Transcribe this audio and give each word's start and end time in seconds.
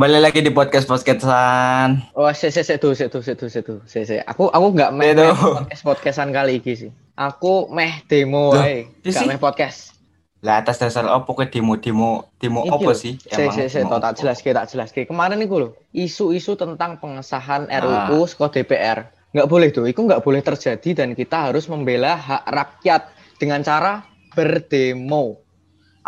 Kembali 0.00 0.16
lagi 0.16 0.40
di 0.40 0.48
podcast 0.48 0.88
podcastan. 0.88 2.00
Oh, 2.16 2.32
se 2.32 2.48
se 2.48 2.64
se 2.64 2.80
tuh, 2.80 2.96
se 2.96 3.12
tuh, 3.12 3.20
se 3.20 3.36
tuh, 3.36 3.52
se 3.52 3.60
tuh, 3.60 3.84
se 3.84 4.08
se. 4.08 4.16
Aku 4.24 4.48
aku 4.48 4.72
nggak 4.72 4.96
meh 4.96 5.12
meh 5.12 5.28
podcast 5.28 5.84
podcastan 5.84 6.32
kali 6.32 6.56
ini 6.56 6.72
sih. 6.72 6.90
Aku 7.20 7.68
meh 7.68 8.00
demo 8.08 8.56
Loh, 8.56 8.64
iya 8.64 8.88
nggak 8.88 9.28
meh 9.28 9.36
podcast. 9.36 9.92
Lah 10.40 10.64
atas 10.64 10.80
dasar 10.80 11.04
opo 11.04 11.36
ke 11.36 11.52
demo 11.52 11.76
demo 11.76 12.32
demo 12.40 12.64
opo 12.64 12.96
sih? 12.96 13.20
Se 13.28 13.52
se 13.52 13.68
se, 13.68 13.84
tak 13.84 14.16
jelas 14.16 14.40
tak 14.40 14.72
jelas 14.72 14.88
Kemarin 14.88 15.44
iku 15.44 15.68
lho, 15.68 15.76
isu-isu 15.92 16.56
tentang 16.56 16.96
pengesahan 16.96 17.68
Ah. 17.68 18.08
RUU 18.08 18.24
saka 18.24 18.56
DPR. 18.56 19.04
Nggak 19.36 19.48
boleh 19.52 19.68
tuh, 19.68 19.84
itu 19.84 20.00
nggak 20.00 20.24
boleh 20.24 20.40
terjadi 20.40 20.96
dan 20.96 21.12
kita 21.12 21.52
harus 21.52 21.68
membela 21.68 22.16
hak 22.16 22.48
rakyat 22.48 23.12
dengan 23.36 23.60
cara 23.60 24.08
berdemo. 24.32 25.44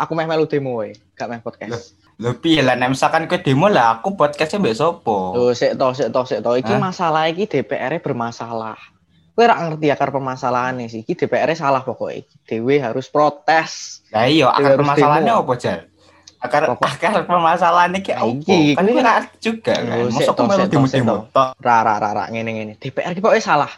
Aku 0.01 0.17
meh 0.17 0.25
melu 0.25 0.49
demo 0.49 0.81
wae, 0.81 0.97
gak 1.13 1.29
meh 1.29 1.45
podcast. 1.45 2.01
Lho 2.23 2.39
piye 2.39 2.63
lah 2.63 2.79
nek 2.79 2.95
misalkan 2.95 3.27
ke 3.27 3.43
demo 3.43 3.67
lah 3.67 3.99
aku 3.99 4.15
podcastnya 4.15 4.63
mbek 4.63 4.79
sopo? 4.79 5.35
Tuh, 5.35 5.51
sik 5.51 5.75
to, 5.75 5.91
sik 5.91 6.07
to, 6.15 6.23
sik 6.23 6.39
to. 6.39 6.55
Iki 6.55 6.79
Hah? 6.79 6.79
masalah 6.79 7.27
iki 7.27 7.43
DPR 7.51 7.91
-nya 7.91 7.99
bermasalah. 7.99 8.79
Kowe 9.35 9.43
ora 9.43 9.59
ngerti 9.59 9.91
akar 9.91 10.15
permasalahannya 10.15 10.87
sih. 10.87 11.03
Iki 11.03 11.19
DPR 11.19 11.51
-nya 11.51 11.67
salah 11.67 11.83
pokoknya. 11.83 12.23
Iki 12.23 12.35
Dewe 12.47 12.79
harus 12.79 13.11
protes. 13.11 13.99
Lah 14.15 14.31
iya 14.31 14.47
akar 14.55 14.79
permasalahannya 14.79 15.35
opo 15.35 15.51
Jal? 15.59 15.83
Akar 16.39 16.71
Pokok- 16.71 16.87
akar 16.87 17.27
permasalahannya 17.27 17.99
ki 17.99 18.11
Nah, 18.15 18.23
opo? 18.23 18.39
iki, 18.39 18.59
Kan 18.79 18.85
kan 18.87 19.23
juga 19.43 19.73
kan. 19.75 19.83
Melu 19.83 20.11
sik 20.15 20.27
toh, 20.31 20.45
demo-demo 20.71 21.11
toh. 21.11 21.21
tok. 21.27 21.49
Ra 21.59 21.77
ra 21.83 21.99
ra. 21.99 22.23
DPR 22.79 23.11
ki 23.11 23.19
pokoknya 23.19 23.43
salah. 23.43 23.71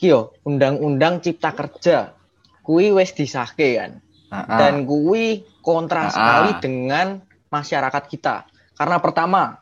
Ki 0.00 0.08
yo, 0.08 0.32
undang-undang 0.48 1.20
cipta 1.20 1.52
kerja. 1.52 2.16
Kuwi 2.64 2.96
wis 2.96 3.12
disahke 3.12 3.76
kan. 3.76 4.00
Dan 4.32 4.88
kuwi 4.88 5.44
kontra 5.60 6.08
sekali 6.08 6.56
dengan 6.64 7.28
masyarakat 7.50 8.02
kita. 8.06 8.46
Karena 8.78 8.96
pertama, 9.02 9.60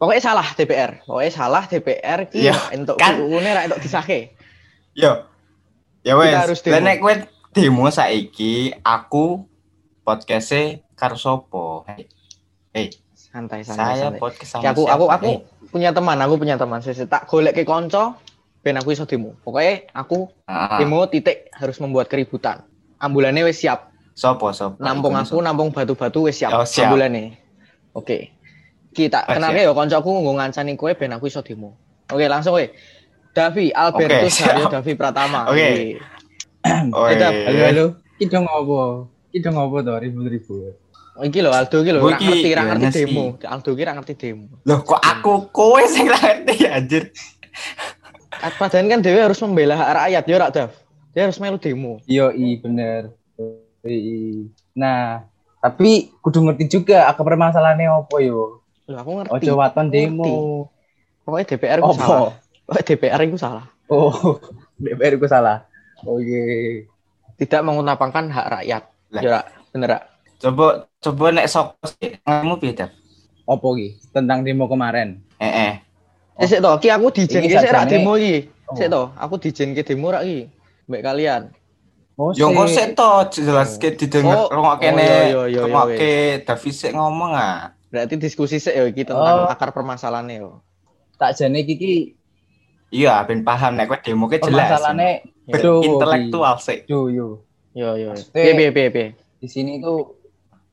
pokoknya 0.00 0.22
salah 0.24 0.48
DPR. 0.56 1.04
Pokoknya 1.04 1.32
salah 1.32 1.64
DPR 1.68 2.26
ki 2.26 2.48
Iya, 2.48 2.56
entuk 2.74 2.96
kan. 2.98 3.20
UU-ne 3.20 3.50
ra 3.54 3.68
entuk 3.68 3.78
disahke. 3.78 4.34
Yo. 4.96 5.28
Ya 6.02 6.16
wes. 6.16 6.32
harus 6.34 6.58
Lah 6.64 6.80
nek 6.80 6.98
kowe 7.04 7.14
demo 7.52 7.86
saiki 7.92 8.72
aku 8.80 9.44
podcastnya 10.02 10.80
karo 10.96 11.20
sopo? 11.20 11.84
Hei. 12.72 12.88
Santai 13.12 13.60
santai. 13.60 14.00
saya 14.00 14.08
santai. 14.08 14.20
podcast 14.24 14.50
sama 14.56 14.62
Ya, 14.64 14.70
aku 14.72 14.82
siapa? 14.88 14.94
aku 14.96 15.04
aku 15.12 15.28
Eh, 15.28 15.38
punya 15.68 15.90
teman, 15.92 16.16
aku 16.16 16.34
punya 16.40 16.56
teman. 16.56 16.80
Saya 16.80 17.04
tak 17.04 17.28
golek 17.28 17.52
ke 17.52 17.62
konco 17.68 18.16
ben 18.64 18.74
aku 18.80 18.96
iso 18.96 19.04
demo. 19.04 19.36
Pokoknya 19.44 19.84
aku 19.92 20.32
ah, 20.48 20.80
demo 20.80 21.04
titik 21.06 21.52
harus 21.52 21.76
membuat 21.78 22.08
keributan. 22.08 22.64
Ambulannya 22.98 23.46
wis 23.46 23.60
siap. 23.60 23.87
Sopo 24.18 24.50
sopo. 24.50 24.82
Nampung 24.82 25.14
aku, 25.14 25.38
nampung 25.38 25.70
batu-batu 25.70 26.26
wis 26.26 26.42
siap. 26.42 26.50
Oh, 26.50 26.66
siap. 26.66 26.90
Ambulannya. 26.90 27.38
Oke. 27.94 28.34
Kita 28.90 29.22
kenalke 29.30 29.62
ya 29.62 29.70
koncoku 29.70 30.10
nggo 30.10 30.32
ngancani 30.34 30.74
kowe 30.74 30.90
ben 30.98 31.14
aku 31.14 31.30
iso 31.30 31.38
demo. 31.46 31.78
Oke, 32.10 32.26
langsung 32.26 32.58
kowe. 32.58 32.66
Davi 33.30 33.70
Albertus 33.70 34.26
Oke, 34.26 34.34
siap. 34.34 34.58
Haryo 34.58 34.66
Davi 34.74 34.92
Pratama. 34.98 35.46
Oke. 35.46 35.62
Oke. 35.62 35.70
Oi. 36.98 37.10
Tetap. 37.14 37.32
Halo, 37.46 37.62
halo. 37.62 37.86
Ki 38.18 38.24
dong 38.26 38.44
ngopo? 38.50 39.06
Ki 39.30 39.38
dong 39.38 39.54
ngopo 39.54 39.76
to 39.86 39.94
ribut-ribut. 39.94 40.74
Oh, 41.18 41.26
Iki 41.26 41.42
lho 41.42 41.50
Aldo 41.50 41.82
iki 41.82 41.90
lho 41.90 41.98
ora 41.98 42.14
ngerti, 42.14 42.50
ora 42.54 42.62
gimana 42.62 42.78
ngerti 42.78 43.02
demo. 43.06 43.24
Aldo 43.42 43.70
iki 43.74 43.82
ora 43.82 43.92
ngerti 43.98 44.14
demo. 44.18 44.46
Loh 44.66 44.78
kok 44.86 45.02
aku 45.02 45.50
kowe 45.50 45.82
sing 45.86 46.06
ngerti 46.06 46.66
anjir. 46.66 47.10
Padahal 48.38 48.86
kan 48.86 49.02
Dewi 49.02 49.18
harus 49.18 49.42
membela 49.42 49.74
rakyat, 49.74 50.24
ya 50.30 50.36
rak 50.38 50.50
Dav. 50.54 50.70
Dia 51.10 51.26
harus 51.26 51.42
melu 51.42 51.58
demo. 51.58 51.98
Yo 52.06 52.30
i 52.30 52.58
bener. 52.62 53.17
Nah, 54.78 55.26
tapi 55.58 56.14
kudu 56.22 56.42
ngerti 56.46 56.64
juga 56.70 57.10
akar 57.10 57.26
permasalahannya 57.26 57.90
opo 57.94 58.16
yo. 58.22 58.62
Loh, 58.88 58.98
aku 58.98 59.10
ngerti. 59.20 59.32
Ojo 59.46 59.52
waton 59.58 59.86
demo. 59.92 60.34
Pokoknya 61.28 61.44
DPR 61.44 61.78
Opo? 61.84 61.92
salah. 61.92 62.32
Pokoknya 62.64 62.84
DPR 62.88 63.20
itu 63.28 63.36
salah. 63.36 63.64
Oh, 63.92 64.40
DPR 64.82 65.20
ku 65.20 65.28
salah. 65.28 65.68
Oke. 66.08 66.88
Tidak 67.36 67.60
mengutamakan 67.60 68.32
hak 68.32 68.46
rakyat. 68.48 68.82
Lah. 69.12 69.22
Ya, 69.24 69.38
bener 69.72 69.88
Rak? 69.98 70.02
Coba 70.38 70.86
coba 71.02 71.24
nek 71.34 71.50
sok 71.50 71.80
kamu 72.22 72.54
piye 72.62 72.72
Dap? 72.72 72.90
Opo 73.48 73.74
ki? 73.74 73.98
Tentang 74.14 74.46
demo 74.46 74.70
kemarin. 74.70 75.20
Eh 75.40 75.48
eh. 75.48 75.72
Eh, 76.38 76.46
sik 76.46 76.62
to, 76.62 76.70
ki 76.78 76.88
aku 76.94 77.10
dijen 77.10 77.42
ki 77.42 77.58
sik 77.58 77.74
rak 77.74 77.90
demo 77.90 78.14
iki. 78.14 78.46
Oh. 78.70 78.76
Sik 78.78 78.88
to, 78.92 79.10
aku 79.18 79.34
dijen 79.42 79.74
ki 79.74 79.82
demo 79.82 80.14
rak 80.14 80.22
iki. 80.22 80.46
Mbak 80.86 81.02
kalian. 81.02 81.42
Oh, 82.18 82.34
Yo 82.34 82.50
kok 82.50 82.66
sik. 82.66 82.74
sik 82.74 82.88
to 82.92 83.10
jelas 83.38 83.78
ke 83.78 83.94
didengar 83.94 84.42
Oh. 84.44 84.50
Oh, 84.50 84.74
iya, 84.74 84.90
iya, 84.90 85.42
iya, 85.46 85.60
rungokne 85.62 86.10
David 86.42 86.74
sik 86.74 86.90
ngomong 86.90 87.30
ah. 87.30 87.78
Berarti 87.88 88.18
diskusi 88.18 88.58
sik 88.58 88.74
ya 88.74 88.84
iki 88.84 89.06
tentang 89.06 89.46
Oh. 89.46 89.46
akar 89.46 89.70
permasalahannya 89.70 90.42
yo. 90.42 90.58
tak 91.14 91.34
jane 91.34 91.62
iki 91.62 91.74
ki 91.74 91.94
Iya, 92.90 93.22
ben 93.22 93.42
paham 93.42 93.74
nek 93.74 93.86
kowe 93.86 93.98
demo 93.98 94.26
ke 94.26 94.38
jelas. 94.38 94.66
permasalahannya 94.66 95.10
Duh, 95.48 95.80
intelektual 95.80 96.58
sik. 96.58 96.84
Yo 96.86 97.06
yo. 97.06 97.46
Yo 97.70 97.94
yo. 97.94 98.10
Piye 98.28 98.52
piye 98.52 98.88
piye. 98.88 99.06
di 99.38 99.46
sini 99.46 99.78
itu 99.78 100.18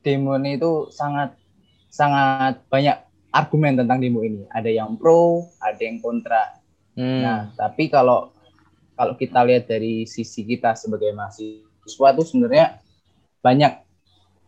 demo 0.00 0.34
ini 0.34 0.54
itu 0.54 0.90
sangat 0.90 1.38
sangat 1.86 2.58
banyak 2.66 2.98
argumen 3.30 3.76
tentang 3.76 3.98
demo 3.98 4.20
ini. 4.20 4.42
Ada 4.48 4.66
yang 4.68 4.96
pro, 4.96 5.46
ada 5.58 5.78
yang 5.78 5.98
kontra. 5.98 6.58
Hmm. 6.92 7.20
Nah, 7.20 7.40
tapi 7.54 7.86
kalau 7.86 8.34
kalau 8.96 9.12
kita 9.14 9.44
lihat 9.44 9.68
dari 9.68 10.08
sisi 10.08 10.42
kita 10.42 10.72
sebagai 10.72 11.12
mahasiswa 11.12 12.08
tuh 12.16 12.24
sebenarnya 12.24 12.80
banyak 13.44 13.72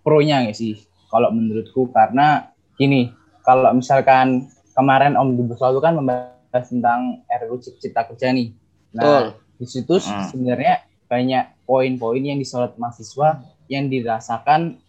pro-nya 0.00 0.48
sih? 0.56 0.80
Kalau 1.08 1.28
menurutku 1.30 1.92
karena 1.92 2.48
gini, 2.74 3.12
kalau 3.44 3.72
misalkan 3.72 4.48
kemarin 4.72 5.16
Omnibus 5.16 5.60
Law 5.60 5.76
itu 5.76 5.80
kan 5.84 5.94
membahas 5.96 6.64
tentang 6.68 7.22
RUU 7.28 7.60
Cipta 7.60 8.08
Kerja 8.08 8.32
nih. 8.32 8.52
Nah, 8.96 9.32
di 9.56 9.66
situ 9.68 10.00
Hmm. 10.00 10.24
sebenarnya 10.28 10.84
banyak 11.08 11.64
poin-poin 11.64 12.20
yang 12.20 12.36
disorot 12.36 12.76
mahasiswa 12.76 13.40
yang 13.68 13.88
dirasakan 13.88 14.80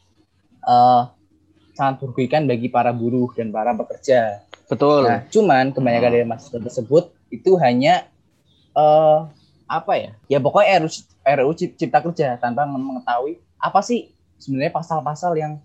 eh, 0.60 1.04
sangat 1.72 2.04
merugikan 2.04 2.44
bagi 2.44 2.68
para 2.68 2.92
buruh 2.92 3.32
dan 3.32 3.52
para 3.52 3.72
pekerja. 3.72 4.44
Betul. 4.68 5.08
Nah, 5.08 5.24
cuman 5.32 5.72
kebanyakan 5.72 6.12
dari 6.12 6.28
mahasiswa 6.28 6.60
tersebut 6.60 7.16
itu 7.32 7.56
hanya 7.60 8.08
eh 8.76 9.20
apa 9.70 9.94
ya? 9.94 10.12
Ya 10.26 10.42
pokoknya 10.42 10.90
RUU 11.38 11.54
Cip- 11.54 11.78
Cipta 11.78 12.02
Kerja 12.02 12.36
tanpa 12.36 12.66
mengetahui 12.66 13.38
apa 13.56 13.80
sih 13.80 14.10
sebenarnya 14.36 14.74
pasal-pasal 14.74 15.38
yang 15.38 15.62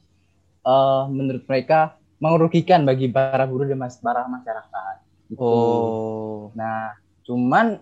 eh 0.61 1.03
menurut 1.09 1.45
mereka 1.45 1.97
merugikan 2.21 2.85
bagi 2.85 3.09
para 3.09 3.45
buruh 3.45 3.65
dan 3.65 3.81
mas- 3.81 3.97
para 3.99 4.25
masyarakat. 4.25 4.95
Gitu. 5.29 5.41
Oh. 5.41 6.53
Nah, 6.53 6.93
cuman 7.25 7.81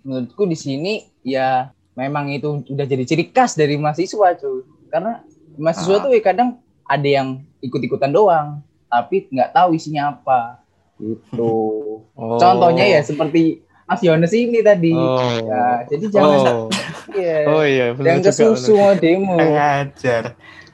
menurutku 0.00 0.44
di 0.44 0.56
sini 0.56 0.92
ya 1.20 1.72
memang 1.94 2.28
itu 2.28 2.60
udah 2.66 2.84
jadi 2.84 3.04
ciri 3.04 3.28
khas 3.28 3.52
dari 3.54 3.76
mahasiswa 3.76 4.36
cuy. 4.36 4.64
Karena 4.88 5.20
mahasiswa 5.56 5.96
Ah. 5.96 6.02
tuh 6.02 6.10
ya 6.12 6.20
kadang 6.20 6.60
ada 6.84 7.08
yang 7.08 7.28
ikut-ikutan 7.60 8.12
doang, 8.12 8.60
tapi 8.86 9.28
nggak 9.28 9.52
tahu 9.52 9.76
isinya 9.76 10.12
apa. 10.12 10.60
Gitu. 10.96 11.52
Oh. 12.14 12.38
Contohnya 12.38 12.86
ya 12.86 13.02
seperti 13.02 13.63
Mas 13.84 14.00
Yones 14.00 14.32
ini 14.32 14.60
tadi. 14.60 14.90
Oh. 14.90 15.44
Ya, 15.44 15.64
jadi 15.86 16.04
jangan 16.08 16.28
Oh. 16.32 16.66
ya, 17.12 17.36
Oh 17.46 17.62
iya, 17.62 17.92
benar 17.92 18.06
jangan 18.06 18.20
ke 18.20 18.30
juga. 18.30 18.40
susu 18.56 18.72
mau 18.74 18.92
demo. 18.94 19.36
Ngajar. 19.36 20.24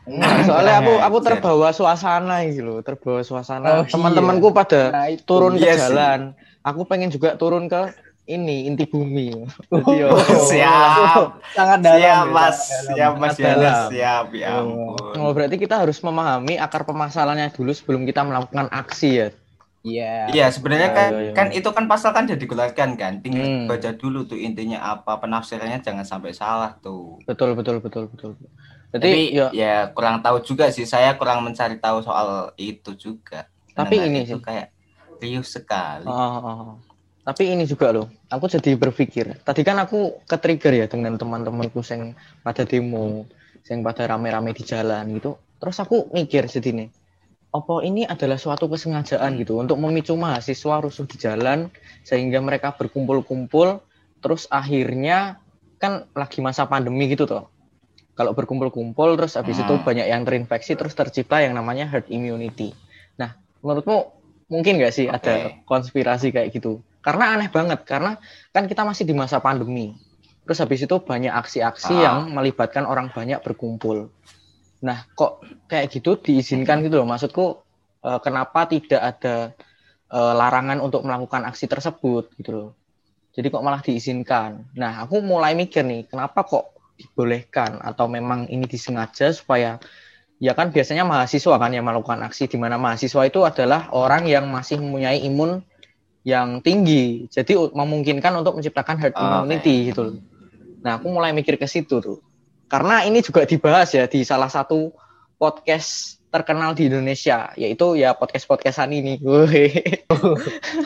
Nah, 0.02 0.42
soalnya 0.42 0.74
aku 0.80 0.92
aku 0.98 1.18
terbawa 1.20 1.68
suasana 1.70 2.42
gitu 2.44 2.62
loh, 2.62 2.78
terbawa 2.80 3.20
suasana. 3.20 3.66
Oh, 3.72 3.84
Teman-temanku 3.84 4.50
pada 4.50 4.90
Nah, 4.90 5.06
itu. 5.06 5.22
turun 5.22 5.54
ke 5.54 5.62
Iya 5.62 5.74
sih. 5.74 5.80
jalan. 5.88 6.20
Aku 6.60 6.82
pengen 6.82 7.08
juga 7.08 7.34
turun 7.34 7.66
ke 7.66 7.94
ini 8.26 8.66
inti 8.66 8.86
bumi. 8.86 9.42
Jadi 9.68 9.92
yo, 9.96 10.14
Siap. 10.46 11.42
sangat 11.50 11.78
dalam. 11.80 11.98
Siap, 11.98 12.06
ya, 12.16 12.16
Mas. 12.24 12.58
dalam. 12.60 12.86
Siap, 12.88 13.12
Mas 13.12 13.30
Yones. 13.32 13.38
dalam. 13.44 13.86
Siap, 13.88 14.26
ya 14.32 14.48
Oh. 14.52 14.58
ampun. 14.60 15.14
Oh, 15.16 15.30
berarti 15.30 15.56
kita 15.56 15.74
harus 15.76 15.98
memahami 15.98 16.54
akar 16.56 16.82
permasalahannya 16.82 17.50
dulu 17.50 17.70
sebelum 17.70 18.02
kita 18.02 18.22
melakukan 18.22 18.66
aksi 18.68 19.10
ya. 19.12 19.28
Iya. 19.80 20.28
Iya, 20.28 20.46
sebenarnya 20.52 20.90
Ya, 20.92 20.96
kan 20.96 21.10
ya, 21.10 21.20
ya. 21.24 21.32
kan 21.32 21.46
itu 21.50 21.68
kan 21.72 21.84
pasal 21.88 22.12
kan 22.12 22.28
udah 22.28 22.36
dikeluarkan 22.36 22.90
kan. 22.94 23.12
Tinggal 23.24 23.44
Hmm. 23.44 23.64
baca 23.64 23.90
dulu 23.96 24.28
tuh 24.28 24.36
intinya 24.36 24.84
apa, 24.86 25.16
penafsirannya 25.16 25.80
jangan 25.80 26.04
sampai 26.04 26.36
salah 26.36 26.76
tuh. 26.78 27.16
Betul 27.24 27.56
betul 27.56 27.80
betul 27.80 28.04
betul. 28.06 28.36
Tapi 28.90 29.00
Jadi 29.00 29.22
yo, 29.32 29.46
ya 29.54 29.88
kurang 29.88 30.20
tahu 30.20 30.42
juga 30.42 30.68
sih. 30.68 30.84
Saya 30.84 31.16
kurang 31.16 31.40
mencari 31.40 31.78
tahu 31.78 32.02
soal 32.02 32.52
itu 32.56 32.92
juga. 32.92 33.48
Tapi 33.72 33.96
Mendengar 33.96 34.20
ini 34.20 34.28
sih. 34.28 34.40
kayak 34.42 34.66
riuh 35.16 35.46
sekali. 35.46 36.04
Oh, 36.04 36.12
oh, 36.12 36.44
oh. 36.44 36.74
Tapi 37.20 37.52
ini 37.52 37.64
juga 37.64 37.92
loh, 37.92 38.08
aku 38.26 38.48
jadi 38.50 38.74
berpikir. 38.74 39.38
Tadi 39.40 39.60
kan 39.62 39.78
aku 39.78 40.24
ke 40.24 40.36
trigger 40.36 40.72
ya 40.74 40.86
dengan 40.88 41.14
teman-temanku 41.14 41.78
yang 41.86 42.16
pada 42.40 42.64
demo, 42.64 43.28
yang 43.64 43.80
pada 43.80 44.08
rame-rame 44.08 44.50
di 44.50 44.64
jalan 44.64 45.04
gitu. 45.14 45.38
Terus 45.60 45.76
aku 45.78 46.08
mikir 46.10 46.48
sedini, 46.48 46.88
apa 47.50 47.82
ini 47.82 48.06
adalah 48.06 48.38
suatu 48.38 48.70
kesengajaan 48.70 49.34
gitu 49.42 49.58
untuk 49.58 49.74
memicu 49.82 50.14
mahasiswa 50.14 50.78
rusuh 50.78 51.02
di 51.06 51.18
jalan 51.18 51.66
sehingga 52.06 52.38
mereka 52.38 52.70
berkumpul-kumpul 52.78 53.82
terus 54.22 54.46
akhirnya 54.46 55.42
kan 55.82 56.06
lagi 56.14 56.38
masa 56.38 56.68
pandemi 56.70 57.10
gitu 57.10 57.26
toh. 57.26 57.50
Kalau 58.14 58.36
berkumpul-kumpul 58.36 59.16
terus 59.16 59.34
habis 59.34 59.56
itu 59.56 59.74
Hmm. 59.74 59.82
banyak 59.82 60.06
yang 60.06 60.22
terinfeksi 60.22 60.76
terus 60.76 60.92
tercipta 60.94 61.40
yang 61.40 61.56
namanya 61.56 61.88
herd 61.88 62.06
immunity. 62.12 62.76
Nah, 63.16 63.32
menurutmu 63.64 64.12
mungkin 64.52 64.76
nggak 64.76 64.92
sih 64.92 65.06
ada 65.08 65.50
Oke. 65.50 65.64
konspirasi 65.64 66.30
kayak 66.30 66.52
gitu? 66.52 66.84
Karena 67.00 67.32
aneh 67.32 67.48
banget, 67.48 67.80
karena 67.88 68.20
kan 68.52 68.68
kita 68.68 68.84
masih 68.84 69.08
di 69.08 69.16
masa 69.16 69.40
pandemi. 69.40 69.96
Terus 70.44 70.60
habis 70.60 70.84
itu 70.84 70.96
banyak 71.00 71.32
aksi-aksi 71.32 71.96
Ah. 71.96 72.02
yang 72.12 72.16
melibatkan 72.36 72.84
orang 72.84 73.08
banyak 73.08 73.40
berkumpul. 73.40 74.12
Nah, 74.80 75.04
kok 75.12 75.44
kayak 75.68 75.92
gitu 75.92 76.16
diizinkan 76.16 76.80
gitu 76.84 77.00
loh? 77.00 77.08
Maksudku 77.08 77.44
eh, 78.04 78.20
kenapa 78.24 78.64
tidak 78.68 79.00
ada 79.00 79.36
eh, 80.08 80.34
larangan 80.36 80.80
untuk 80.80 81.04
melakukan 81.04 81.44
aksi 81.48 81.68
tersebut 81.68 82.32
gitu 82.40 82.50
loh? 82.52 82.70
Jadi 83.30 83.46
kok 83.46 83.62
malah 83.62 83.80
diizinkan? 83.84 84.74
Nah, 84.74 85.06
aku 85.06 85.22
mulai 85.22 85.54
mikir 85.54 85.86
nih, 85.86 86.10
kenapa 86.10 86.42
kok 86.42 86.74
dibolehkan 86.98 87.80
atau 87.80 88.10
memang 88.10 88.44
ini 88.50 88.68
disengaja 88.68 89.32
supaya 89.32 89.80
ya 90.40 90.52
kan 90.52 90.72
biasanya 90.72 91.04
mahasiswa 91.04 91.56
kan 91.56 91.70
yang 91.72 91.84
melakukan 91.84 92.20
aksi 92.26 92.48
di 92.48 92.56
mana 92.60 92.76
mahasiswa 92.76 93.22
itu 93.24 93.40
adalah 93.44 93.88
orang 93.92 94.28
yang 94.28 94.48
masih 94.48 94.80
mempunyai 94.80 95.24
imun 95.24 95.64
yang 96.24 96.60
tinggi. 96.60 97.28
Jadi 97.32 97.56
memungkinkan 97.56 98.32
untuk 98.40 98.60
menciptakan 98.60 98.96
herd 99.00 99.14
immunity 99.16 99.92
gitu 99.92 100.00
loh. 100.04 100.16
Nah, 100.80 100.96
aku 101.00 101.12
mulai 101.12 101.32
mikir 101.32 101.56
ke 101.60 101.68
situ 101.68 102.00
tuh. 102.00 102.20
Karena 102.70 103.02
ini 103.02 103.18
juga 103.18 103.42
dibahas 103.42 103.90
ya 103.90 104.06
di 104.06 104.22
salah 104.22 104.46
satu 104.46 104.94
podcast 105.34 106.22
terkenal 106.30 106.78
di 106.78 106.86
Indonesia, 106.86 107.50
yaitu 107.58 107.98
ya 107.98 108.14
podcast-podcastan 108.14 108.94
ini. 108.94 109.18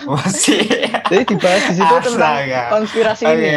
Masih. 0.09 0.65
Jadi 1.13 1.25
dibahas 1.29 1.63
di 1.69 1.75
situ 1.77 1.95
tentang 2.01 2.41
Astaga. 2.41 2.63
konspirasi 2.73 3.25
Oke. 3.29 3.37
ini. 3.37 3.53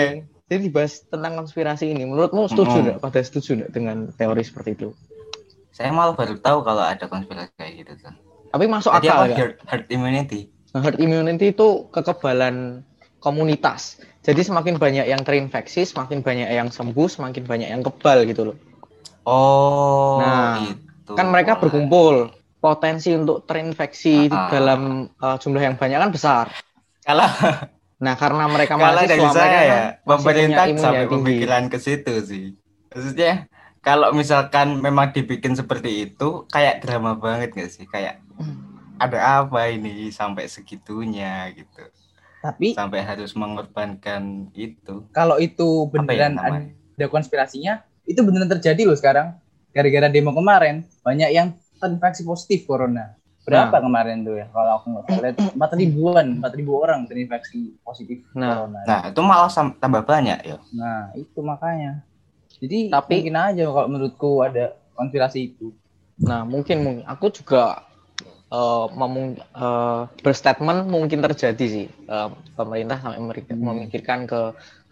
Jadi 0.51 0.61
dibahas 0.67 0.93
tentang 1.07 1.33
konspirasi 1.39 1.85
ini. 1.87 2.03
Menurutmu 2.03 2.51
setuju 2.51 2.75
Mm-mm. 2.75 2.85
nggak? 2.91 2.97
Pada 2.99 3.19
setuju 3.23 3.49
nggak 3.63 3.71
dengan 3.71 3.97
teori 4.19 4.43
seperti 4.43 4.69
itu? 4.75 4.91
Saya 5.71 5.95
malah 5.95 6.11
baru 6.11 6.35
tahu 6.35 6.67
kalau 6.67 6.83
ada 6.83 7.07
konspirasi 7.07 7.55
kayak 7.55 7.73
gitu 7.79 7.91
tuh. 8.03 8.15
Tapi 8.51 8.65
masuk 8.67 8.91
Jadi 8.99 9.07
akal 9.07 9.23
herd, 9.31 9.55
herd 9.63 9.85
immunity? 9.87 10.51
Nah, 10.75 10.83
herd 10.83 10.99
immunity 10.99 11.55
itu 11.55 11.87
kekebalan 11.95 12.83
komunitas. 13.19 13.97
Jadi 14.21 14.43
semakin 14.43 14.75
banyak 14.77 15.05
yang 15.07 15.21
terinfeksi, 15.23 15.87
semakin 15.87 16.21
banyak 16.21 16.49
yang 16.51 16.67
sembuh, 16.69 17.07
semakin 17.07 17.43
banyak 17.47 17.69
yang 17.71 17.81
kebal 17.81 18.27
gitu 18.27 18.53
loh. 18.53 18.57
Oh, 19.27 20.19
Nah, 20.23 20.63
itu. 20.63 21.11
Kan 21.15 21.31
mereka 21.31 21.59
berkumpul, 21.59 22.31
potensi 22.59 23.11
untuk 23.15 23.43
terinfeksi 23.47 24.27
Ah. 24.31 24.49
dalam 24.51 25.11
uh, 25.19 25.37
jumlah 25.39 25.63
yang 25.63 25.75
banyak 25.75 25.97
kan 25.99 26.11
besar. 26.11 26.45
Kalau 27.03 27.27
Nah, 27.97 28.13
karena 28.13 28.45
mereka 28.45 28.77
mahasiswa, 28.77 29.09
dari 29.09 29.25
saya 29.33 29.49
kan 29.49 29.63
ya, 29.65 29.81
masih 29.81 30.05
pemerintah 30.05 30.65
sampai 30.77 31.05
pemikiran 31.09 31.63
ke 31.65 31.77
situ 31.81 32.13
sih. 32.21 32.45
Maksudnya 32.93 33.49
kalau 33.81 34.13
misalkan 34.13 34.77
memang 34.77 35.09
dibikin 35.09 35.57
seperti 35.57 36.05
itu, 36.05 36.45
kayak 36.53 36.85
drama 36.85 37.17
banget 37.17 37.57
gak 37.57 37.73
sih? 37.73 37.89
Kayak 37.89 38.21
ada 39.01 39.41
apa 39.41 39.73
ini 39.73 40.13
sampai 40.13 40.45
segitunya 40.45 41.49
gitu. 41.57 41.89
Tapi 42.37 42.77
Sampai 42.77 43.01
harus 43.01 43.33
mengorbankan 43.33 44.53
itu. 44.53 45.05
kalau 45.09 45.41
itu 45.41 45.85
ya 45.85 45.91
beneran 45.91 46.33
ada 46.37 47.07
konspirasinya, 47.09 47.81
itu 48.05 48.21
beneran 48.21 48.49
terjadi 48.49 48.85
loh 48.85 48.97
sekarang. 48.97 49.37
Gara-gara 49.73 50.09
demo 50.09 50.33
kemarin, 50.33 50.85
banyak 51.01 51.29
yang 51.29 51.47
terinfeksi 51.77 52.25
positif 52.25 52.65
corona. 52.65 53.13
Berapa 53.45 53.79
kemarin 53.79 54.27
tuh 54.27 54.35
ya? 54.35 54.45
Kalau 54.51 54.71
aku 54.75 54.85
nggak 54.91 55.03
salah, 55.07 55.31
empat 55.55 55.71
ribuan, 55.79 56.25
empat 56.41 56.51
ribu 56.57 56.71
orang 56.77 57.07
terinfeksi 57.07 57.79
positif 57.79 58.25
Nah. 58.35 58.65
corona. 58.67 58.79
Nah, 58.83 58.99
itu 59.07 59.21
malah 59.23 59.49
tambah 59.77 60.03
banyak 60.03 60.39
ya. 60.43 60.57
Nah, 60.75 61.15
itu 61.15 61.39
makanya. 61.39 62.03
Jadi 62.59 62.89
Tapi- 62.91 63.21
mungkin 63.23 63.37
aja 63.37 63.63
kalau 63.69 63.87
menurutku 63.87 64.41
ada 64.41 64.75
konspirasi 64.97 65.53
itu. 65.53 65.71
Nah, 66.17 66.41
mungkin 66.43 66.81
mungkin 66.81 67.03
aku 67.05 67.29
juga 67.31 67.86
eh, 68.53 68.85
memung- 68.99 69.39
eh, 69.39 70.01
berstatement 70.23 70.79
mungkin 70.87 71.19
terjadi 71.25 71.65
sih 71.75 71.87
Eh, 72.07 72.29
pemerintah 72.57 72.97
sampai 73.03 73.19
Hmm. 73.49 73.67
memikirkan 73.67 74.19
ke 74.31 74.41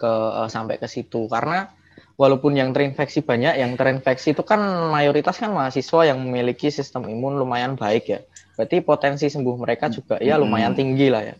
ke 0.01 0.11
eh, 0.41 0.49
sampai 0.51 0.75
ke 0.81 0.87
situ 0.91 1.27
karena 1.31 1.71
walaupun 2.19 2.55
yang 2.59 2.71
terinfeksi 2.75 3.23
banyak, 3.23 3.53
yang 3.59 3.71
terinfeksi 3.79 4.35
itu 4.35 4.43
kan 4.43 4.59
mayoritas 4.91 5.35
kan 5.39 5.51
mahasiswa 5.55 6.01
yang 6.11 6.19
memiliki 6.23 6.67
sistem 6.71 7.07
imun 7.07 7.39
lumayan 7.41 7.75
baik 7.79 8.03
ya. 8.07 8.19
Berarti 8.55 8.79
potensi 8.83 9.27
sembuh 9.27 9.55
mereka 9.63 9.87
juga 9.91 10.15
ya 10.23 10.35
lumayan 10.39 10.71
Hmm. 10.71 10.79
tinggi 10.79 11.07
lah 11.11 11.23
ya. 11.23 11.35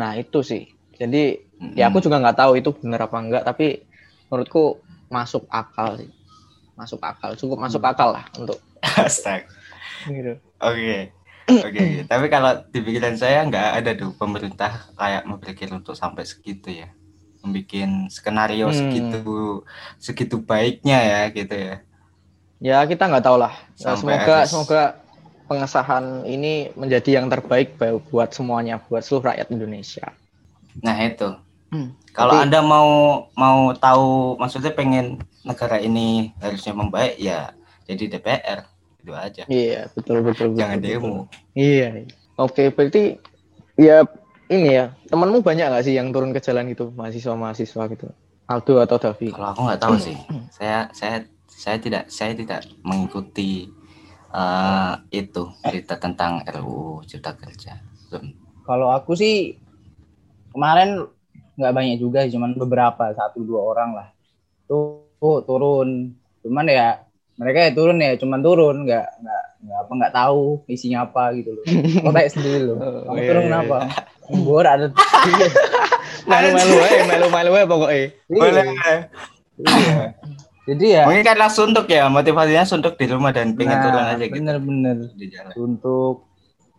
Nah 0.00 0.12
itu 0.18 0.40
sih. 0.42 0.62
Jadi 1.00 1.22
ya 1.78 1.90
aku 1.90 1.98
Mm-mm. 1.98 2.04
juga 2.04 2.18
nggak 2.22 2.38
tahu 2.38 2.52
itu 2.60 2.70
benar 2.82 3.06
apa 3.10 3.16
enggak, 3.22 3.42
tapi 3.46 3.66
menurutku 4.30 4.82
masuk 5.10 5.46
akal 5.50 5.98
sih. 6.00 6.10
Masuk 6.78 7.00
akal, 7.02 7.30
cukup 7.38 7.58
masuk 7.62 7.82
akal 7.84 8.10
lah 8.16 8.24
untuk 8.38 8.58
Astaga. 9.06 9.46
gitu. 10.06 10.40
Oke. 10.60 11.12
Oke, 11.46 11.84
tapi 12.10 12.26
kalau 12.26 12.64
di 12.66 12.80
pikiran 12.80 13.14
saya 13.14 13.44
nggak 13.44 13.68
ada 13.74 13.90
tuh 13.94 14.10
pemerintah 14.12 14.88
kayak 14.94 15.22
berpikir 15.26 15.68
untuk 15.70 15.92
sampai 15.92 16.24
segitu 16.24 16.70
ya. 16.70 16.88
Membikin 17.40 18.08
skenario 18.08 18.66
Hmm. 18.66 18.74
segitu 18.74 19.22
segitu 19.98 20.36
baiknya 20.38 20.98
ya 20.98 21.20
gitu 21.28 21.52
ya. 21.52 21.74
Ya 22.58 22.78
kita 22.82 23.04
nggak 23.04 23.20
tahu 23.22 23.36
lah. 23.36 23.52
Ya, 23.76 23.92
semoga 23.92 24.16
harus- 24.40 24.48
semoga 24.48 24.82
pengesahan 25.44 26.24
ini 26.24 26.72
menjadi 26.72 27.20
yang 27.20 27.28
terbaik 27.28 27.76
bu- 27.76 28.00
buat 28.08 28.32
semuanya, 28.32 28.80
buat 28.80 29.04
seluruh 29.04 29.28
rakyat 29.28 29.52
Indonesia. 29.52 30.08
Nah, 30.80 30.96
itu. 30.98 31.36
Hmm. 31.68 31.92
Kalau 32.10 32.32
Tapi- 32.32 32.42
Anda 32.48 32.60
mau 32.62 32.90
mau 33.34 33.74
tahu 33.74 34.38
maksudnya 34.38 34.70
pengen 34.70 35.18
negara 35.42 35.76
ini 35.76 36.32
harusnya 36.38 36.72
membaik 36.72 37.18
ya 37.18 37.52
jadi 37.84 38.16
DPR 38.16 38.64
itu 39.04 39.12
aja. 39.12 39.42
Iya 39.44 39.92
betul 39.92 40.24
betul. 40.24 40.56
betul, 40.56 40.58
Jangan 40.64 40.80
betul. 40.80 40.88
demo. 40.88 41.14
Iya. 41.52 41.88
iya. 42.00 42.14
Oke 42.40 42.72
berarti 42.72 43.20
ya 43.76 44.08
ini 44.48 44.70
ya 44.72 44.96
temanmu 45.12 45.44
banyak 45.44 45.68
nggak 45.68 45.84
sih 45.84 45.94
yang 45.94 46.08
turun 46.08 46.32
ke 46.32 46.40
jalan 46.40 46.72
itu 46.72 46.88
mahasiswa 46.96 47.36
mahasiswa 47.36 47.82
gitu? 47.92 48.08
Aldo 48.48 48.80
atau 48.80 48.96
Davi? 48.96 49.28
Kalau 49.32 49.48
aku 49.52 49.60
nggak 49.68 49.80
tahu 49.80 49.96
sih. 50.00 50.16
Saya 50.48 50.88
saya 50.96 51.24
saya 51.48 51.76
tidak 51.76 52.08
saya 52.08 52.32
tidak 52.32 52.64
mengikuti 52.84 53.68
eh, 54.32 54.94
itu 55.12 55.42
berita 55.60 56.00
tentang 56.00 56.44
RUU 56.48 57.04
Cipta 57.04 57.36
Kerja. 57.36 57.80
Belum. 58.08 58.32
Kalau 58.64 58.88
aku 58.92 59.12
sih 59.16 59.56
kemarin 60.52 61.04
nggak 61.54 61.74
banyak 61.74 61.96
juga, 62.00 62.26
cuman 62.26 62.56
beberapa 62.58 63.14
satu 63.14 63.44
dua 63.46 63.60
orang 63.62 63.90
lah. 63.94 64.08
Tuh, 64.66 65.06
tuh 65.20 65.44
turun. 65.46 66.12
Cuman 66.42 66.66
ya 66.68 67.00
mereka 67.34 67.58
ya 67.60 67.70
turun 67.70 67.98
ya, 67.98 68.14
cuman 68.14 68.40
turun, 68.40 68.76
nggak 68.84 69.06
nggak 69.18 69.44
nggak 69.64 69.78
apa 69.80 69.92
nggak 69.92 70.14
tahu 70.14 70.42
isinya 70.66 71.02
apa 71.02 71.34
gitu 71.34 71.50
loh. 71.52 71.64
Kau 72.00 72.10
tanya 72.10 72.30
sendiri 72.30 72.58
loh. 72.62 72.76
Oh, 72.76 73.00
Kamu 73.04 73.16
iya, 73.16 73.26
turun 73.26 73.42
iya, 73.42 73.48
kenapa? 73.50 73.76
Bor 74.40 74.64
ada. 74.64 74.86
Malu-malu 76.30 76.74
eh, 76.80 77.02
malu-malu 77.04 77.50
eh 77.54 77.66
pokoknya. 77.66 78.04
Boleh. 78.28 78.64
Iya. 79.56 79.98
Jadi 80.64 80.86
ya. 80.90 81.02
Mungkin 81.04 81.22
karena 81.22 81.46
suntuk 81.46 81.86
ya, 81.86 82.08
motivasinya 82.08 82.64
suntuk 82.64 82.96
di 82.96 83.06
rumah 83.06 83.30
dan 83.30 83.52
pengen 83.52 83.76
turun 83.78 84.00
Nah, 84.00 84.14
aja 84.14 84.24
gitu 84.24 84.34
bener-bener. 84.34 84.96
di 85.12 85.26
jalan. 85.28 85.52
untuk 85.54 86.24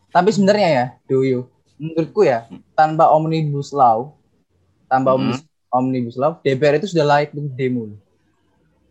tapi 0.09 0.31
sebenarnya 0.31 0.69
ya 0.71 0.85
Doyo 1.05 1.51
menurutku 1.75 2.24
ya 2.24 2.47
tanpa 2.71 3.12
omnibus 3.12 3.69
law 3.69 4.15
tanpa 4.85 5.12
Hmm. 5.12 5.27
omnibus, 5.27 5.39
omnibus 5.69 6.15
law 6.15 6.39
DPR 6.39 6.79
itu 6.79 6.88
sudah 6.88 7.03
layak 7.03 7.35
untuk 7.35 7.51
demo 7.53 7.91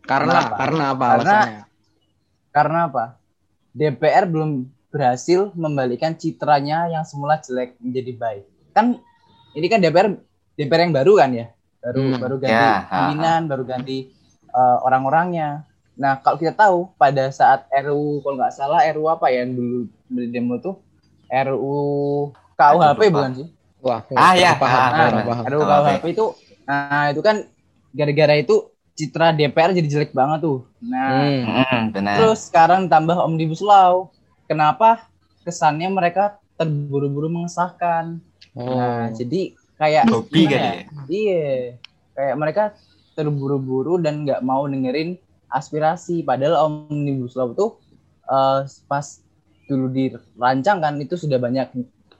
Karena 0.05 0.31
Kenapa? 0.39 0.55
karena 0.55 0.83
apa 0.87 1.05
Karena- 1.07 1.17
alasannya? 1.17 1.61
karena 2.49 2.79
apa 2.87 3.05
DPR 3.69 4.25
belum 4.25 4.51
berhasil 4.87 5.51
membalikan 5.51 6.15
citranya 6.15 6.87
yang 6.87 7.03
semula 7.03 7.35
jelek 7.37 7.75
menjadi 7.77 8.11
baik 8.15 8.43
kan 8.71 8.95
ini 9.51 9.67
kan 9.67 9.79
DPR 9.79 10.15
DPR 10.55 10.81
yang 10.81 10.95
baru 10.95 11.13
kan 11.17 11.29
ya 11.31 11.47
baru 11.81 11.99
Hmm. 12.01 12.17
baru 12.17 12.35
ganti 12.39 12.55
Ya, 12.55 12.87
pimpinan 12.87 13.41
baru 13.45 13.63
ganti 13.63 13.97
uh, 14.49 14.77
orang-orangnya 14.81 15.67
nah 15.95 16.15
kalau 16.17 16.35
kita 16.35 16.53
tahu 16.53 16.91
pada 16.95 17.27
saat 17.29 17.67
RU 17.73 18.19
kalau 18.19 18.35
nggak 18.37 18.51
salah 18.51 18.87
RU 18.87 19.03
apa 19.05 19.27
ya 19.27 19.43
yang 19.43 19.51
dulu 19.51 19.77
beli 20.07 20.27
demo 20.29 20.55
tuh 20.57 20.79
RU 21.27 21.75
KUHP 22.53 23.01
Aduh, 23.01 23.11
bukan 23.11 23.31
sih 23.33 23.47
Wah, 23.79 24.01
Ah, 24.11 24.33
ya. 24.33 24.57
paham, 24.57 24.79
Ah, 24.81 25.21
paham. 25.21 25.43
RUU 25.45 25.61
KUHP. 25.61 25.87
KUHP 25.91 26.05
itu 26.09 26.25
nah 26.63 27.11
itu 27.11 27.21
kan 27.21 27.35
gara-gara 27.91 28.33
itu 28.35 28.55
citra 28.95 29.35
DPR 29.35 29.75
jadi 29.75 29.87
jelek 29.91 30.15
banget 30.15 30.47
tuh 30.47 30.63
nah 30.79 31.21
Hmm. 31.21 31.43
Hmm, 31.45 31.83
benar. 31.91 32.15
Terus 32.17 32.47
sekarang 32.47 32.87
tambah 32.87 33.19
omnibus 33.19 33.59
law. 33.59 34.09
Kenapa 34.47 35.09
kesannya 35.43 35.91
mereka 35.91 36.39
terburu-buru 36.55 37.27
mengesahkan? 37.27 38.21
Oh. 38.55 38.71
Nah, 38.71 39.11
jadi 39.11 39.51
kayak 39.75 40.07
Hobi 40.07 40.47
gimana 40.47 40.55
kali 40.55 40.63
ya? 40.63 40.83
Iya. 41.09 41.49
Kayak 42.15 42.35
mereka 42.39 42.63
terburu-buru 43.17 43.99
dan 43.99 44.23
nggak 44.23 44.41
mau 44.41 44.63
dengerin 44.65 45.19
aspirasi. 45.51 46.23
Padahal 46.23 46.87
omnibus 46.87 47.35
law 47.35 47.51
itu 47.51 47.75
eh, 48.31 48.59
pas 48.87 49.05
dulu 49.65 49.89
dirancang 49.91 50.77
kan 50.79 50.93
itu 51.01 51.17
sudah 51.19 51.41
banyak 51.41 51.67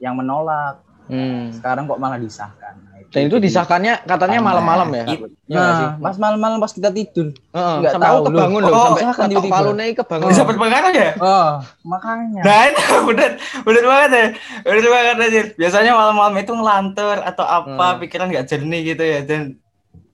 yang 0.03 0.17
menolak. 0.17 0.81
Hmm. 1.07 1.53
Sekarang 1.53 1.85
kok 1.85 2.01
malah 2.01 2.17
disahkan. 2.17 2.81
Dan 3.11 3.21
itu 3.27 3.37
disahkannya 3.37 4.03
katanya 4.03 4.39
malam-malam 4.39 4.89
ya. 4.91 5.05
Iya 5.05 5.15
sih? 5.15 5.87
Nah, 5.89 6.01
pas 6.01 6.15
malam-malam 6.17 6.57
pas 6.57 6.71
kita 6.71 6.89
tidur. 6.89 7.31
Heeh, 7.31 7.75
nggak 7.81 7.91
sampai 7.93 8.07
tahu 8.07 8.17
kebangun 8.27 8.61
loh, 8.61 8.73
Oh, 8.73 8.87
sampai 8.97 9.35
ketok 9.35 9.43
palune 9.47 9.85
kebangun. 9.93 10.29
Bisa 10.29 10.43
berpengaruh 10.43 10.91
ya? 10.91 11.11
Oh, 11.17 11.51
makanya. 11.85 12.41
Nah 12.41 12.59
itu 12.67 12.83
bener, 13.09 13.29
bener 13.61 13.83
banget 13.83 14.09
ya, 14.11 14.25
bener 14.63 14.87
banget 14.87 15.15
aja. 15.21 15.41
Biasanya 15.55 15.91
malam-malam 15.93 16.35
itu 16.37 16.51
ngelantur 16.51 17.17
atau 17.21 17.45
apa, 17.45 17.85
Hmm. 17.85 17.99
pikiran 18.01 18.27
nggak 18.31 18.45
jernih 18.47 18.81
gitu 18.93 19.03
ya. 19.03 19.19
Dan 19.21 19.41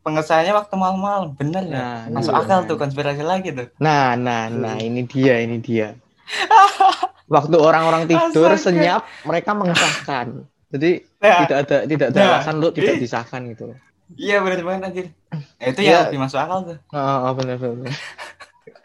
pengesahannya 0.02 0.54
waktu 0.54 0.74
malam-malam, 0.76 1.38
bener 1.38 1.64
ya. 1.66 1.78
Nah, 1.78 1.98
ini 2.10 2.16
Masuk 2.18 2.34
akal 2.34 2.66
tuh 2.66 2.78
konspirasi 2.78 3.22
lagi 3.22 3.54
tuh. 3.54 3.70
Nah, 3.78 4.18
nah, 4.18 4.50
nah, 4.50 4.76
ini 4.78 5.06
dia, 5.06 5.40
ini 5.40 5.62
dia. 5.62 5.94
Waktu 7.32 7.56
orang-orang 7.56 8.12
tidur 8.12 8.52
senyap, 8.60 9.08
mereka 9.24 9.56
mengesahkan. 9.56 10.51
Jadi 10.72 10.92
Nah, 11.20 11.46
tidak 11.46 11.58
ada 11.62 11.78
tidak 11.84 12.08
ada 12.10 12.20
Nah, 12.20 12.30
alasan 12.40 12.54
untuk 12.58 12.74
tidak 12.74 12.96
disahkan 12.98 13.42
gitu. 13.52 13.76
iya 14.14 14.40
bener 14.40 14.60
banget 14.62 14.82
anjir. 14.88 15.06
Nah, 15.32 15.66
itu 15.68 15.80
Iya. 15.82 15.92
yang 15.92 16.04
lebih 16.10 16.20
masuk 16.20 16.40
akal 16.40 16.60
tuh. 16.66 16.78
Oh, 16.90 17.18
oh, 17.28 17.34
benar 17.36 17.56
benar. 17.56 17.92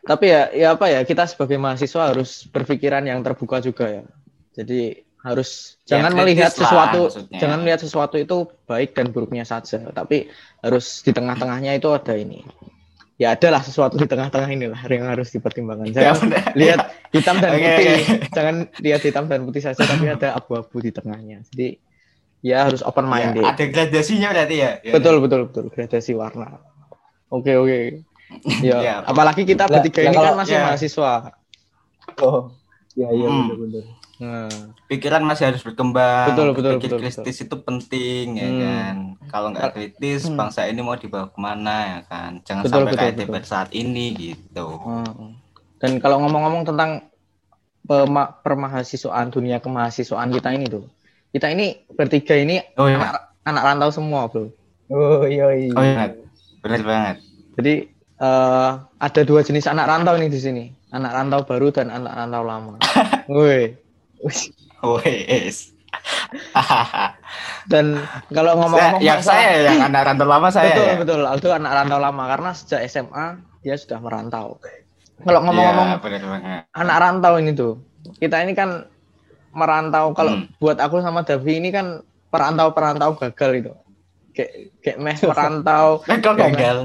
Tapi 0.03 0.25
ya, 0.31 0.43
ya 0.53 0.69
apa 0.75 0.87
ya 0.87 1.01
kita 1.03 1.27
sebagai 1.27 1.59
mahasiswa 1.59 2.15
harus 2.15 2.47
berpikiran 2.47 3.03
yang 3.03 3.23
terbuka 3.23 3.59
juga 3.59 3.91
ya. 3.91 4.03
Jadi 4.55 5.03
harus 5.21 5.75
Ya, 5.83 5.99
jangan 5.99 6.15
melihat 6.15 6.55
lah 6.55 6.59
sesuatu, 6.63 7.01
maksudnya. 7.11 7.39
jangan 7.43 7.59
melihat 7.59 7.81
sesuatu 7.83 8.15
itu 8.15 8.37
baik 8.65 8.95
dan 8.95 9.11
buruknya 9.11 9.43
saja. 9.43 9.83
Tapi 9.91 10.31
harus 10.63 11.03
di 11.03 11.11
tengah-tengahnya 11.11 11.75
itu 11.75 11.91
ada 11.91 12.15
ini. 12.15 12.47
Ya 13.17 13.33
adalah 13.33 13.65
sesuatu 13.65 13.97
di 13.97 14.05
tengah-tengah 14.05 14.49
inilah 14.51 14.77
yang 14.87 15.09
harus 15.09 15.33
dipertimbangkan. 15.33 15.89
Ya 15.89 16.13
bener. 16.13 16.53
lihat 16.53 16.79
hitam 17.11 17.41
dan 17.41 17.51
putih. 17.51 17.65
oke. 17.65 17.95
Jangan 18.29 18.55
lihat 18.77 19.01
hitam 19.01 19.25
dan 19.25 19.41
putih 19.43 19.63
saja, 19.63 19.81
tapi 19.81 20.05
ada 20.07 20.37
abu-abu 20.37 20.77
di 20.79 20.93
tengahnya. 20.93 21.41
Jadi 21.49 21.81
ya 22.45 22.69
harus 22.69 22.85
open 22.85 23.09
Ya, 23.09 23.33
minded. 23.33 23.41
ada 23.43 23.65
gradasinya 23.65 24.29
berarti 24.31 24.57
ya. 24.59 24.71
Ya, 24.81 24.93
betul 24.93 25.25
betul 25.25 25.49
betul 25.49 25.65
gradasi 25.69 26.13
warna. 26.13 26.61
Oke 27.27 27.57
oke. 27.57 28.05
Ya, 28.61 28.77
Ya. 28.87 28.95
apalagi 29.01 29.43
kita 29.43 29.65
bertiga 29.65 30.05
ini 30.05 30.13
kalau- 30.13 30.37
kan 30.37 30.45
masih 30.45 30.55
ya. 30.55 30.65
mahasiswa. 30.69 31.13
Oh. 32.21 32.53
Ya, 32.93 33.09
iya 33.11 33.27
Hmm. 33.27 33.49
benar-benar. 33.49 33.85
Nah, 34.17 34.49
Pikiran 34.89 35.21
masih 35.21 35.53
harus 35.53 35.61
berkembang. 35.61 36.33
Betul, 36.33 36.49
betul, 36.57 36.73
Berpikir 36.81 36.89
betul, 36.89 37.01
kritis 37.05 37.37
itu 37.39 37.57
penting 37.61 38.27
ya 38.35 38.49
Hmm. 38.49 38.61
kan. 38.61 38.95
Kalau 39.29 39.49
nggak 39.53 39.73
kritis, 39.73 40.25
Hmm. 40.25 40.41
bangsa 40.41 40.65
ini 40.65 40.81
mau 40.81 40.97
dibawa 40.97 41.29
ke 41.29 41.37
mana 41.37 41.77
ya 41.85 42.01
kan. 42.09 42.41
Jangan 42.41 42.63
Betul, 42.65 42.73
sampai 42.73 42.87
betul, 42.89 42.99
kayak 42.99 43.13
betul. 43.13 43.29
DPR 43.29 43.45
saat 43.45 43.69
ini 43.73 44.07
gitu. 44.17 44.67
hmm. 44.81 45.29
Dan 45.77 46.01
kalau 46.01 46.25
ngomong-ngomong 46.25 46.65
tentang 46.65 47.13
pema- 47.85 48.33
permahasiswaan 48.41 49.29
dunia 49.29 49.61
kemahasiswaan 49.61 50.33
kita 50.33 50.49
ini 50.51 50.65
tuh, 50.67 50.89
kita 51.31 51.53
ini 51.53 51.85
bertiga 51.93 52.35
ini 52.35 52.57
Oh 52.75 52.89
iya. 52.89 52.97
anak, 52.97 53.13
anak 53.45 53.63
rantau 53.63 53.91
semua 53.93 54.27
bro. 54.27 54.49
Oh, 54.89 55.29
iya 55.29 55.53
iya. 55.53 55.77
Oh 55.77 55.85
iya. 55.85 56.17
Bener 56.65 56.83
banget. 56.83 57.17
Jadi 57.61 57.75
eh, 58.17 58.71
ada 58.97 59.21
dua 59.23 59.45
jenis 59.45 59.69
anak 59.69 59.85
rantau 59.85 60.17
nih 60.17 60.33
di 60.33 60.41
sini, 60.41 60.65
anak 60.89 61.13
rantau 61.13 61.45
baru 61.45 61.69
dan 61.69 61.93
anak 61.93 62.17
rantau 62.17 62.43
lama. 62.43 62.75
Woi. 63.29 63.77
Wes. 64.97 65.73
Dan 67.71 67.99
kalau 68.31 68.53
Saya, 68.53 68.61
ngomong-ngomong 68.63 69.01
yang 69.03 69.21
saya 69.21 69.51
yang 69.65 69.81
anak 69.83 70.03
rantau 70.07 70.27
lama 70.29 70.49
saya 70.49 70.71
betul 70.71 70.87
ya. 70.87 70.95
betul 70.97 71.21
Aldo 71.25 71.49
anak 71.51 71.73
rantau 71.73 71.99
lama 71.99 72.23
karena 72.29 72.51
sejak 72.53 72.81
SMA 72.87 73.27
dia 73.61 73.75
sudah 73.75 73.99
merantau. 73.99 74.61
Kalau 75.19 75.41
ngomong-ngomong 75.43 75.89
Iya, 75.89 75.99
bener 75.99 76.23
banget. 76.23 76.61
anak 76.71 76.97
rantau 77.01 77.35
ini 77.41 77.51
tuh, 77.57 77.81
kita 78.21 78.45
ini 78.45 78.53
kan 78.53 78.87
merantau. 79.51 80.13
Kalau 80.13 80.37
Hmm. 80.37 80.47
buat 80.61 80.77
aku 80.79 81.01
sama 81.01 81.25
Davi 81.25 81.59
ini 81.59 81.73
kan 81.73 82.05
perantau-perantau 82.29 83.17
gagal 83.17 83.51
itu. 83.57 83.73
Kayak 84.31 84.53
kayak 84.85 84.99
mes 85.01 85.21
merantau. 85.25 85.87
Mes- 86.07 86.21
gagal? 86.23 86.77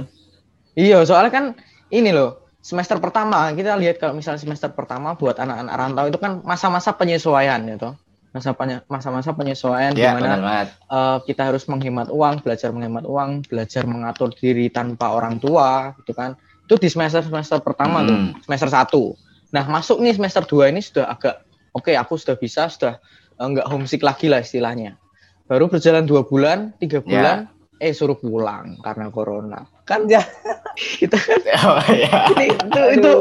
Iya, 0.73 1.03
soalnya 1.03 1.29
kan 1.29 1.45
ini 1.91 2.15
loh 2.15 2.40
semester 2.61 3.01
pertama 3.01 3.49
kita 3.51 3.73
lihat 3.75 3.97
kalau 3.97 4.13
misalnya 4.13 4.37
semester 4.37 4.69
pertama 4.69 5.17
buat 5.17 5.33
anak-anak 5.35 5.73
rantau 5.73 6.05
itu 6.07 6.17
kan 6.21 6.39
masa-masa 6.45 6.93
penyesuaian 6.93 7.61
ya 7.65 7.75
toh. 7.77 7.93
Masa 8.31 8.55
masa-masa 8.87 9.35
penyesuaian 9.35 9.91
Ya, 9.91 10.15
mana 10.15 10.23
benar 10.23 10.39
banget. 10.39 10.67
eh, 10.71 11.17
kita 11.27 11.51
harus 11.51 11.67
menghemat 11.67 12.07
uang, 12.07 12.39
belajar 12.39 12.71
menghemat 12.71 13.03
uang, 13.03 13.43
belajar 13.43 13.83
mengatur 13.83 14.31
diri 14.31 14.71
tanpa 14.71 15.11
orang 15.11 15.35
tua, 15.35 15.91
gitu 15.99 16.15
kan. 16.15 16.39
Itu 16.63 16.79
di 16.79 16.87
semester 16.87 17.27
semester 17.27 17.59
pertama 17.59 18.07
tuh, 18.07 18.15
Hmm. 18.15 18.31
semester 18.39 18.71
satu. 18.71 19.19
Nah 19.51 19.67
masuk 19.67 19.99
nih 19.99 20.15
semester 20.15 20.47
2 20.47 20.71
ini 20.71 20.79
sudah 20.79 21.11
agak 21.11 21.43
oke, 21.75 21.91
aku 21.91 22.15
sudah 22.15 22.39
bisa, 22.39 22.71
sudah 22.71 23.03
eh, 23.35 23.47
nggak 23.51 23.67
homesick 23.67 23.99
lagi 23.99 24.31
lah 24.31 24.39
istilahnya. 24.39 24.95
Baru 25.43 25.67
berjalan 25.67 26.07
dua 26.07 26.23
bulan, 26.23 26.71
tiga 26.79 27.03
bulan, 27.03 27.51
eh 27.81 27.97
suruh 27.97 28.13
pulang 28.13 28.77
karena 28.85 29.09
corona. 29.09 29.65
Kan 29.89 30.05
ya 30.05 30.21
kita 31.01 31.17
kan 31.17 31.41
Oh 31.73 31.81
iya. 31.89 32.29
ini, 32.37 32.45
itu, 32.53 32.81
itu 33.01 33.13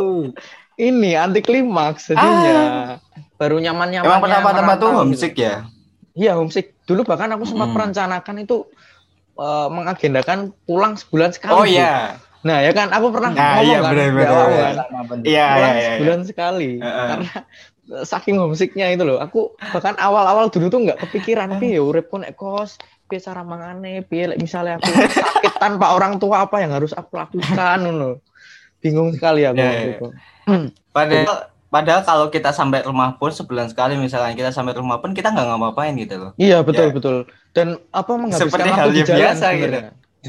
ini 0.76 1.10
anti 1.16 1.40
klimaks 1.40 2.12
jadinya. 2.12 3.00
Baru 3.40 3.56
nyaman-nyaman. 3.56 4.04
Emang 4.04 4.20
pertama-tama 4.20 4.72
tuh 4.76 4.90
homesick 4.92 5.32
ya? 5.40 5.64
Iya 6.12 6.36
homesick. 6.36 6.76
Dulu 6.84 7.08
bahkan 7.08 7.32
aku 7.32 7.48
sempat 7.48 7.72
Mm. 7.72 7.74
merencanakan 7.76 8.36
itu 8.44 8.68
eh, 9.40 9.68
mengagendakan 9.72 10.52
pulang 10.68 11.00
sebulan 11.00 11.32
sekali. 11.32 11.56
Oh 11.56 11.64
iya. 11.64 12.20
Nah 12.44 12.60
ya 12.60 12.72
kan 12.76 12.88
aku 12.92 13.12
pernah 13.12 13.32
Nah, 13.32 13.60
ngomong 13.60 13.64
iya, 13.64 13.78
kan 13.80 13.84
kan, 13.84 13.92
bener. 13.96 14.08
Iya, 14.16 14.20
iya, 15.24 15.46
pulang 15.56 15.72
iya. 15.76 15.90
sebulan 15.96 16.20
sekali. 16.28 16.70
Heeh. 16.80 17.08
Karena 17.08 17.32
eh, 17.32 17.44
saking 18.02 18.36
homesicknya 18.36 18.88
itu 18.88 19.02
loh. 19.02 19.18
Aku 19.18 19.52
bahkan 19.70 19.94
awal-awal 19.96 20.46
dulu 20.46 20.66
tuh 20.66 20.80
nggak 20.82 20.98
kepikiran 21.00 21.58
piye 21.58 21.78
uripku 21.78 22.16
nek 22.16 22.34
kos, 22.34 22.78
piye 23.04 23.18
cara 23.18 23.42
mangane, 23.42 24.02
piye 24.02 24.28
lek 24.28 24.38
misalnya 24.38 24.78
aku 24.78 24.88
sakit 24.88 25.54
tanpa 25.56 25.92
orang 25.92 26.16
tua 26.16 26.44
apa 26.44 26.58
yang 26.58 26.70
harus 26.70 26.90
aku 26.90 27.14
lakukan 27.14 27.78
ngono. 27.84 28.22
Bingung 28.78 29.12
sekali 29.12 29.44
aku 29.44 29.56
Iya, 29.56 29.66
waktu 29.66 29.82
iya. 29.82 29.92
itu. 29.92 30.06
Padahal 30.96 31.36
padahal 31.70 32.02
kalau 32.02 32.26
kita 32.28 32.50
sampai 32.50 32.82
rumah 32.82 33.14
pun 33.14 33.30
sebulan 33.30 33.70
sekali 33.70 33.94
misalnya 33.94 34.34
kita 34.34 34.50
sampai 34.50 34.74
rumah 34.74 34.98
pun 34.98 35.14
kita 35.14 35.30
nggak 35.30 35.46
ngapa-ngapain 35.46 35.94
gitu 35.94 36.14
loh. 36.16 36.30
Iya 36.34 36.62
betul 36.62 36.88
Ya. 36.88 36.92
betul. 36.92 37.16
Dan 37.50 37.66
apa 37.90 38.10
menghabiskan 38.12 38.50
Seperti 38.50 38.68
waktu 38.68 38.80
hal 38.80 38.88
di 38.88 38.96
yang 38.96 39.06
jalan 39.06 39.20
biasa 39.20 39.46
gitu. 39.52 39.78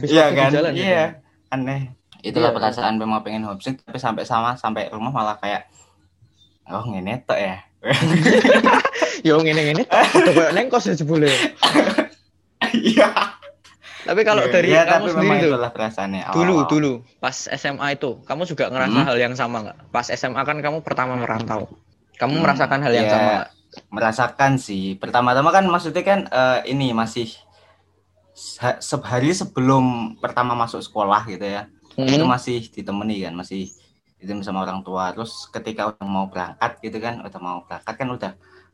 Iya 0.05 0.25
kan? 0.31 0.49
jalan, 0.51 0.71
Iya. 0.71 1.03
gitu. 1.09 1.17
Aneh. 1.49 1.81
Itulah 2.21 2.49
Iya. 2.49 2.57
perasaan 2.59 2.93
memang 2.95 3.19
pengen 3.21 3.41
homesick 3.43 3.81
tapi 3.81 3.97
sampai 3.97 4.21
sama 4.21 4.53
sampai 4.53 4.93
rumah 4.93 5.09
malah 5.09 5.33
kayak 5.35 5.65
oh 6.67 6.83
ngene 6.85 7.23
tok 7.23 7.39
ya. 7.39 7.55
Yo 9.27 9.37
ngene-ngene 9.37 9.85
udah 9.87 10.31
koyo 10.31 10.49
neng 10.51 10.67
kos 10.67 10.85
ya 10.85 10.93
jebule. 10.93 11.29
Iya. 12.71 13.09
Tapi 14.01 14.21
kalau 14.21 14.41
Iya, 14.41 14.51
dari 14.51 14.69
iya, 14.71 14.81
kamu 14.83 15.05
tapi 15.05 15.13
sendiri 15.15 15.47
itulah 15.47 15.71
perasaannya. 15.71 16.21
dulu 16.27 16.41
awal-awal. 16.55 16.69
dulu 16.71 16.91
pas 17.19 17.37
SMA 17.47 17.87
itu, 17.91 18.17
kamu 18.23 18.41
juga 18.45 18.65
ngerasa 18.67 18.97
Hmm. 18.97 19.05
hal 19.05 19.17
yang 19.19 19.33
sama 19.35 19.57
nggak? 19.61 19.77
Pas 19.89 20.07
SMA 20.09 20.41
kan 20.41 20.57
kamu 20.57 20.81
pertama 20.81 21.13
merantau. 21.15 21.69
Kamu 22.15 22.33
Hmm, 22.33 22.41
merasakan 22.41 22.81
hal 22.81 22.93
yang 22.93 23.05
iya. 23.05 23.11
sama 23.11 23.29
nggak? 23.31 23.49
merasakan 23.87 24.51
sih. 24.57 24.93
Pertama-tama 24.95 25.47
kan 25.49 25.63
maksudnya 25.63 26.01
kan 26.01 26.19
eh, 26.25 26.59
ini 26.67 26.91
masih 26.91 27.29
se- 28.33 28.79
sehari 28.79 29.31
sebelum 29.31 29.83
pertama 30.17 30.51
masuk 30.53 30.81
sekolah 30.81 31.23
gitu 31.25 31.45
ya. 31.45 31.69
Itu 31.93 32.19
Hmm. 32.19 32.31
masih 32.31 32.67
ditemani 32.67 33.21
kan, 33.21 33.33
masih 33.33 33.69
ditemani 34.21 34.45
sama 34.45 34.61
orang 34.61 34.85
tua. 34.85 35.09
Terus 35.11 35.49
ketika 35.49 35.89
udah 35.91 36.05
mau 36.05 36.29
berangkat 36.29 36.77
gitu 36.79 37.01
kan, 37.01 37.25
udah 37.25 37.39
mau 37.41 37.65
berangkat 37.65 37.95
kan 37.97 38.07
udah 38.07 38.31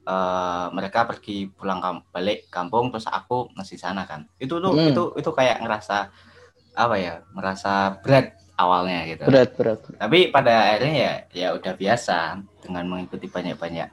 eh, 0.08 0.66
mereka 0.72 1.04
pergi 1.04 1.51
pulang 1.51 1.84
kam- 1.84 2.04
balik 2.12 2.48
kampung 2.48 2.88
terus 2.92 3.08
aku 3.08 3.51
masih 3.56 3.75
sana 3.75 4.04
kan. 4.04 4.24
Itu 4.39 4.60
tuh 4.60 4.72
Hmm. 4.72 4.92
itu 4.92 5.04
itu 5.16 5.30
kayak 5.32 5.60
ngerasa 5.63 6.08
apa 6.75 6.96
ya? 6.96 7.24
Merasa 7.36 8.00
berat 8.00 8.32
awalnya 8.56 9.04
gitu. 9.04 9.27
Berat 9.27 9.51
berat. 9.60 9.80
Tapi 10.00 10.32
pada 10.32 10.72
akhirnya 10.72 10.96
ya 10.96 11.13
ya 11.32 11.48
udah 11.56 11.74
biasa 11.75 12.39
dengan 12.63 12.88
mengikuti 12.88 13.27
banyak-banyak 13.27 13.89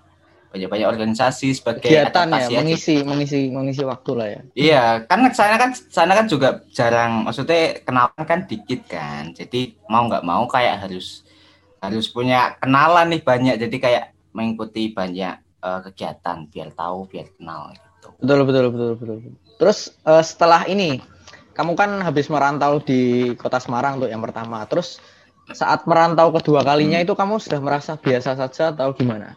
banyak-banyak 0.54 0.86
organisasi 0.86 1.50
sebagai 1.50 1.82
Kegiatan 1.82 2.30
ya, 2.30 2.46
aja. 2.46 2.58
mengisi 2.62 3.02
mengisi 3.02 3.50
mengisi 3.50 3.82
waktu 3.82 4.10
lah 4.14 4.28
ya. 4.30 4.40
Iya, 4.54 4.84
kan 5.10 5.26
sana 5.34 5.58
kan 5.58 5.74
sana 5.74 6.14
kan 6.14 6.30
juga 6.30 6.62
jarang, 6.70 7.26
maksudnya 7.26 7.82
kenalan 7.82 8.22
kan 8.22 8.46
dikit 8.46 8.86
kan. 8.86 9.34
Jadi 9.34 9.74
mau 9.90 10.06
nggak 10.06 10.22
mau 10.22 10.46
kayak 10.46 10.86
harus 10.86 11.26
harus 11.86 12.06
punya 12.08 12.56
kenalan 12.58 13.12
nih 13.12 13.22
banyak. 13.22 13.54
Jadi 13.58 13.76
kayak 13.78 14.04
mengikuti 14.32 14.90
banyak 14.90 15.34
eh, 15.60 15.80
kegiatan 15.84 16.48
biar 16.48 16.72
tahu, 16.72 17.06
biar 17.06 17.26
kenal 17.34 17.72
gitu. 17.72 18.08
Betul 18.20 18.40
betul 18.44 18.64
betul 18.72 18.90
betul. 18.96 19.16
Terus 19.56 19.78
eh, 20.00 20.22
setelah 20.22 20.66
ini, 20.66 20.98
kamu 21.52 21.72
kan 21.74 21.90
habis 22.00 22.26
merantau 22.26 22.78
di 22.78 23.32
kota 23.34 23.58
Semarang 23.58 23.98
tuh 23.98 24.10
yang 24.10 24.20
pertama. 24.20 24.66
Terus 24.66 24.98
saat 25.52 25.84
merantau 25.84 26.32
kedua 26.32 26.64
kalinya 26.64 26.96
Hmm. 26.98 27.06
itu 27.06 27.12
kamu 27.12 27.36
sudah 27.36 27.60
merasa 27.60 27.94
biasa 27.94 28.32
saja 28.34 28.72
atau 28.72 28.96
gimana? 28.96 29.36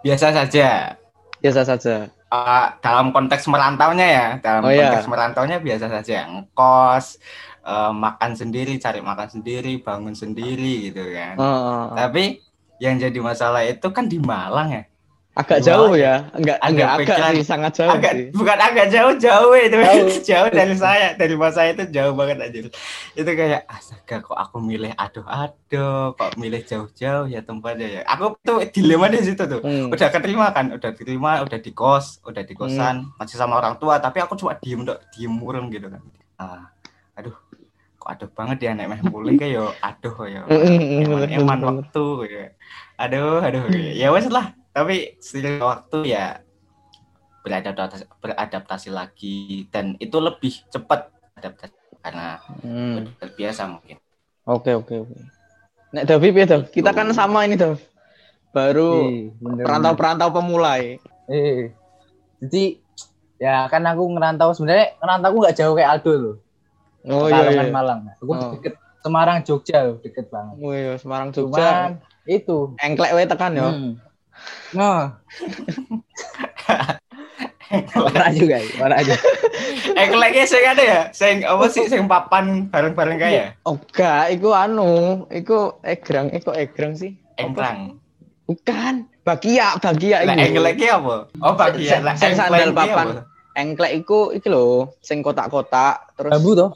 Biasa 0.00 0.30
saja. 0.30 0.94
Biasa 1.38 1.62
saja. 1.66 1.96
Eh, 2.28 2.66
dalam 2.78 3.08
konteks 3.08 3.48
merantaunya 3.48 4.06
ya, 4.06 4.26
dalam 4.38 4.60
Oh, 4.62 4.70
iya. 4.70 4.92
konteks 4.92 5.08
merantaunya 5.08 5.56
biasa 5.58 5.88
saja. 5.88 6.28
Ngkos, 6.28 7.18
eh, 7.68 7.92
makan 7.94 8.32
sendiri, 8.32 8.72
cari 8.76 9.00
makan 9.00 9.28
sendiri, 9.30 9.78
bangun 9.78 10.14
sendiri 10.14 10.88
gitu 10.88 11.04
kan. 11.10 11.36
Oh, 11.36 11.44
oh, 11.44 11.58
oh. 11.84 11.94
Tapi 11.94 12.40
yang 12.78 12.96
jadi 12.96 13.18
masalah 13.20 13.62
itu 13.62 13.84
kan 13.88 14.06
di 14.06 14.16
Malang 14.16 14.72
ya. 14.72 14.84
Agak 15.34 15.62
Gimana 15.62 15.68
jauh 15.70 15.94
ya? 15.94 16.02
ya. 16.02 16.14
Enggak 16.34 16.56
Agak 16.56 16.66
enggak 16.66 16.88
agak 16.88 16.98
pikiran- 16.98 17.30
sih, 17.32 17.44
sangat 17.44 17.72
jauh 17.72 17.92
agak 17.92 18.12
sih. 18.12 18.26
bukan 18.34 18.58
agak 18.58 18.86
jauh 18.88 19.14
jauh 19.16 19.54
itu 19.54 19.76
Jauh. 19.78 20.08
jauh 20.34 20.48
dari 20.50 20.74
saya 20.74 21.08
dari 21.14 21.34
mas 21.34 21.54
saya 21.54 21.70
itu 21.70 21.84
jauh 21.88 22.12
banget 22.12 22.36
aja 22.40 22.58
itu 23.14 23.30
kayak 23.32 23.62
astaga 23.64 24.16
kok 24.20 24.34
aku 24.36 24.56
milih 24.60 24.90
aduh 24.96 25.22
aduh 25.24 26.10
kok 26.12 26.34
milih 26.34 26.58
jauh-jauh 26.60 27.26
ya 27.28 27.38
tempatnya 27.40 27.86
ya 27.86 28.02
aku 28.04 28.34
tuh 28.40 28.66
dilema 28.66 29.06
di 29.06 29.22
situ 29.22 29.38
tuh 29.40 29.60
Hmm. 29.60 29.86
udah 29.88 30.08
keterima 30.08 30.50
kan 30.50 30.74
udah 30.74 30.90
diterima 30.90 31.30
udah 31.40 31.58
di 31.60 31.70
kos 31.72 32.18
udah 32.24 32.42
di 32.42 32.54
kosan 32.54 33.06
masih 33.14 33.36
sama 33.36 33.54
orang 33.56 33.78
tua 33.78 33.94
tapi 33.96 34.18
aku 34.18 34.34
cuma 34.34 34.58
diem 34.58 34.82
dok 34.82 34.98
diem 35.08 35.30
murung 35.30 35.70
gitu 35.70 35.86
kan 35.86 36.02
ah, 36.36 36.66
aduh 37.14 37.38
aduh 38.08 38.28
banget 38.32 38.58
ya 38.64 38.70
nek 38.72 38.88
meh 38.88 39.00
mulai 39.04 39.36
kayak 39.36 39.52
yo 39.52 39.66
aduh 39.78 40.16
ya 40.24 40.40
Mm, 40.48 40.56
mm, 40.56 40.64
mm, 40.64 41.00
eman, 41.04 41.08
bener, 41.12 41.28
eman 41.36 41.58
bener. 41.60 41.68
waktu 41.68 42.04
ya. 42.26 42.44
aduh 42.96 43.38
aduh 43.44 43.64
ya 43.92 44.08
wes 44.08 44.26
lah 44.32 44.46
tapi 44.72 45.20
seiring 45.20 45.60
waktu 45.60 45.98
ya 46.08 46.40
beradaptasi 47.44 48.04
beradaptasi 48.18 48.88
lagi 48.90 49.68
dan 49.68 49.94
itu 49.96 50.16
lebih 50.18 50.52
cepat 50.68 51.12
adaptasi 51.36 51.76
karena 52.00 52.40
Hmm. 52.64 53.12
terbiasa 53.18 53.68
mungkin 53.68 54.00
Oke 54.48 54.72
oke 54.72 54.94
oke. 55.04 55.16
Nek 55.92 56.08
Davi 56.08 56.32
ya 56.32 56.48
Dav? 56.48 56.62
Kita 56.72 56.96
kan 56.96 57.12
sama 57.12 57.44
ini 57.44 57.60
Dav. 57.60 57.76
Baru 58.48 59.04
Iya, 59.04 59.60
perantau-perantau 59.60 60.32
pemula 60.32 60.80
ya. 60.80 60.96
Eh, 61.28 61.76
jadi 62.40 62.80
ya 63.36 63.68
kan 63.68 63.84
aku 63.84 64.08
ngerantau 64.08 64.56
sebenarnya 64.56 64.96
ngerantau 64.96 65.28
aku 65.28 65.38
nggak 65.44 65.56
jauh 65.60 65.74
kayak 65.76 66.00
Aldo 66.00 66.12
loh. 66.16 66.36
Oh 67.08 67.26
iya 67.26 67.40
Pekalongan 67.40 67.64
iya. 67.64 67.72
Malang. 67.72 68.00
Aku 68.14 68.30
Oh. 68.30 68.50
deket 68.52 68.74
Semarang 68.98 69.38
Jogja 69.40 69.78
loh, 69.82 69.96
deket 69.98 70.26
banget. 70.28 70.54
Oh 70.58 70.72
iya, 70.72 70.92
Semarang 70.94 71.28
Cuman 71.30 71.48
Jogja. 71.54 71.70
itu. 72.26 72.58
Engklek 72.76 73.12
wae 73.12 73.24
tekan 73.24 73.52
ya. 73.52 73.64
Hmm. 73.64 73.92
Nah. 74.72 75.16
Warna 77.94 78.32
juga, 78.32 78.56
ya, 78.56 78.70
warna 78.78 78.96
aja. 78.96 79.12
keleknya 80.08 80.44
sing 80.46 80.64
ada 80.64 80.80
ya 80.80 81.00
sing 81.12 81.34
apa 81.44 81.68
sih 81.68 81.84
sing 81.84 82.06
papan 82.06 82.64
bareng-bareng 82.66 83.18
kayak 83.18 83.60
Oh 83.62 83.76
enggak, 83.76 84.32
iku 84.32 84.56
anu, 84.56 84.92
iku 85.28 85.76
egrang, 85.82 86.32
iku 86.32 86.48
egrang 86.50 86.94
sih. 86.94 87.12
engkrang 87.36 88.00
Bukan, 88.42 89.04
bagia, 89.20 89.76
bagia 89.76 90.24
lah 90.24 90.32
iku. 90.32 90.40
engkleknya 90.48 90.96
apa 90.96 91.16
oh 91.36 91.52
bagian 91.54 91.92
Sing- 91.92 92.02
lah 92.02 92.14
sing 92.16 92.32
sandal 92.32 92.72
engkleknya 92.72 92.72
papan. 92.88 93.06
apa? 93.06 93.22
Engklek 93.54 93.92
iku 93.96 94.20
iki 94.32 94.48
lho, 94.48 94.66
sing 94.98 95.20
kotak-kotak 95.20 96.14
terus 96.14 96.32
Bambu 96.32 96.56
toh? 96.56 96.70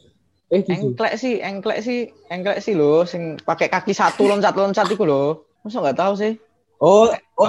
Eh, 0.52 0.60
gitu. 0.60 0.92
engklek 0.92 1.16
sih, 1.16 1.40
engklek 1.40 1.80
sih, 1.80 1.98
engklek 2.28 2.60
sih 2.60 2.76
lho, 2.76 3.08
sing 3.08 3.40
pakai 3.40 3.72
kaki 3.72 3.96
satu 3.96 4.28
loncat-loncat 4.28 4.84
iku 4.86 5.08
lho. 5.08 5.24
Masa 5.64 5.80
enggak 5.80 5.96
tahu 5.96 6.12
sih? 6.12 6.36
Oh, 6.76 7.08
oh, 7.40 7.46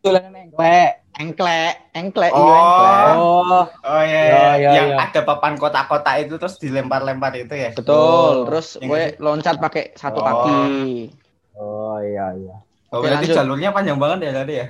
tulen 0.00 0.24
engklek. 0.32 1.04
Engklek, 1.16 1.74
engklek, 1.92 2.28
Oh. 2.28 2.44
iya 2.44 2.60
engklek. 2.60 3.12
Oh, 3.16 3.64
oh 3.64 4.02
iya, 4.04 4.20
Ya, 4.20 4.28
iya. 4.28 4.52
ya, 4.56 4.70
yang 4.72 4.88
ya. 4.92 4.96
ada 5.00 5.20
papan 5.24 5.56
kotak-kotak 5.56 6.28
itu 6.28 6.36
terus 6.36 6.60
dilempar-lempar 6.60 7.32
itu 7.32 7.56
ya 7.56 7.72
Betul, 7.72 7.96
Oh, 7.96 8.44
terus 8.44 8.76
yang 8.76 8.92
gue 8.92 9.02
gitu. 9.16 9.24
loncat 9.24 9.56
pakai 9.56 9.96
satu 9.96 10.20
Oh. 10.20 10.24
kaki. 10.24 11.08
oh 11.56 11.96
iya 12.04 12.36
iya. 12.36 12.56
oh, 12.92 13.00
Oke, 13.00 13.08
berarti 13.08 13.32
lanjut. 13.32 13.36
jalurnya 13.36 13.72
panjang 13.72 13.96
banget 13.96 14.18
ya 14.28 14.32
tadi 14.36 14.52
ya 14.60 14.66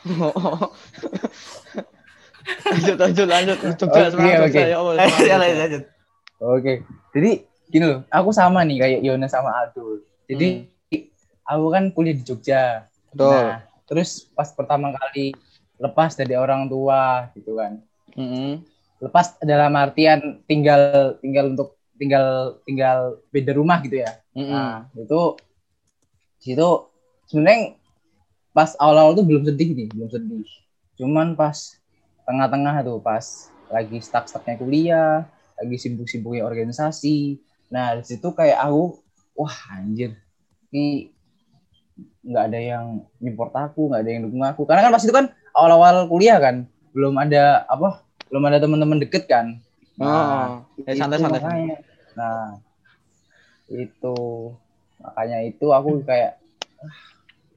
lanjut, 2.72 2.96
lanjut, 2.96 3.26
lanjut. 3.28 3.58
Jogja, 3.76 4.08
Jogja, 4.08 4.40
oke. 4.40 4.56
ya 4.56 4.76
Allah. 4.80 4.94
lanjut 5.60 5.84
Oke. 6.40 6.82
Jadi 7.12 7.44
gini 7.68 7.84
loh, 7.84 8.00
aku 8.08 8.32
sama 8.32 8.64
nih 8.64 8.80
kayak 8.80 9.00
Yona 9.04 9.28
sama 9.28 9.52
Aldo. 9.52 10.00
Jadi 10.24 10.66
aku 11.44 11.66
kan 11.68 11.84
kuliah 11.92 12.16
di 12.16 12.24
Jogja. 12.24 12.88
Betul. 13.12 13.28
Nah, 13.28 13.62
terus 13.84 14.24
pas 14.32 14.48
pertama 14.56 14.90
kali 14.96 15.36
lepas 15.76 16.16
dari 16.16 16.34
orang 16.34 16.66
tua 16.66 17.28
gitu 17.36 17.60
kan. 17.60 17.82
Mm-mm. 18.16 18.64
Lepas 19.00 19.36
dalam 19.40 19.72
artian 19.76 20.40
tinggal 20.48 21.16
tinggal 21.20 21.52
untuk 21.52 21.76
tinggal 22.00 22.56
tinggal 22.64 23.20
beda 23.28 23.52
rumah 23.52 23.78
gitu 23.84 24.00
ya. 24.00 24.12
Mm-mm. 24.32 24.50
Nah, 24.50 24.88
itu 24.96 25.22
situ 26.40 26.70
sebenarnya 27.28 27.76
pas 28.56 28.74
awal-awal 28.80 29.12
tuh 29.14 29.26
belum 29.28 29.44
sedih 29.44 29.76
nih, 29.76 29.88
belum 29.92 30.08
sedih. 30.08 30.48
Cuman 30.96 31.36
pas 31.36 31.76
tengah-tengah 32.24 32.82
tuh 32.86 32.98
pas 33.02 33.24
lagi 33.70 33.98
stuck-stucknya 34.02 34.58
kuliah, 34.58 35.28
lagi 35.60 35.76
sibuk-sibuknya 35.76 36.48
organisasi. 36.48 37.36
Nah, 37.68 38.00
di 38.00 38.04
situ 38.08 38.32
kayak 38.32 38.58
aku, 38.64 38.98
wah 39.36 39.56
anjir, 39.76 40.16
ini 40.72 41.12
nggak 42.24 42.44
ada 42.48 42.58
yang 42.58 42.84
nyupport 43.20 43.52
aku, 43.68 43.92
nggak 43.92 44.00
ada 44.00 44.10
yang 44.10 44.22
dukung 44.26 44.44
aku. 44.44 44.62
Karena 44.64 44.88
kan 44.88 44.92
pas 44.96 45.04
itu 45.04 45.12
kan 45.12 45.26
awal-awal 45.52 46.08
kuliah 46.08 46.40
kan, 46.40 46.64
belum 46.96 47.14
ada 47.20 47.68
apa, 47.68 48.00
belum 48.32 48.42
ada 48.48 48.58
teman-teman 48.58 48.98
deket 49.04 49.28
kan. 49.28 49.60
Oh, 50.00 50.64
eh, 50.88 50.96
itu 50.96 51.00
santai-santai. 51.04 51.44
makanya. 51.44 51.76
Nah, 52.16 52.44
itu 53.68 54.16
makanya 55.00 55.38
itu 55.44 55.66
aku 55.70 56.00
kayak 56.02 56.40
ah, 56.80 56.96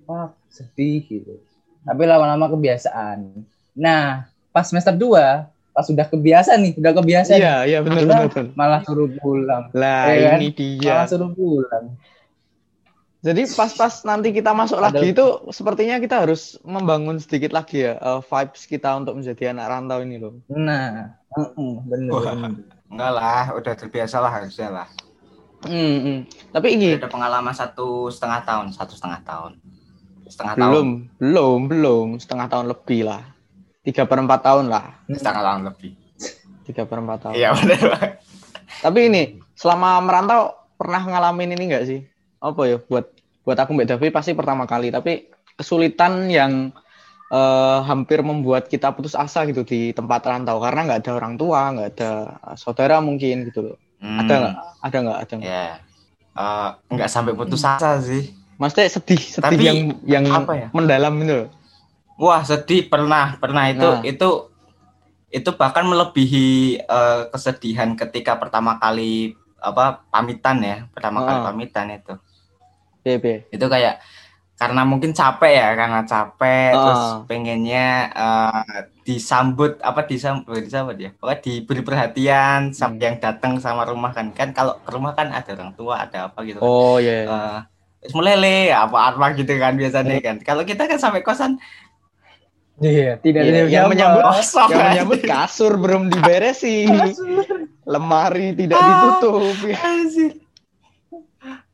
wah 0.05 0.27
sedih 0.51 1.07
gitu. 1.07 1.39
Tapi 1.83 2.03
lama-lama 2.03 2.51
kebiasaan. 2.51 3.47
Nah, 3.75 4.27
pas 4.51 4.67
semester 4.67 4.95
2, 4.95 5.47
pas 5.73 5.81
sudah 5.83 6.05
kebiasaan 6.05 6.59
nih, 6.61 6.73
udah 6.77 6.93
kebiasaan, 6.93 7.39
Iya, 7.41 7.55
iya 7.65 7.79
benar 7.81 8.05
benar. 8.05 8.29
benar. 8.29 8.45
malah 8.53 8.81
suruh 8.85 9.09
pulang. 9.17 9.73
Lah, 9.73 10.05
kan? 10.05 10.37
ini 10.37 10.53
dia. 10.53 11.01
Malah 11.01 11.07
suruh 11.09 11.31
pulang. 11.33 11.97
Jadi 13.23 13.47
pas-pas 13.55 14.03
nanti 14.03 14.29
kita 14.29 14.51
masuk 14.51 14.77
Ada- 14.77 14.99
lagi 14.99 15.15
itu 15.15 15.25
sepertinya 15.49 15.95
kita 15.97 16.27
harus 16.27 16.59
membangun 16.61 17.17
sedikit 17.17 17.55
lagi 17.55 17.81
ya 17.81 17.95
eh, 17.95 18.19
vibes 18.19 18.67
kita 18.67 18.93
untuk 18.93 19.15
menjadi 19.15 19.55
anak 19.55 19.65
rantau 19.65 20.03
ini 20.03 20.19
loh. 20.19 20.37
Nah, 20.45 21.15
heeh, 21.31 21.73
bener, 21.87 22.11
Wah. 22.11 22.35
bener. 22.35 22.51
enggak 22.93 23.11
lah 23.11 23.43
udah 23.57 23.73
terbiasa 23.73 24.21
lah 24.21 24.29
harusnya 24.29 24.69
lah 24.69 24.87
Hmm, 25.63 25.97
hmm. 25.97 26.19
Tapi 26.51 26.75
ini 26.75 26.93
ada 26.93 27.07
pengalaman 27.07 27.55
satu 27.55 28.11
setengah 28.11 28.43
tahun 28.43 28.69
satu 28.69 28.93
setengah 28.93 29.23
tahun 29.23 29.51
setengah 30.27 30.53
tahun 30.59 30.69
belum, 30.69 30.89
belum, 31.17 31.59
belum 31.71 32.07
setengah 32.19 32.47
tahun 32.51 32.65
lebih 32.67 33.07
lah. 33.07 33.32
Tiga 33.83 34.03
per 34.03 34.17
empat 34.17 34.39
tahun 34.41 34.71
lah. 34.71 35.03
setengah 35.05 35.43
tahun 35.43 35.61
lebih 35.67 35.91
Tiga 36.63 36.83
per 36.83 36.97
empat 36.97 37.17
tahun. 37.21 37.33
iya 37.35 37.51
benar. 37.51 38.17
Tapi 38.79 38.99
ini 39.05 39.21
selama 39.53 39.99
merantau 39.99 40.55
pernah 40.73 41.03
ngalamin 41.03 41.53
ini 41.53 41.63
enggak 41.67 41.85
sih? 41.85 41.99
Apa 42.39 42.63
ya 42.65 42.77
buat 42.79 43.11
buat 43.43 43.55
aku 43.55 43.71
Mbak 43.71 43.87
Davi 43.89 44.07
pasti 44.09 44.31
pertama 44.31 44.63
kali. 44.63 44.87
Tapi 44.87 45.27
kesulitan 45.53 46.27
yang 46.27 46.71
eh, 47.27 47.79
hampir 47.83 48.21
membuat 48.21 48.65
kita 48.65 48.91
putus 48.91 49.13
asa 49.13 49.43
gitu 49.43 49.61
di 49.61 49.91
tempat 49.91 50.23
rantau 50.23 50.57
karena 50.57 50.85
nggak 50.85 50.99
ada 51.03 51.11
orang 51.13 51.33
tua, 51.35 51.71
nggak 51.71 51.89
ada 51.93 52.11
saudara 52.55 52.99
mungkin 52.99 53.47
gitu 53.47 53.59
loh. 53.63 53.77
Hmm, 53.99 54.19
Ada 54.19 54.33
nggak? 54.33 54.55
Ada 54.79 54.97
nggak? 54.99 55.17
Ada 55.17 55.33
nggak? 55.33 55.47
ya 55.49 55.65
Eh, 56.33 56.69
nggak 56.89 57.07
sampai 57.07 57.33
putus 57.33 57.61
asa 57.61 58.01
sih 58.01 58.33
Maksudnya 58.57 58.85
sedih, 58.87 59.21
sedih 59.21 59.43
Tapi, 59.43 59.63
yang 59.63 59.79
yang 60.03 60.25
apa 60.29 60.53
ya? 60.55 60.67
mendalam 60.71 61.13
itu. 61.15 61.35
loh. 61.35 61.47
Wah 62.15 62.41
sedih 62.41 62.85
pernah 62.85 63.35
pernah 63.35 63.65
itu 63.67 63.83
Nah. 63.83 64.01
itu 64.03 64.29
itu 65.29 65.49
bahkan 65.53 65.81
melebihi 65.83 66.47
eh, 66.79 67.21
kesedihan 67.29 67.97
ketika 67.97 68.37
pertama 68.37 68.77
kali 68.77 69.33
apa 69.57 70.05
pamitan 70.07 70.61
ya 70.61 70.77
pertama 70.91 71.23
kali 71.23 71.37
Ah. 71.39 71.45
pamitan 71.47 71.87
itu 71.89 72.13
Iya, 73.01 73.17
iya. 73.17 73.37
itu 73.49 73.65
kayak 73.65 73.97
karena 74.53 74.85
mungkin 74.85 75.11
capek 75.11 75.51
ya 75.51 75.69
karena 75.73 75.99
capek 76.05 76.69
Ah. 76.69 76.77
terus 76.77 77.03
pengennya 77.25 77.87
eh, 78.13 78.61
disambut 79.03 79.81
apa 79.81 80.05
disambut 80.05 80.53
disambut 80.59 80.95
ya 80.95 81.09
pokoknya 81.17 81.39
diberi 81.41 81.81
perhatian 81.81 82.59
sampai 82.71 82.95
Hmm. 82.95 83.07
yang 83.09 83.17
datang 83.19 83.53
sama 83.57 83.83
rumah 83.83 84.13
kan 84.13 84.29
kan 84.31 84.53
kalau 84.53 84.77
ke 84.79 84.89
rumah 84.91 85.11
kan 85.11 85.33
ada 85.33 85.49
orang 85.51 85.73
tua 85.73 86.05
ada 86.05 86.29
apa 86.29 86.45
gitu 86.45 86.61
kan. 86.61 86.63
Oh 86.63 87.01
iya. 87.01 87.25
Eh, 87.25 87.59
terus 87.99 88.13
melele 88.13 88.69
apa 88.69 89.09
apa 89.09 89.33
gitu 89.33 89.49
kan 89.57 89.73
biasanya 89.73 90.21
kan 90.21 90.35
kalau 90.39 90.61
kita 90.61 90.85
kan 90.85 90.99
sampai 90.99 91.19
kosan 91.19 91.57
Iya, 92.73 93.21
tidak 93.21 93.41
Iya, 93.43 93.51
ada 93.53 93.59
yang 93.69 93.85
menyambut- 93.87 94.25
kosong 94.25 94.69
Yang 94.73 94.81
menyambut 94.81 95.21
kasur 95.23 95.73
belum 95.77 96.03
diberesin. 96.09 96.89
Lemari 97.85 98.53
tidak 98.53 98.77
Ah. 98.77 98.87
ditutup. 98.89 99.55
Ya. 99.63 99.77
Anjir. 99.79 100.31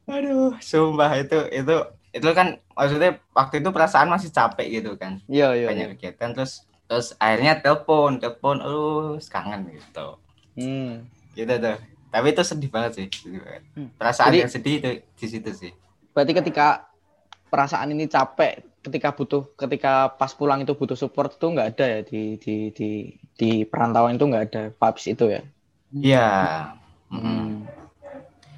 Aduh, 0.06 0.58
sumpah 0.60 1.12
itu 1.16 1.38
itu 1.52 1.76
itu 2.10 2.30
kan 2.34 2.58
maksudnya 2.74 3.22
waktu 3.32 3.62
itu 3.62 3.70
perasaan 3.70 4.10
masih 4.10 4.28
capek 4.28 4.82
gitu 4.82 4.98
kan. 4.98 5.22
Iya, 5.26 5.54
iya. 5.54 5.62
iya. 5.64 5.68
Banyak 5.70 5.88
kegiatan 5.96 6.34
terus 6.34 6.66
terus 6.84 7.14
akhirnya 7.16 7.62
telepon, 7.62 8.18
telepon, 8.18 8.58
aduh 8.58 9.22
kangen 9.24 9.70
gitu. 9.70 10.18
Hmm. 10.58 11.06
Gitu 11.32 11.54
tuh. 11.54 11.78
Tapi 12.10 12.28
itu 12.28 12.42
sedih 12.42 12.70
banget 12.70 12.92
sih. 12.96 13.08
sedih 13.08 13.40
banget. 13.40 13.64
Hmm. 13.72 13.90
Perasaan 13.94 14.28
Jadi- 14.28 14.42
yang 14.42 14.52
sedih 14.52 14.74
itu 14.76 14.90
di 15.16 15.28
situ 15.30 15.52
sih. 15.54 15.72
Berarti 16.10 16.34
ketika 16.34 16.90
perasaan 17.48 17.94
ini 17.94 18.10
capek, 18.10 18.66
ketika 18.80 19.12
butuh, 19.12 19.50
ketika 19.60 20.14
pas 20.16 20.32
pulang 20.32 20.64
itu 20.64 20.74
butuh 20.76 20.96
support 20.96 21.36
itu 21.36 21.46
nggak 21.52 21.76
ada 21.76 21.86
ya 21.86 22.00
di 22.04 22.40
di 22.40 22.56
di 22.72 22.90
di 23.36 23.50
perantauan 23.68 24.16
itu 24.16 24.26
nggak 24.28 24.46
ada 24.52 24.64
vibes 24.72 25.06
itu 25.08 25.26
ya. 25.28 25.42
Iya. 25.94 26.30
Hmm. 27.10 27.66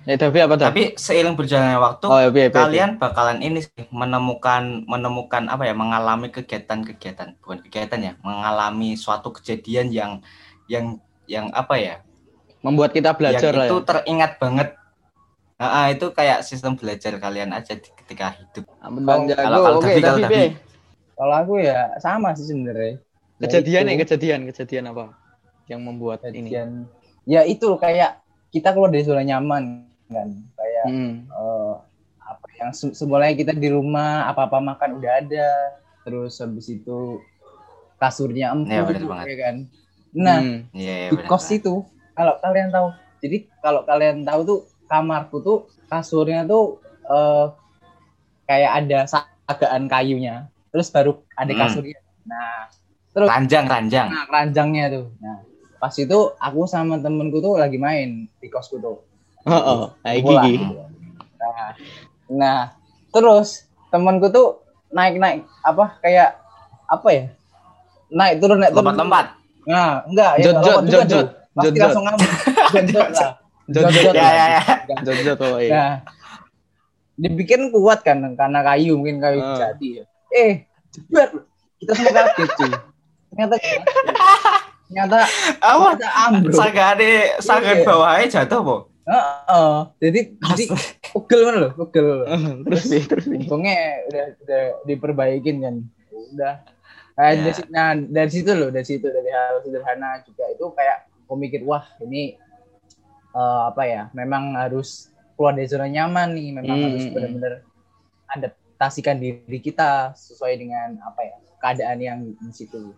Ya, 0.01 0.17
tapi 0.17 0.41
apa 0.41 0.57
tuh? 0.57 0.65
Tapi 0.65 0.83
seiring 0.97 1.37
berjalannya 1.37 1.77
waktu, 1.77 2.05
Oh, 2.09 2.17
ya, 2.17 2.33
piye, 2.33 2.49
piye, 2.49 2.57
kalian 2.57 2.97
bakalan 2.97 3.37
ini 3.45 3.61
sih 3.61 3.85
menemukan 3.93 4.81
menemukan 4.89 5.45
apa 5.45 5.69
ya 5.69 5.77
mengalami 5.77 6.33
kegiatan-kegiatan 6.33 7.37
bukan 7.37 7.61
kegiatan 7.69 7.99
ya 8.01 8.13
mengalami 8.25 8.97
suatu 8.97 9.29
kejadian 9.29 9.93
yang 9.93 10.11
yang 10.65 10.97
yang 11.29 11.53
apa 11.53 11.77
ya 11.77 11.95
membuat 12.65 12.97
kita 12.97 13.13
belajar 13.13 13.53
yang 13.53 13.59
lah 13.61 13.65
itu 13.69 13.77
ya. 13.77 13.85
teringat 13.85 14.31
banget 14.41 14.69
Ah, 15.61 15.85
ah, 15.85 15.87
itu 15.93 16.09
kayak 16.09 16.41
sistem 16.41 16.73
belajar 16.73 17.21
kalian 17.21 17.53
aja 17.53 17.77
ketika 17.77 18.33
hidup 18.33 18.65
Kalau- 18.81 19.27
jago. 19.29 19.37
kalau- 19.39 19.61
kalau 19.61 19.79
Oke, 19.79 19.93
tapi? 20.01 20.41
Kalau 21.13 21.35
aku 21.37 21.53
ya 21.61 21.93
sama 22.01 22.33
sih 22.33 22.49
sebenarnya. 22.49 22.97
Ya 23.37 23.45
Kejadian 23.45 23.83
ya, 23.85 23.95
kejadian, 23.99 24.39
kejadian 24.49 24.83
apa? 24.89 25.05
Yang 25.65 25.81
membuat 25.81 26.19
ini. 26.25 26.49
kejadian. 26.49 26.89
Ya 27.23 27.45
itu 27.45 27.69
loh, 27.69 27.77
kayak 27.77 28.17
kita 28.49 28.73
keluar 28.73 28.89
dari 28.89 29.05
zona 29.05 29.21
nyaman 29.21 29.85
kan. 30.07 30.29
Kayak 30.57 30.85
Hmm. 30.89 31.13
eh, 31.23 31.73
apa 32.19 32.47
yang 32.57 32.71
se- 32.71 32.93
semulanya 32.93 33.33
kita 33.33 33.53
di 33.53 33.69
rumah 33.69 34.25
apa-apa 34.27 34.57
makan 34.59 34.97
udah 34.97 35.13
ada. 35.19 35.49
Terus 36.01 36.41
habis 36.41 36.65
itu 36.67 37.21
kasurnya 37.95 38.49
empuk 38.51 38.73
Iya, 38.73 38.81
bener 38.83 39.03
banget. 39.05 39.25
ya 39.27 39.35
kan. 39.37 39.55
Nah, 40.11 40.37
Hmm. 40.41 40.57
Iya, 40.73 40.93
iya, 40.97 41.09
di 41.13 41.15
kos 41.23 41.45
itu 41.47 41.85
kalau 42.11 42.33
kalian 42.37 42.67
tahu 42.67 42.87
jadi 43.21 43.37
kalau 43.61 43.81
kalian 43.85 44.25
tahu 44.25 44.41
tuh 44.43 44.59
kamarku 44.85 45.37
tuh 45.39 45.57
kasurnya 45.85 46.43
tuh 46.43 46.81
eh, 47.03 47.45
kayak 48.51 48.71
ada 48.83 48.99
sagaan 49.07 49.87
kayunya 49.87 50.51
terus 50.69 50.91
baru 50.91 51.23
ada 51.33 51.51
Hmm. 51.51 51.61
kasurnya 51.63 51.99
nah 52.27 52.67
terus 53.11 53.27
ranjang 53.27 53.65
ranjang 53.65 54.07
nah, 54.07 54.27
keranjangnya 54.27 54.85
tuh 54.91 55.05
nah 55.19 55.39
pas 55.79 55.95
itu 55.95 56.17
aku 56.35 56.59
sama 56.65 56.99
temenku 56.99 57.39
tuh 57.39 57.55
lagi 57.55 57.79
main 57.79 58.27
di 58.37 58.47
kosku 58.47 58.75
tuh 58.77 58.99
Oh, 59.41 59.57
oh. 59.57 59.81
Gitu. 60.05 60.37
nah, 61.41 61.73
nah 62.29 62.59
terus 63.09 63.65
temenku 63.89 64.29
tuh 64.29 64.61
naik 64.91 65.17
naik 65.17 65.41
apa 65.61 65.97
kayak 65.97 66.37
apa 66.85 67.07
ya 67.09 67.25
naik 68.11 68.37
turun 68.37 68.59
naik 68.59 68.75
turun 68.75 68.83
lompat-lompat 68.85 69.25
Nah, 69.61 70.01
enggak 70.05 70.31
ya 70.41 70.51
lompat 70.51 70.83
juga 70.85 70.85
jot, 70.85 71.01
tuh. 71.05 71.05
jot. 71.09 71.27
Pasti 71.51 71.69
jot. 71.69 71.81
langsung 71.85 72.05
Jot, 72.71 72.85
jot. 72.89 73.91
jot 73.93 74.13
ya 74.13 74.21
lah. 74.21 74.33
ya 74.33 74.45
ya 74.49 74.61
Jod, 75.01 75.17
jod, 75.21 75.39
oh, 75.41 75.57
iya. 75.57 75.71
Nah, 75.73 75.91
dibikin 77.15 77.69
kuat 77.69 78.01
kan 78.01 78.19
karena 78.33 78.59
kayu 78.61 78.95
mungkin 78.95 79.19
kayu 79.19 79.39
Ah. 79.39 79.57
jati 79.57 80.01
ya. 80.01 80.03
Eh, 80.31 80.65
jebret. 80.89 81.31
Kita 81.77 81.91
semua 81.97 82.13
kaget 82.13 82.49
cuy. 82.55 82.71
Ternyata 83.31 83.55
ternyata 84.85 85.19
apa 85.63 85.87
ambruk. 86.27 86.51
sagane 86.53 87.11
sagan 87.39 87.79
Iya. 87.79 87.85
bawahnya 87.87 88.27
jatuh 88.29 88.59
po 88.61 88.77
Heeh. 89.01 89.75
Jadi 89.97 90.19
jadi 90.37 90.63
pegel 91.09 91.41
kan 91.41 91.55
loh, 91.57 91.71
pegel. 91.75 92.07
terus 92.63 92.83
nih, 92.85 93.03
terus. 93.03 93.25
Untungnya 93.27 93.75
udah 94.07 94.25
udah 94.39 94.61
diperbaikin 94.85 95.57
kan. 95.59 95.75
Udah. 96.31 96.53
Nah, 97.17 97.27
Ya. 97.27 97.43
dari, 97.43 97.61
nah, 97.67 97.91
dari 97.97 98.31
situ 98.31 98.51
loh, 98.53 98.69
dari 98.69 98.87
situ 98.87 99.03
dari 99.03 99.27
hal 99.27 99.59
sederhana 99.65 100.21
juga 100.23 100.45
itu 100.47 100.63
kayak 100.71 100.97
aku 101.25 101.33
mikir 101.33 101.65
wah 101.65 101.83
ini 101.99 102.37
eh, 103.31 103.61
apa 103.67 103.83
ya? 103.83 104.01
Memang 104.13 104.55
harus 104.55 105.10
keluar 105.41 105.57
dari 105.57 105.65
zona 105.65 105.89
nyaman 105.89 106.37
nih, 106.37 106.47
memang 106.61 106.77
Hmm, 106.77 106.85
harus 106.93 107.01
hmm, 107.09 107.13
benar-benar 107.17 107.53
adaptasikan 108.29 109.17
diri 109.17 109.59
kita 109.59 110.13
sesuai 110.13 110.53
dengan 110.61 111.01
apa 111.01 111.21
ya? 111.25 111.35
keadaan 111.61 111.97
yang 112.01 112.19
di 112.37 112.53
situ. 112.53 112.93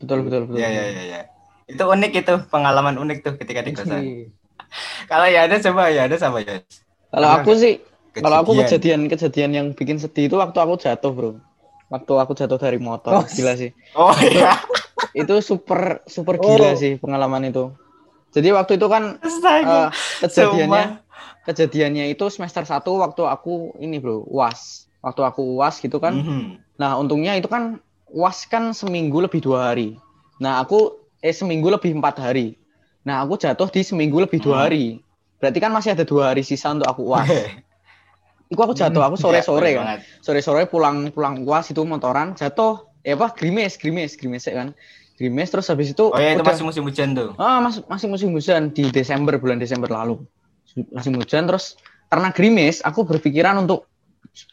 Betul, 0.00 0.24
betul, 0.24 0.40
betul. 0.48 0.60
ya 0.60 0.68
ya 0.68 0.84
ya 0.88 1.04
ya 1.04 1.20
itu 1.64 1.80
unik 1.80 2.12
itu 2.24 2.34
pengalaman 2.52 3.00
unik 3.00 3.18
tuh 3.24 3.34
ketika 3.40 3.60
di 3.64 3.72
kosan 3.72 4.00
Iya. 4.04 4.28
kalau 5.10 5.26
ya 5.28 5.48
ada 5.48 5.56
coba 5.60 5.88
ya 5.88 6.04
ada 6.08 6.16
sama 6.20 6.44
ya 6.44 6.60
Kalau 7.08 7.28
aku 7.30 7.52
sih, 7.56 7.80
kalau 8.20 8.36
aku 8.44 8.52
Kejadian. 8.52 9.08
kejadian-kejadian 9.08 9.50
yang 9.54 9.66
bikin 9.72 9.96
sedih 9.96 10.28
itu 10.28 10.36
waktu 10.36 10.58
aku 10.60 10.74
jatuh, 10.76 11.12
bro. 11.14 11.30
Waktu 11.88 12.12
aku 12.20 12.32
jatuh 12.36 12.58
dari 12.58 12.76
motor, 12.76 13.22
Oh. 13.22 13.24
gila 13.24 13.54
sih. 13.56 13.70
oh 13.96 14.12
iya 14.20 14.58
Itu 15.20 15.38
super 15.40 16.02
super 16.10 16.36
Oh. 16.36 16.44
gila 16.44 16.74
sih 16.76 16.98
pengalaman 16.98 17.48
itu. 17.48 17.70
Jadi 18.34 18.50
waktu 18.50 18.76
itu 18.76 18.86
kan 18.90 19.16
Astaga. 19.22 19.72
eh, 19.72 19.88
kejadiannya 20.26 20.84
Sumpah. 20.84 21.03
Kejadiannya 21.44 22.08
itu 22.08 22.24
semester 22.28 22.64
1 22.64 22.98
waktu 22.98 23.22
aku 23.24 23.76
ini, 23.78 24.00
bro, 24.00 24.24
UAS. 24.26 24.88
Waktu 25.00 25.20
aku 25.22 25.60
UAS 25.60 25.78
gitu 25.78 26.00
kan. 26.00 26.16
Mhm. 26.16 26.64
Nah, 26.76 26.96
untungnya 26.96 27.36
itu 27.36 27.46
kan 27.46 27.78
UAS 28.08 28.48
kan 28.48 28.72
seminggu 28.72 29.20
lebih 29.20 29.38
dua 29.38 29.70
hari. 29.72 30.00
Nah, 30.40 30.58
aku 30.58 30.96
eh 31.20 31.32
seminggu 31.32 31.68
lebih 31.68 31.94
empat 31.94 32.20
hari. 32.20 32.56
Nah, 33.04 33.20
aku 33.20 33.36
jatuh 33.36 33.68
di 33.68 33.84
seminggu 33.84 34.18
lebih 34.18 34.40
dua 34.40 34.56
Hmm. 34.56 34.64
hari. 34.66 34.84
Berarti 35.38 35.58
kan 35.60 35.70
masih 35.70 35.92
ada 35.92 36.08
dua 36.08 36.32
hari 36.32 36.40
sisa 36.40 36.72
untuk 36.72 36.88
aku 36.88 37.04
UAS. 37.04 37.28
Itu 38.48 38.60
aku 38.60 38.72
jatuh, 38.72 39.02
aku 39.02 39.16
sore-sore 39.16 39.68
Ya, 39.70 39.76
kan. 39.80 39.86
Sore-sore 40.20 40.64
pulang 40.64 41.12
pulang 41.12 41.44
UAS 41.44 41.72
itu 41.72 41.84
motoran, 41.84 42.32
jatuh. 42.32 42.88
Eh 43.04 43.12
apa? 43.12 43.36
Grimes, 43.36 43.76
grimes, 43.76 44.16
grimes 44.16 44.44
ya 44.44 44.56
kan. 44.56 44.68
Grimes 45.14 45.46
terus 45.46 45.68
habis 45.68 45.92
itu 45.92 46.10
oh 46.10 46.18
ya 46.18 46.34
itu 46.34 46.42
udah- 46.42 46.50
masih 46.50 46.66
musim 46.66 46.82
hujan 46.82 47.14
tuh 47.14 47.38
Ah, 47.38 47.62
mas, 47.62 47.78
masih 47.86 48.10
musim 48.10 48.34
hujan 48.34 48.74
di 48.74 48.90
Desember 48.90 49.38
bulan 49.38 49.62
Desember 49.62 49.86
lalu. 49.86 50.18
Masih 50.74 51.14
hujan 51.14 51.46
terus 51.46 51.78
karena 52.10 52.30
gerimis, 52.30 52.78
aku 52.86 53.02
berpikiran 53.02 53.58
untuk 53.66 53.90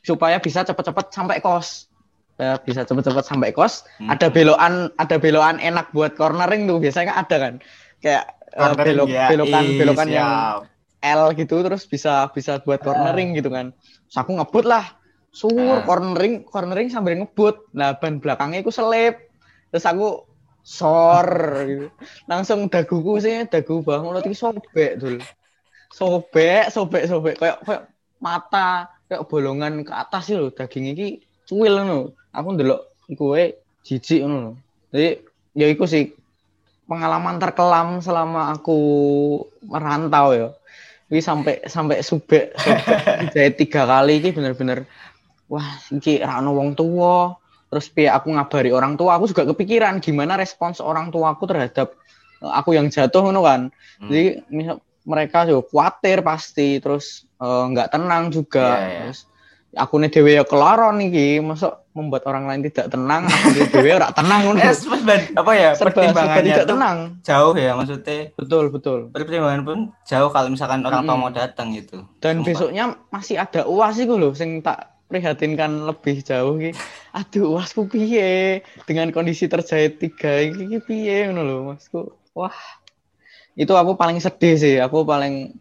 supaya 0.01 0.41
bisa 0.41 0.65
cepat-cepat 0.65 1.13
sampai 1.13 1.37
kos. 1.41 1.89
Supaya 2.33 2.57
bisa 2.61 2.81
cepat-cepat 2.85 3.25
sampai 3.25 3.49
kos. 3.53 3.85
Hmm. 4.01 4.09
Ada 4.09 4.33
belokan, 4.33 4.89
ada 4.97 5.15
belokan 5.21 5.57
enak 5.61 5.93
buat 5.93 6.17
cornering 6.17 6.65
tuh 6.65 6.81
biasanya 6.81 7.13
kan 7.13 7.17
ada 7.25 7.37
kan. 7.37 7.53
Kayak 8.01 8.25
Cornering, 8.51 8.97
belok 8.99 9.07
ya. 9.07 9.27
belokan 9.31 9.63
Ih, 9.63 9.77
belokan 9.79 10.07
yang 10.11 10.27
siap. 10.27 10.59
L 11.01 11.23
gitu 11.39 11.55
terus 11.63 11.87
bisa 11.87 12.27
bisa 12.35 12.59
buat 12.61 12.83
cornering 12.83 13.31
gitu 13.37 13.47
kan. 13.47 13.71
Terus 14.09 14.17
aku 14.17 14.31
ngebut 14.37 14.65
lah. 14.67 14.85
Sur 15.31 15.55
Ah. 15.55 15.87
cornering 15.87 16.43
cornering 16.43 16.91
sambil 16.91 17.15
ngebut. 17.15 17.71
Nah, 17.71 17.95
ban 17.95 18.19
belakangnya 18.19 18.59
aku 18.59 18.73
selip. 18.73 19.31
Terus 19.71 19.85
aku 19.87 20.27
sor 20.65 21.29
gitu. 21.63 21.87
Langsung 22.27 22.67
daguku 22.67 23.23
sih 23.23 23.47
dagu 23.47 23.79
bangun 23.81 24.19
iki 24.19 24.35
sobek 24.35 24.99
dul. 24.99 25.23
Sobek, 25.91 26.71
sobek, 26.71 27.03
sobek 27.05 27.35
kayak 27.35 27.57
kayak 27.67 27.83
mata 28.23 28.87
kayak 29.11 29.27
bolongan 29.27 29.83
ke 29.83 29.91
atas 29.91 30.31
sih 30.31 30.39
loh 30.39 30.49
daging 30.49 30.95
iki 30.95 31.19
cuwil 31.45 31.83
ngono. 31.83 32.15
Aku 32.31 32.47
ndelok 32.55 32.81
kowe 33.19 33.43
jijik 33.83 34.23
lho. 34.23 34.55
Jadi 34.95 35.19
ya 35.55 35.67
iku 35.67 35.83
sih 35.83 36.15
pengalaman 36.87 37.39
terkelam 37.39 37.99
selama 37.99 38.55
aku 38.55 38.79
merantau 39.67 40.31
ya. 40.31 40.49
Ini 41.11 41.19
sampai 41.19 41.67
sampai 41.67 41.99
subek, 41.99 42.55
jahit 43.35 43.59
tiga 43.59 43.83
kali 43.83 44.23
ini 44.23 44.31
bener-bener 44.31 44.87
wah 45.51 45.75
iki 45.91 46.23
ra 46.23 46.39
ono 46.39 46.55
wong 46.55 46.71
tua. 46.71 47.35
Terus 47.71 47.87
piye 47.87 48.11
aku 48.11 48.35
ngabari 48.35 48.71
orang 48.75 48.99
tua, 48.99 49.15
aku 49.15 49.31
juga 49.31 49.47
kepikiran 49.47 50.03
gimana 50.03 50.35
respons 50.35 50.83
orang 50.83 51.07
tuaku 51.07 51.47
terhadap 51.47 51.95
eh, 52.43 52.51
aku 52.51 52.75
yang 52.75 52.91
jatuh 52.91 53.23
ngono 53.23 53.43
kan. 53.43 53.61
Hmm. 53.99 54.07
Jadi 54.11 54.43
misal 54.51 54.83
mereka 55.03 55.43
juga 55.43 55.61
khawatir 55.65 56.21
pasti, 56.21 56.77
terus 56.77 57.25
eh, 57.37 57.63
nggak 57.67 57.89
tenang 57.89 58.29
juga. 58.29 58.77
Iya, 58.77 58.87
iya. 58.87 58.99
Terus 59.05 59.19
aku 59.71 59.93
nih 59.97 60.09
dewe 60.09 60.31
ya 60.35 60.43
kelaron 60.43 60.99
iki, 60.99 61.39
masa 61.39 61.79
membuat 61.91 62.23
orang 62.23 62.43
lain 62.45 62.63
tidak 62.63 62.87
tenang, 62.87 63.23
aku 63.23 63.47
nih 63.51 63.67
dewe 63.67 63.89
ora 63.93 64.11
tenang 64.11 64.39
ngono. 64.45 64.59
Eh, 64.59 64.71
apa 65.33 65.51
ya 65.53 65.69
Serba, 65.71 65.91
serba 65.91 65.91
pertimbangannya 66.07 66.43
tidak 66.45 66.67
tenang. 66.67 66.97
jauh 67.21 67.53
ya 67.53 67.71
maksudnya 67.73 68.17
Betul, 68.33 68.65
betul. 68.69 68.99
pertimbangan 69.09 69.61
pun 69.61 69.79
jauh 70.03 70.29
kalau 70.29 70.47
misalkan 70.47 70.79
orang 70.81 71.03
tua 71.03 71.15
mau 71.15 71.27
datang 71.29 71.71
gitu 71.71 72.03
Dan 72.17 72.39
Sumpah. 72.39 72.47
besoknya 72.47 72.83
masih 73.09 73.35
ada 73.35 73.63
uas 73.65 73.95
iku 73.95 74.15
lho 74.15 74.31
sing 74.31 74.59
tak 74.59 74.87
prihatinkan 75.07 75.83
lebih 75.83 76.23
jauh 76.23 76.55
iki. 76.55 76.71
Aduh, 77.19 77.55
uasku 77.55 77.83
piye 77.85 78.63
dengan 78.85 79.11
kondisi 79.11 79.47
terjahit 79.47 79.99
tiga 79.99 80.39
iki 80.39 80.79
piye 80.79 81.27
ngono 81.27 81.41
lho, 81.43 81.57
Masku. 81.69 82.07
Wah. 82.31 82.55
Itu 83.55 83.75
aku 83.75 83.95
paling 83.99 84.17
sedih 84.19 84.55
sih, 84.55 84.75
aku 84.79 85.03
paling 85.03 85.51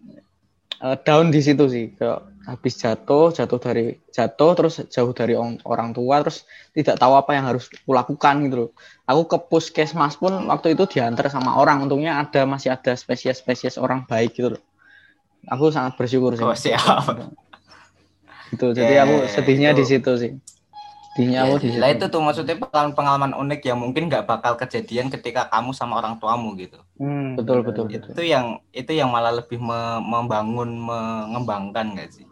eh, 0.81 0.96
down 1.05 1.29
di 1.35 1.40
situ 1.42 1.66
sih. 1.66 1.92
Kayak 1.94 2.26
habis 2.40 2.74
jatuh, 2.81 3.31
jatuh 3.31 3.61
dari 3.61 3.87
jatuh 4.11 4.53
terus 4.59 4.83
jauh 4.90 5.12
dari 5.14 5.37
orang, 5.38 5.61
orang 5.68 5.90
tua 5.94 6.18
terus 6.24 6.42
tidak 6.74 6.98
tahu 6.98 7.14
apa 7.14 7.37
yang 7.37 7.44
harus 7.46 7.68
kulakukan 7.85 8.35
gitu 8.48 8.57
loh. 8.57 8.70
Aku 9.07 9.29
ke 9.29 9.38
puskesmas 9.38 10.16
pun 10.16 10.33
waktu 10.48 10.74
itu 10.74 10.87
diantar 10.88 11.29
sama 11.31 11.59
orang. 11.59 11.85
Untungnya 11.85 12.18
ada 12.18 12.46
masih 12.48 12.72
ada 12.74 12.96
spesies-spesies 12.96 13.76
orang 13.79 14.07
baik 14.09 14.35
gitu 14.35 14.57
loh. 14.57 14.62
Aku 15.46 15.70
sangat 15.72 15.96
bersyukur 15.96 16.35
sih. 16.37 16.44
Oh, 16.46 16.55
siap. 16.57 17.16
Itu 18.50 18.74
jadi 18.74 18.92
Ya, 18.98 19.07
aku 19.07 19.31
sedihnya 19.31 19.70
itu. 19.72 19.79
di 19.79 19.85
situ 19.87 20.12
sih. 20.18 20.33
Sedihnya 21.11 21.38
aku 21.46 21.55
di 21.62 21.68
situ. 21.75 21.81
Lah 21.83 21.88
itu 21.94 22.05
tuh 22.12 22.20
maksudnya 22.23 22.55
pengalaman-pengalaman 22.62 23.33
unik 23.42 23.61
yang 23.68 23.79
mungkin 23.83 24.03
nggak 24.11 24.25
bakal 24.31 24.53
kejadian 24.61 25.07
ketika 25.14 25.42
kamu 25.53 25.70
sama 25.75 25.99
orang 26.01 26.14
tuamu 26.20 26.55
gitu. 26.62 26.79
Hmm, 27.01 27.37
Betul, 27.38 27.59
betul, 27.66 27.85
benar. 27.88 28.01
betul. 28.01 28.12
Itu 28.14 28.23
yang 28.23 28.46
itu 28.70 28.92
yang 29.01 29.09
malah 29.14 29.33
lebih 29.38 29.59
me- 29.59 30.03
membangun, 30.05 30.70
mengembangkan 30.79 31.87
nggak 31.96 32.09
sih? 32.14 32.27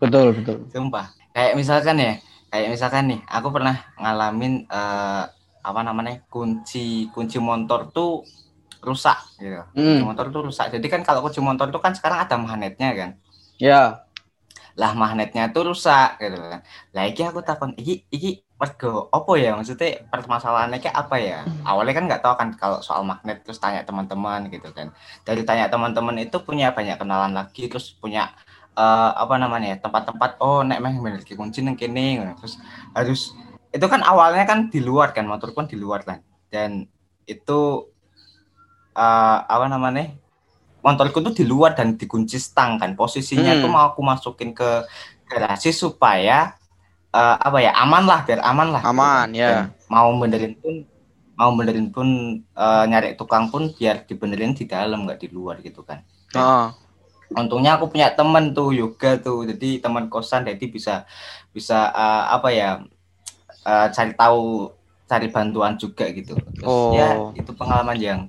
Betul, 0.00 0.26
betul. 0.36 0.58
Sumpah. 0.72 1.06
Kayak 1.32 1.52
misalkan 1.56 1.96
ya, 2.00 2.12
kayak 2.52 2.68
misalkan 2.74 3.04
nih, 3.10 3.20
aku 3.28 3.48
pernah 3.54 3.76
ngalamin 4.00 4.52
eh, 4.68 5.22
apa 5.62 5.80
namanya 5.86 6.14
kunci 6.28 7.08
kunci 7.14 7.38
motor 7.38 7.88
tuh 7.94 8.26
rusak 8.82 9.18
gitu. 9.38 9.62
Kunci 9.74 10.02
Hmm. 10.02 10.08
motor 10.08 10.26
tuh 10.34 10.40
rusak. 10.48 10.66
Jadi 10.74 10.86
kan 10.92 11.00
kalau 11.06 11.20
kunci 11.24 11.40
motor 11.40 11.66
tuh 11.74 11.80
kan 11.84 11.92
sekarang 11.96 12.18
ada 12.26 12.36
magnetnya 12.38 12.90
kan. 12.98 13.10
Ya. 13.58 14.04
Lah 14.80 14.92
magnetnya 14.96 15.52
tuh 15.52 15.72
rusak 15.72 16.16
gitu 16.20 16.36
kan. 16.38 16.60
Lah 16.96 17.04
iki 17.04 17.22
aku 17.28 17.44
takon 17.44 17.76
iki 17.76 18.08
iki 18.08 18.40
mergo 18.56 19.08
opo 19.12 19.36
ya? 19.36 19.52
Maksudnya 19.58 20.08
permasalahannya 20.08 20.78
kayak 20.80 20.96
apa 20.96 21.16
ya? 21.20 21.38
Awalnya 21.68 21.94
kan 21.98 22.04
nggak 22.08 22.22
tahu 22.24 22.34
kan 22.40 22.48
kalau 22.56 22.78
soal 22.80 23.02
magnet 23.04 23.44
terus 23.44 23.60
tanya 23.60 23.84
teman-teman 23.84 24.48
gitu 24.48 24.68
kan. 24.72 24.94
Dari 25.26 25.42
tanya 25.44 25.68
teman-teman 25.68 26.16
itu 26.24 26.36
punya 26.40 26.72
banyak 26.72 26.96
kenalan 26.96 27.32
lagi 27.36 27.68
terus 27.68 27.92
punya 27.92 28.32
eh, 28.78 29.10
apa 29.12 29.34
namanya 29.36 29.76
ya, 29.76 29.78
tempat-tempat 29.84 30.40
oh 30.40 30.64
nek 30.64 30.80
meh 30.80 30.94
memiliki 30.96 31.36
kunci 31.36 31.60
nang 31.60 31.76
kene 31.76 32.20
ngono. 32.20 32.32
terus 32.40 32.56
harus 32.96 33.36
itu 33.72 33.86
kan 33.88 34.00
awalnya 34.04 34.44
kan 34.44 34.68
di 34.68 34.80
luar 34.84 35.12
kan 35.16 35.24
motor 35.28 35.52
pun 35.52 35.68
di 35.68 35.76
luar 35.76 36.00
kan. 36.08 36.24
Dan 36.48 36.88
itu 37.28 37.60
eh, 38.96 39.38
apa 39.44 39.66
namanya 39.68 40.21
motorku 40.82 41.18
tuh 41.20 41.32
di 41.32 41.42
luar 41.42 41.72
dan 41.72 41.94
dikunci 41.94 42.36
stang 42.36 42.76
kan 42.76 42.92
posisinya 42.92 43.54
Hmm. 43.54 43.62
tuh 43.62 43.70
mau 43.70 43.88
aku 43.88 44.02
masukin 44.02 44.50
ke 44.50 44.82
garasi 45.24 45.70
supaya 45.70 46.58
eh, 47.08 47.36
apa 47.38 47.58
ya 47.58 47.72
aman 47.76 48.02
lah 48.02 48.20
biar 48.22 48.40
aman 48.40 48.68
lah 48.70 48.82
Aman, 48.82 49.30
ya. 49.32 49.48
Dan 49.48 49.56
mau 49.86 50.10
benerin 50.16 50.54
pun 50.56 50.74
mau 51.32 51.50
benerin 51.52 51.88
pun 51.88 52.08
eh, 52.42 52.84
nyari 52.86 53.14
tukang 53.14 53.46
pun 53.46 53.70
biar 53.70 54.04
dibenerin 54.04 54.52
di 54.52 54.64
dalam 54.64 55.04
nggak 55.04 55.18
di 55.18 55.28
luar 55.28 55.60
gitu 55.60 55.80
kan 55.80 56.02
Heeh. 56.32 56.66
untungnya 57.32 57.76
aku 57.76 57.88
punya 57.88 58.12
temen 58.12 58.52
tuh 58.52 58.72
yoga 58.72 59.16
tuh 59.16 59.44
jadi 59.46 59.80
teman 59.80 60.08
kosan 60.08 60.44
jadi 60.44 60.64
bisa 60.66 60.94
bisa 61.50 61.88
eh, 61.88 62.24
apa 62.28 62.48
ya 62.48 62.70
eh, 63.62 63.86
cari 63.88 64.12
tahu 64.12 64.68
cari 65.04 65.28
bantuan 65.28 65.76
juga 65.76 66.08
gitu 66.08 66.32
terus 66.34 66.64
Oh. 66.64 66.92
ya 66.92 67.08
itu 67.34 67.52
pengalaman 67.52 67.96
yang 67.96 68.20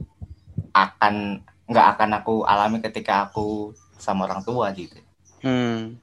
akan 0.72 1.40
nggak 1.64 1.88
akan 1.96 2.10
aku 2.20 2.34
alami 2.44 2.80
ketika 2.80 3.28
aku 3.28 3.72
sama 3.96 4.28
orang 4.28 4.44
tua 4.44 4.72
gitu, 4.72 5.00
Hmm. 5.40 5.96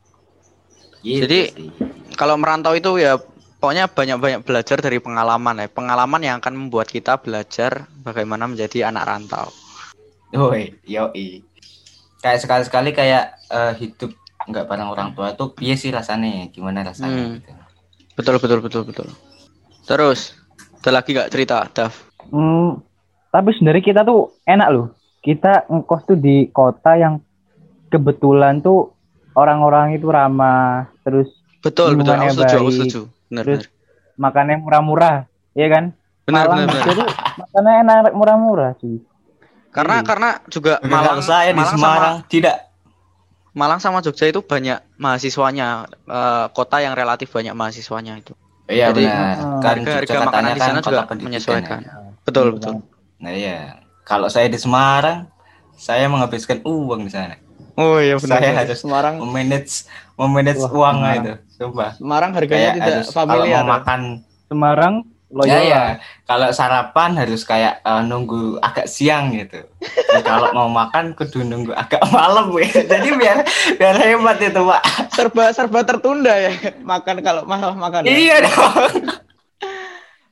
Gitu 1.00 1.24
Jadi- 1.24 1.48
sih. 1.52 1.68
Kalau 2.12 2.36
merantau 2.36 2.76
itu 2.76 3.00
ya 3.00 3.16
pokoknya 3.56 3.88
banyak-banyak 3.88 4.44
belajar 4.44 4.80
dari 4.80 5.00
pengalaman 5.00 5.64
ya. 5.64 5.68
Pengalaman 5.68 6.20
yang 6.20 6.36
akan 6.40 6.54
membuat 6.56 6.88
kita 6.88 7.16
belajar 7.16 7.88
bagaimana 8.04 8.44
menjadi 8.44 8.92
anak 8.92 9.08
rantau. 9.08 9.48
Woi, 10.30 10.76
yoi. 10.84 11.40
Kayak 12.20 12.44
sekali-sekali 12.44 12.92
kayak 12.92 13.32
eh, 13.48 13.72
hidup 13.80 14.12
nggak 14.44 14.68
bareng 14.68 14.88
orang 14.88 15.10
tua 15.16 15.32
tuh 15.32 15.56
piye 15.56 15.72
sih 15.74 15.88
rasanya? 15.88 16.52
Gimana 16.52 16.84
rasanya 16.84 17.16
Hmm. 17.16 17.32
gitu. 17.40 17.50
Betul 18.16 18.36
betul 18.36 18.58
betul 18.60 18.82
betul. 18.84 19.08
Terus 19.88 20.36
ada 20.80 21.00
lagi 21.00 21.16
gak 21.16 21.32
cerita, 21.32 21.64
Dav? 21.72 21.92
Hmm, 22.28 22.76
tapi 23.28 23.56
sebenarnya 23.56 23.80
kita 23.82 24.00
tuh 24.04 24.36
enak 24.44 24.68
loh. 24.68 24.86
Kita 25.20 25.68
ngekos 25.68 26.02
tuh 26.04 26.16
di 26.16 26.48
kota 26.48 26.96
yang 26.96 27.20
kebetulan 27.88 28.60
tuh 28.60 28.96
orang-orang 29.34 29.94
itu 29.94 30.08
ramah, 30.08 30.88
terus 31.04 31.28
Betul 31.60 32.00
betul. 32.00 32.16
Aku 32.16 32.32
setuju, 32.32 32.56
aku 32.56 32.70
setuju. 32.72 33.00
Benar 33.28 33.44
Terus 33.44 33.62
benar. 33.68 34.16
makannya 34.16 34.56
murah-murah, 34.58 35.16
ya 35.52 35.68
kan? 35.68 35.84
Benar 36.24 36.44
Malang 36.48 36.58
benar. 36.64 36.84
benar. 36.88 37.08
Makannya 37.36 37.72
enak 37.84 38.14
murah-murah 38.16 38.70
sih. 38.80 38.96
Karena 39.70 40.00
Iya. 40.00 40.06
karena 40.08 40.28
juga 40.48 40.72
Malang 40.80 41.20
Malang 41.20 41.20
saya 41.22 41.50
di 41.52 41.60
Malang 41.60 41.76
Semarang 41.76 42.16
tidak. 42.26 42.56
sama 42.56 42.68
Malang 43.50 43.80
sama 43.82 43.98
Jogja 44.00 44.26
itu 44.26 44.40
banyak 44.40 44.78
mahasiswanya, 44.96 45.68
eh, 46.06 46.46
kota 46.54 46.80
yang 46.80 46.94
relatif 46.94 47.28
banyak 47.28 47.52
mahasiswanya 47.52 48.16
itu. 48.16 48.32
Iya 48.66 48.94
Jadi, 48.94 49.04
benar. 49.04 49.36
eh, 49.36 49.36
kan 49.60 49.74
harga- 49.82 49.94
harga 50.00 50.18
makanan 50.22 50.50
di 50.54 50.60
sana 50.62 50.70
kan 50.72 50.82
juga 50.86 50.96
kota 50.96 51.08
pendidikan 51.10 51.26
menyesuaikan. 51.28 51.78
ya. 51.82 51.92
Betul 52.22 52.46
Iya, 52.46 52.54
betul. 52.56 52.74
Nah 53.20 53.32
iya. 53.34 53.58
Kalau 54.10 54.26
saya 54.26 54.50
di 54.50 54.58
Semarang, 54.58 55.30
saya 55.72 56.10
menghabiskan 56.10 56.66
uang 56.66 57.06
di 57.06 57.12
sana. 57.14 57.38
Oh 57.72 57.96
iya 57.96 58.18
Saya 58.18 58.52
harus 58.58 58.76
Semarang 58.76 59.16
memanage 59.16 59.86
memanage 60.12 60.58
Wah, 60.60 60.68
uang 60.68 60.96
Semarang. 60.98 61.16
itu. 61.16 61.32
Coba. 61.56 61.86
Semarang 61.94 62.30
harganya 62.34 62.60
Kayak 62.60 62.74
tidak 62.74 62.90
harus 62.92 63.08
kalau 63.08 63.22
familiar. 63.38 63.62
mau 63.62 63.70
makan 63.72 64.00
Semarang, 64.44 64.94
Ya, 65.30 65.36
Loyola. 65.38 65.62
ya. 65.62 65.82
Kalau 66.26 66.48
sarapan 66.50 67.10
harus 67.14 67.46
kayak 67.46 67.78
eh, 67.80 68.02
nunggu 68.02 68.58
agak 68.58 68.84
siang 68.84 69.30
gitu. 69.30 69.62
Dan 70.10 70.22
kalau 70.26 70.50
mau 70.50 70.66
makan 70.66 71.14
kudu 71.14 71.40
nunggu 71.40 71.70
agak 71.72 72.02
malam 72.10 72.50
ya. 72.58 72.66
Jadi 72.92 73.08
biar 73.14 73.46
biar 73.78 73.94
hebat 73.96 74.42
itu, 74.42 74.58
Pak. 74.60 74.82
serba 75.14 75.54
serba 75.54 75.86
tertunda 75.86 76.34
ya 76.34 76.50
makan 76.82 77.22
kalau 77.22 77.46
masalah 77.46 77.78
makan. 77.78 78.02
ya. 78.02 78.10
Iya 78.10 78.36
dong. 78.42 78.74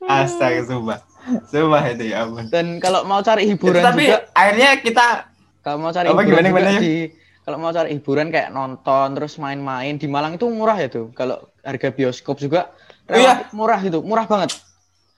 Astaga, 0.03 0.61
sumpah. 0.65 0.99
Sumpah 1.47 1.83
itu 1.89 2.05
ya 2.09 2.25
ampun. 2.25 2.45
Dan 2.49 2.67
kalau 2.79 3.05
mau 3.05 3.21
cari 3.21 3.45
hiburan 3.47 3.83
Tapi 3.83 4.05
juga, 4.07 4.19
akhirnya 4.33 4.69
kita 4.79 5.07
kalau 5.61 5.79
mau 5.79 5.91
cari 5.91 6.07
Apa, 6.09 6.21
hiburan 6.23 6.43
gimana, 6.45 6.49
gimana, 6.49 6.71
ya? 6.71 6.81
di 6.81 6.95
kalau 7.43 7.57
mau 7.57 7.73
cari 7.73 7.89
hiburan 7.93 8.27
kayak 8.29 8.49
nonton 8.51 9.07
terus 9.13 9.35
main-main 9.37 9.97
di 9.97 10.07
Malang 10.07 10.37
itu 10.37 10.47
murah 10.47 10.77
ya 10.77 10.89
tuh. 10.89 11.09
Kalau 11.13 11.49
harga 11.61 11.89
bioskop 11.89 12.37
juga 12.37 12.73
Oh, 13.09 13.17
iya. 13.17 13.49
murah 13.57 13.81
itu, 13.81 14.05
murah 14.05 14.29
banget. 14.29 14.53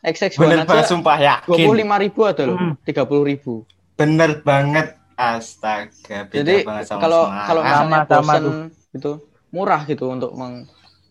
XX 0.00 0.32
bener 0.38 0.62
banget 0.62 0.86
sumpah 0.88 1.18
dua 1.44 1.56
puluh 1.58 1.74
yakin. 1.74 1.82
lima 1.84 1.96
ribu 1.98 2.20
ada 2.24 2.42
loh, 2.46 2.56
Hmm. 2.56 2.72
tiga 2.86 3.02
puluh 3.04 3.26
ribu. 3.26 3.66
Bener 3.98 4.40
banget. 4.40 4.94
Astaga, 5.20 6.24
beda 6.24 6.40
Jadi 6.40 6.54
banget 6.64 6.84
sama 6.88 7.00
kalau 7.04 7.22
kalau 7.44 7.60
misalnya 7.60 7.76
Sama, 7.76 8.08
sama 8.08 8.32
bosen 8.32 8.44
gitu 8.90 9.12
murah 9.50 9.80
gitu 9.84 10.04
untuk 10.08 10.32
meng 10.32 10.64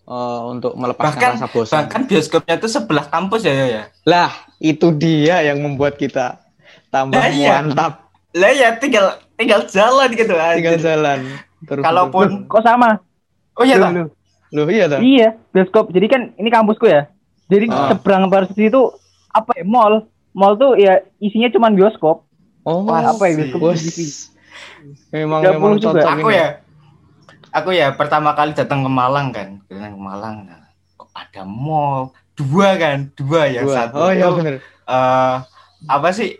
eh, 0.09 0.39
untuk 0.47 0.73
melepaskan 0.73 1.13
bahkan 1.13 1.31
rasa 1.37 1.47
bosan. 1.47 1.75
bahkan 1.79 2.01
bioskopnya 2.03 2.55
itu 2.57 2.67
sebelah 2.67 3.05
kampus 3.05 3.41
ya 3.43 3.53
ya. 3.53 3.65
ya? 3.67 3.83
Lah, 4.03 4.29
itu 4.57 4.89
dia 4.91 5.41
yang 5.43 5.59
membuat 5.59 5.95
kita 5.95 6.41
tambah 6.89 7.15
Lah, 7.15 7.29
iya. 7.29 7.61
mantap 7.61 8.09
Lah 8.31 8.49
ya 8.49 8.73
tinggal 8.75 9.05
tinggal 9.35 9.65
jalan 9.65 10.09
gitu 10.11 10.33
aja. 10.33 10.53
tinggal 10.53 10.77
jalan. 10.77 11.19
Terus 11.61 11.81
Kalaupun 11.81 12.45
Kok 12.45 12.61
sama? 12.61 13.01
oh 13.53 13.63
iya 13.63 13.75
toh? 13.75 13.89
Loh, 13.89 13.93
loh. 13.99 14.09
Loh 14.49 14.65
iya 14.67 14.85
dah. 14.85 14.97
Iya, 14.97 15.37
bioskop. 15.49 15.89
Jadi 15.89 16.05
kan 16.07 16.21
ini 16.35 16.49
kampusku 16.49 16.85
ya. 16.85 17.05
Jadi 17.45 17.65
Ah. 17.67 17.89
seberang 17.89 18.29
persis 18.29 18.69
itu 18.69 18.81
apa 19.29 19.53
ya? 19.53 19.63
Mall. 19.63 20.05
Mall 20.31 20.53
tuh 20.55 20.73
ya 20.73 21.01
isinya 21.17 21.49
cuma 21.49 21.69
bioskop. 21.69 22.25
Oh, 22.61 22.85
Wah, 22.85 23.01
apa 23.07 23.23
ya 23.25 23.33
bioskop. 23.39 23.73
Memang 25.11 25.41
30 25.41 25.51
memang 25.51 25.73
cocok 25.75 26.05
Aku 26.15 26.29
ini. 26.29 26.37
ya 26.37 26.47
aku 27.51 27.69
ya 27.71 27.91
pertama 27.91 28.31
kali 28.31 28.51
datang 28.51 28.81
ke 28.81 28.89
Malang 28.89 29.29
kan 29.29 29.59
datang 29.65 29.91
ke 29.91 30.01
Malang 30.01 30.35
nah, 30.43 30.65
kok 30.95 31.09
ada 31.11 31.41
mall 31.41 32.09
dua 32.33 32.75
kan 32.75 33.11
dua 33.13 33.47
yang 33.47 33.65
Dua. 33.65 33.75
satu 33.75 33.95
Oh 33.97 34.11
iya 34.11 34.25
tuh, 34.25 34.35
bener. 34.35 34.53
eh, 34.85 35.35
apa 35.85 36.09
sih 36.09 36.37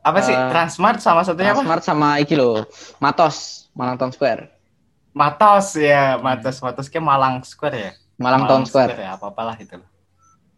apa 0.00 0.20
sih 0.20 0.30
Eh, 0.30 0.48
Transmart 0.48 0.98
sama 0.98 1.20
satunya 1.20 1.50
apa 1.50 1.60
Smart 1.60 1.82
sama 1.82 2.08
iki 2.18 2.34
loh, 2.34 2.68
Matos, 2.98 3.66
Malang 3.72 3.96
Town 3.96 4.10
Square. 4.10 4.52
Matos 5.10 5.74
ya 5.74 6.18
Matos 6.18 6.58
Matos 6.58 6.86
ke 6.86 6.98
Malang 6.98 7.40
Square 7.42 7.76
ya 7.76 7.90
Malang 8.14 8.44
Town 8.44 8.62
Square. 8.62 8.94
ya 8.94 9.14
apa 9.14 9.26
apalah 9.26 9.56
itu 9.56 9.74
loh. 9.74 9.88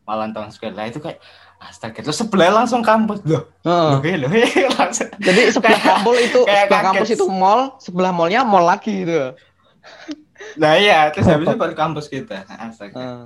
Malang 0.02 0.30
Town 0.30 0.48
Square 0.48 0.72
lah 0.72 0.86
itu 0.86 0.98
kayak 0.98 1.18
astaga 1.58 1.98
terus 2.00 2.14
sebelah 2.14 2.52
langsung 2.52 2.78
kampus 2.80 3.24
loh 3.24 3.48
Heeh. 3.62 4.18
loh 4.18 4.28
loh 4.28 4.30
langsung 4.76 5.08
Jadi 5.16 5.40
sebelah 5.48 5.72
Kayak- 5.72 5.88
kampus 5.94 6.16
itu 6.22 6.40
kayak 6.42 6.60
sebelah 6.62 6.82
kampus 6.84 7.08
itu 7.10 7.24
mall, 7.26 7.60
sebelah 7.78 8.12
mallnya 8.12 8.40
mall 8.42 8.62
lagi 8.62 8.92
gitu. 9.02 9.32
Nah 10.60 10.76
iya 10.76 11.08
terus 11.12 11.28
habis 11.28 11.48
itu 11.48 11.56
baru 11.56 11.74
kampus 11.76 12.06
kita 12.08 12.44
astaga 12.48 12.96
Heeh. 12.96 13.24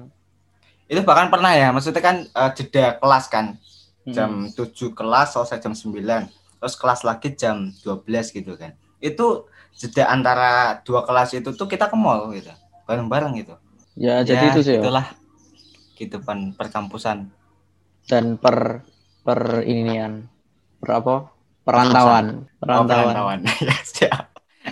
itu 0.91 1.01
bahkan 1.07 1.31
pernah 1.31 1.55
ya 1.55 1.71
maksudnya 1.71 2.03
kan 2.03 2.17
eh, 2.27 2.51
jeda 2.59 2.99
kelas 2.99 3.27
kan 3.31 3.57
Hmm. 4.01 4.17
jam 4.17 4.33
7 4.57 4.97
kelas 4.97 5.37
selesai 5.37 5.61
jam 5.61 5.77
9 5.77 6.25
terus 6.57 6.73
kelas 6.75 7.05
lagi 7.05 7.37
jam 7.37 7.69
12 7.85 8.33
gitu 8.33 8.57
kan 8.57 8.73
itu 8.99 9.45
jeda 9.77 10.09
antara 10.09 10.81
dua 10.83 11.05
kelas 11.05 11.37
itu 11.37 11.53
tuh 11.53 11.69
kita 11.69 11.87
ke 11.87 11.97
mall 12.01 12.33
gitu 12.33 12.49
bareng-bareng 12.89 13.37
gitu 13.39 13.55
Ya, 13.95 14.25
jadi 14.25 14.57
itu 14.57 14.61
sih 14.65 14.81
ya. 14.81 14.83
itulah 14.83 15.13
kehidupan 15.95 16.57
perkampusan 16.57 17.29
Dan 18.09 18.41
per 18.41 18.83
per 19.23 19.63
inian 19.69 20.27
per 20.81 20.91
apa? 20.99 21.17
Perantauan, 21.61 22.27
Oh, 22.41 22.49
perantauan. 22.59 23.15
perantauan. 23.15 23.41
ya 23.69 23.77
siap 23.85 24.25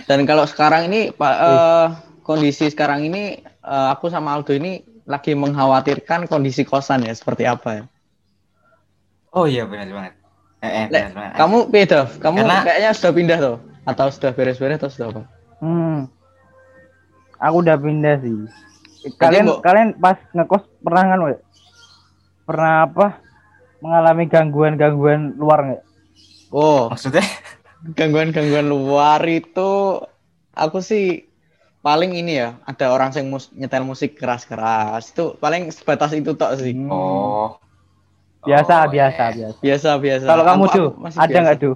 Dan 0.05 0.23
kalau 0.23 0.45
sekarang 0.45 0.87
ini 0.87 1.09
Pak 1.09 1.33
eh, 1.35 1.87
kondisi 2.21 2.69
sekarang 2.69 3.03
ini 3.03 3.37
eh, 3.43 3.87
aku 3.89 4.07
sama 4.07 4.33
Aldo 4.33 4.53
ini 4.53 4.79
lagi 5.03 5.33
mengkhawatirkan 5.33 6.29
kondisi 6.29 6.61
kosan 6.61 7.01
ya 7.01 7.11
seperti 7.11 7.43
apa 7.43 7.69
ya. 7.73 7.83
oh 9.29 9.45
iya 9.45 9.65
benar 9.65 9.89
banget 9.89 10.13
eh, 10.59 10.69
eh, 10.69 10.85
benar 10.87 11.11
banget 11.13 11.33
Kamu 11.33 11.57
beda, 11.67 11.99
kamu 12.17 12.37
Karena- 12.39 12.65
kayaknya 12.65 12.91
sudah 12.93 13.13
pindah 13.13 13.37
tuh 13.39 13.57
atau 13.85 14.05
sudah 14.09 14.31
beres-beres 14.33 14.77
atau 14.77 14.89
sudah 14.89 15.07
apa? 15.09 15.21
Hmm. 15.59 16.05
Aku 17.39 17.63
udah 17.63 17.77
pindah 17.77 18.19
sih. 18.19 18.35
Kalian 19.15 19.47
Mbok- 19.47 19.61
kalian 19.63 19.89
pas 19.95 20.19
ngekos 20.29 20.63
pernah 20.83 21.03
kan? 21.07 21.19
Pernah 22.43 22.73
apa? 22.85 23.05
Mengalami 23.79 24.27
gangguan-gangguan 24.27 25.39
luar 25.39 25.59
nggak? 25.63 25.83
Oh, 26.51 26.89
maksudnya 26.89 27.23
gangguan-gangguan 27.95 28.67
luar 28.67 29.23
itu 29.23 30.03
aku 30.51 30.79
sih 30.83 31.25
paling 31.79 32.11
ini 32.11 32.43
ya, 32.43 32.59
ada 32.67 32.91
orang 32.91 33.09
yang 33.15 33.31
mus 33.31 33.47
nyetel 33.55 33.87
musik 33.87 34.19
keras-keras. 34.19 35.15
Itu 35.15 35.39
paling 35.39 35.71
sebatas 35.71 36.11
itu 36.11 36.35
tok 36.35 36.59
sih. 36.59 36.75
Hmm. 36.75 36.91
oh 36.91 37.47
Biasa, 38.39 38.87
Oh, 38.87 38.91
biasa, 38.91 39.23
eh. 39.29 39.31
biasa. 39.35 39.57
Biasa 39.59 39.89
biasa. 39.99 40.25
Kalau 40.27 40.43
kamu 40.47 40.63
Aku- 40.63 40.75
tuh, 40.75 40.87
aku 40.95 40.99
masih 41.03 41.19
ada 41.19 41.37
nggak 41.43 41.57
tuh? 41.59 41.75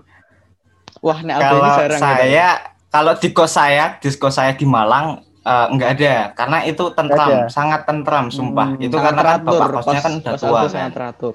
Wah, 1.04 1.20
nek 1.20 1.36
ini 1.36 1.44
kalau 1.44 1.60
jarang 1.76 2.00
gitu. 2.00 2.08
saya 2.08 2.48
kalau 2.88 3.14
di 3.20 3.30
kos 3.36 3.52
saya, 3.52 3.86
di 4.00 4.08
kos 4.16 4.34
saya 4.40 4.52
di 4.56 4.64
Malang 4.64 5.20
eh, 5.44 5.66
nggak 5.76 5.90
ada 6.00 6.16
karena 6.32 6.58
itu 6.64 6.84
tentram, 6.96 7.30
ada. 7.44 7.52
sangat 7.52 7.82
tentram 7.84 8.32
sumpah. 8.32 8.68
Hmm, 8.80 8.80
itu 8.80 8.96
karena 8.96 9.12
kan 9.12 9.44
teratur, 9.44 9.60
bapak 9.60 9.70
kosnya 9.84 10.00
kos- 10.00 10.04
kan 10.08 10.14
udah 10.24 10.34
tua 10.40 10.48
aku 10.48 10.56
kan. 10.56 10.72
sangat 10.72 10.92
teratur. 10.96 11.34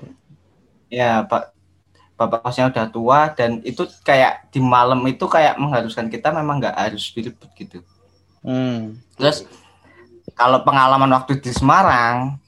Ya, 0.89 1.29
Pak 1.29 1.43
Bapak 2.19 2.43
kosnya 2.43 2.67
udah 2.67 2.91
tua 2.91 3.31
dan 3.31 3.63
itu 3.63 3.87
kayak 4.03 4.51
di 4.51 4.59
malam 4.59 4.99
itu 5.07 5.23
kayak 5.31 5.55
mengharuskan 5.55 6.11
kita 6.11 6.35
memang 6.35 6.59
nggak 6.59 6.75
harus 6.75 7.15
ribut 7.15 7.47
gitu. 7.55 7.79
Hmm. 8.43 8.99
Terus 9.15 9.47
kalau 10.35 10.67
pengalaman 10.67 11.15
waktu 11.15 11.39
di 11.39 11.55
Semarang 11.55 12.43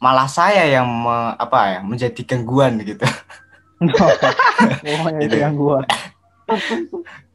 malah 0.00 0.24
saya 0.24 0.64
yang 0.64 0.88
me- 0.88 1.36
apa 1.36 1.76
ya 1.76 1.80
menjadi 1.84 2.20
gangguan 2.24 2.80
gitu. 2.80 3.04
Pokoknya 4.80 5.20
itu 5.20 5.36
yang 5.36 5.52
gua. 5.52 5.84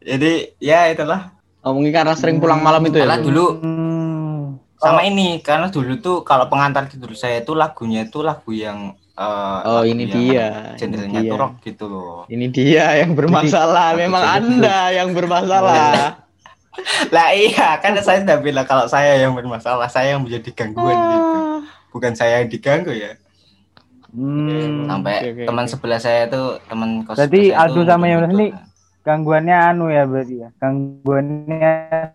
Jadi 0.02 0.58
ya 0.58 0.90
itulah 0.90 1.32
Oh, 1.66 1.74
mungkin 1.74 1.98
karena 1.98 2.14
sering 2.14 2.38
pulang 2.38 2.62
malam 2.62 2.82
itu 2.86 3.02
ya. 3.02 3.10
Karena 3.10 3.18
Bu? 3.22 3.26
dulu 3.30 3.46
Hmm. 3.62 4.62
sama 4.78 5.02
ini 5.02 5.42
karena 5.42 5.74
dulu 5.74 5.98
tuh 5.98 6.22
kalau 6.22 6.46
pengantar 6.46 6.86
tidur 6.86 7.10
saya 7.18 7.42
itu 7.42 7.58
lagunya 7.58 8.06
itu 8.06 8.22
lagu 8.22 8.54
yang 8.54 8.94
eh, 9.16 9.60
Oh, 9.66 9.82
ini 9.82 10.04
dia. 10.06 10.76
Genrenya 10.76 11.08
Ini 11.16 11.26
tuh 11.26 11.36
dia. 11.36 11.42
rock 11.42 11.54
gitu 11.62 11.86
loh. 11.86 12.24
Ini 12.28 12.46
dia 12.50 12.86
yang 13.00 13.12
bermasalah. 13.14 13.96
Jadi- 13.96 14.00
Memang 14.04 14.22
Jadi- 14.22 14.36
Anda 14.36 14.80
yang 14.92 15.10
bermasalah. 15.12 15.92
Lah 17.08 17.32
iya 17.32 17.80
kan 17.80 17.96
saya 17.98 18.20
sudah 18.20 18.36
bilang 18.38 18.68
kalau 18.68 18.84
saya 18.86 19.16
yang 19.16 19.32
bermasalah, 19.32 19.88
saya 19.88 20.14
yang 20.14 20.22
menjadi 20.22 20.52
gangguan 20.52 20.92
Ah. 20.92 21.08
gitu. 21.08 21.40
Bukan 21.90 22.12
saya 22.12 22.44
yang 22.44 22.52
diganggu 22.52 22.92
ya. 22.92 23.16
Hmm. 24.12 24.84
Sampai 24.86 25.16
Oke, 25.18 25.30
oke, 25.32 25.44
teman 25.48 25.64
oke. 25.64 25.72
sebelah 25.72 26.00
saya 26.00 26.28
tuh 26.28 26.60
teman 26.68 27.04
kos. 27.04 27.16
Berarti 27.16 27.52
saya 27.52 27.60
Aldo 27.64 27.82
sama 27.84 28.06
yang 28.08 28.28
ini 28.30 28.52
gangguannya 29.02 29.56
anu 29.56 29.88
ya 29.88 30.04
berarti 30.04 30.36
ya. 30.38 30.50
Gangguannya 30.56 31.72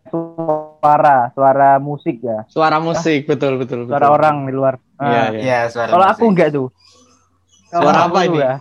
suara, 0.09 1.33
suara 1.33 1.71
musik 1.79 2.21
ya. 2.21 2.45
Suara 2.49 2.77
musik, 2.79 3.25
betul 3.25 3.57
betul. 3.57 3.85
betul. 3.85 3.97
Suara 3.97 4.09
orang 4.11 4.45
di 4.45 4.53
luar. 4.53 4.75
Iya, 4.97 5.09
Ah. 5.09 5.29
iya. 5.31 5.41
Iya, 5.41 5.61
suara 5.69 5.89
Kalau 5.89 6.05
musik. 6.05 6.17
aku 6.17 6.25
enggak 6.29 6.49
tuh. 6.51 6.69
Suara 7.73 8.01
apa 8.05 8.21
ini? 8.25 8.39
Ya, 8.39 8.55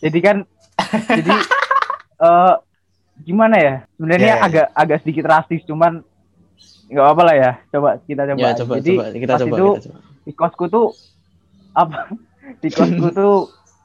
jadi 0.00 0.18
kan 0.20 0.36
jadi 1.18 1.32
eh 2.18 2.54
gimana 3.20 3.56
ya? 3.56 3.74
Sebenarnya 3.94 4.26
Ya, 4.28 4.36
ya. 4.36 4.44
agak 4.44 4.66
agak 4.72 4.98
sedikit 5.02 5.24
rasis 5.26 5.62
cuman 5.64 6.06
nggak 6.88 7.02
apa-apa 7.02 7.22
lah 7.24 7.34
ya. 7.34 7.50
Coba 7.68 7.90
kita 8.00 8.22
coba. 8.24 8.38
Ya, 8.38 8.50
coba 8.54 8.72
jadi 8.78 8.92
coba 8.92 9.04
kita 9.12 9.28
pas 9.28 9.40
coba 9.40 9.48
itu 9.50 9.66
kita 9.68 9.82
coba. 9.84 9.98
di 10.24 10.32
kosku 10.32 10.64
tuh 10.68 10.86
apa? 11.72 11.98
Di 12.62 12.70
kosku 12.70 13.06
tuh 13.18 13.34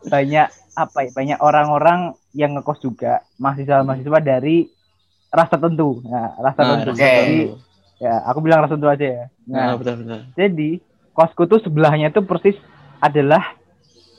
banyak 0.05 0.47
apa 0.73 0.97
ya? 0.99 1.09
Banyak 1.11 1.39
orang-orang 1.39 1.99
yang 2.31 2.55
ngekos 2.55 2.79
juga 2.79 3.21
mahasiswa-mahasiswa 3.35 4.19
dari 4.19 4.65
ras 5.29 5.49
tertentu. 5.49 5.99
Nah, 6.03 6.37
ras 6.37 6.53
Nah, 6.53 6.79
tertentu. 6.79 6.89
oke. 6.93 7.01
Jadi 7.01 7.39
ya 7.99 8.13
aku 8.23 8.39
bilang 8.39 8.61
ras 8.61 8.69
tertentu 8.69 8.87
aja 8.87 9.05
ya. 9.05 9.25
Nah, 9.45 9.65
Nah, 9.65 9.75
betul 9.75 9.93
betul. 9.99 10.19
jadi 10.33 10.69
kosku 11.11 11.43
tuh 11.45 11.59
sebelahnya 11.59 12.09
tuh 12.09 12.23
persis 12.23 12.55
adalah 12.97 13.43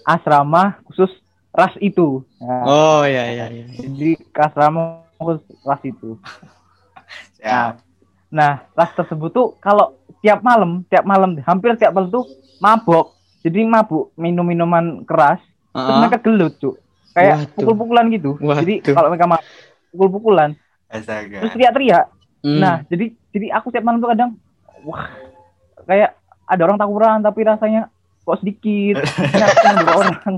asrama 0.04 0.78
khusus 0.86 1.10
ras 1.50 1.72
itu. 1.80 2.22
Nah, 2.38 2.64
Oh 2.68 3.02
iya 3.08 3.24
iya 3.32 3.46
iya. 3.50 3.64
Jadi 3.72 4.20
asrama 4.36 5.04
khusus 5.18 5.42
ras 5.64 5.82
itu. 5.84 6.16
Ya. 7.44 7.76
Nah, 8.32 8.64
ras 8.72 8.88
tersebut 8.96 9.28
tuh 9.28 9.52
kalau 9.60 10.00
tiap 10.24 10.40
malam, 10.40 10.80
tiap 10.88 11.04
malam, 11.04 11.36
hampir 11.44 11.76
tiap 11.76 11.92
malam 11.92 12.08
tuh 12.08 12.24
mabok. 12.56 13.12
Jadi 13.44 13.68
mabuk 13.68 14.16
minum 14.16 14.48
minuman 14.48 15.04
keras. 15.04 15.36
Terus 15.76 15.84
Heeh. 15.92 16.00
mereka 16.00 16.18
gelut, 16.24 16.56
cuk. 16.56 16.80
Kayak 17.12 17.52
pukul-pukulan 17.52 18.08
gitu. 18.08 18.40
Jadi 18.40 18.80
Waduh. 18.80 18.94
kalau 18.96 19.08
mereka 19.12 19.28
mabuk, 19.28 19.44
pukul-pukulan, 19.92 20.50
terus 20.88 21.52
teriak-teriak. 21.52 22.06
Hmm. 22.40 22.60
Nah, 22.64 22.76
jadi 22.88 23.12
jadi 23.28 23.46
aku 23.60 23.68
tiap 23.68 23.84
malam 23.84 24.00
tuh 24.00 24.10
kadang 24.16 24.30
wah 24.88 25.08
kayak 25.84 26.16
ada 26.44 26.62
orang 26.64 26.78
takuran 26.80 27.18
tapi 27.24 27.40
rasanya 27.44 27.92
kok 28.24 28.38
sedikit. 28.40 28.96
Nyakang 29.36 29.76
dua 29.80 29.92
orang. 29.94 30.34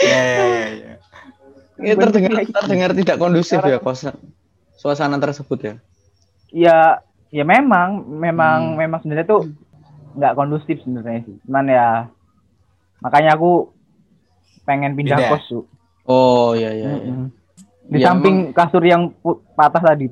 Ya, 0.00 0.20
ya, 0.20 0.44
ya, 0.46 0.66
ya. 0.72 0.94
Ya, 1.76 1.92
terdengar 1.92 2.32
Bentuknya 2.32 2.48
itu. 2.48 2.52
terdengar 2.56 2.90
tidak 2.96 3.16
kondusif 3.20 3.60
ya 3.60 3.76
kos 3.76 4.08
suasana 4.74 5.20
tersebut 5.20 5.58
ya. 5.60 5.74
Ya, 6.48 6.78
ya 7.28 7.44
memang, 7.44 8.00
memang, 8.08 8.72
Hmm. 8.72 8.76
memang 8.80 8.98
sebenarnya 9.04 9.28
tuh 9.28 9.52
nggak 10.16 10.32
kondusif 10.32 10.80
sebenarnya 10.80 11.28
sih. 11.28 11.36
Cuman 11.44 11.68
ya 11.68 12.08
makanya 13.04 13.36
aku 13.36 13.68
pengen 14.64 14.96
pindah 14.96 15.20
Pindah. 15.20 15.30
kos 15.36 15.44
tuh. 15.46 15.64
Oh 16.08 16.56
iya 16.56 16.72
iya. 16.72 16.88
iya. 16.96 17.12
Mm-mm. 17.12 17.28
Di 17.86 17.98
Ya, 18.00 18.08
samping 18.08 18.36
kasur 18.50 18.80
yang 18.80 19.12
patah 19.52 19.84
tadi. 19.84 20.08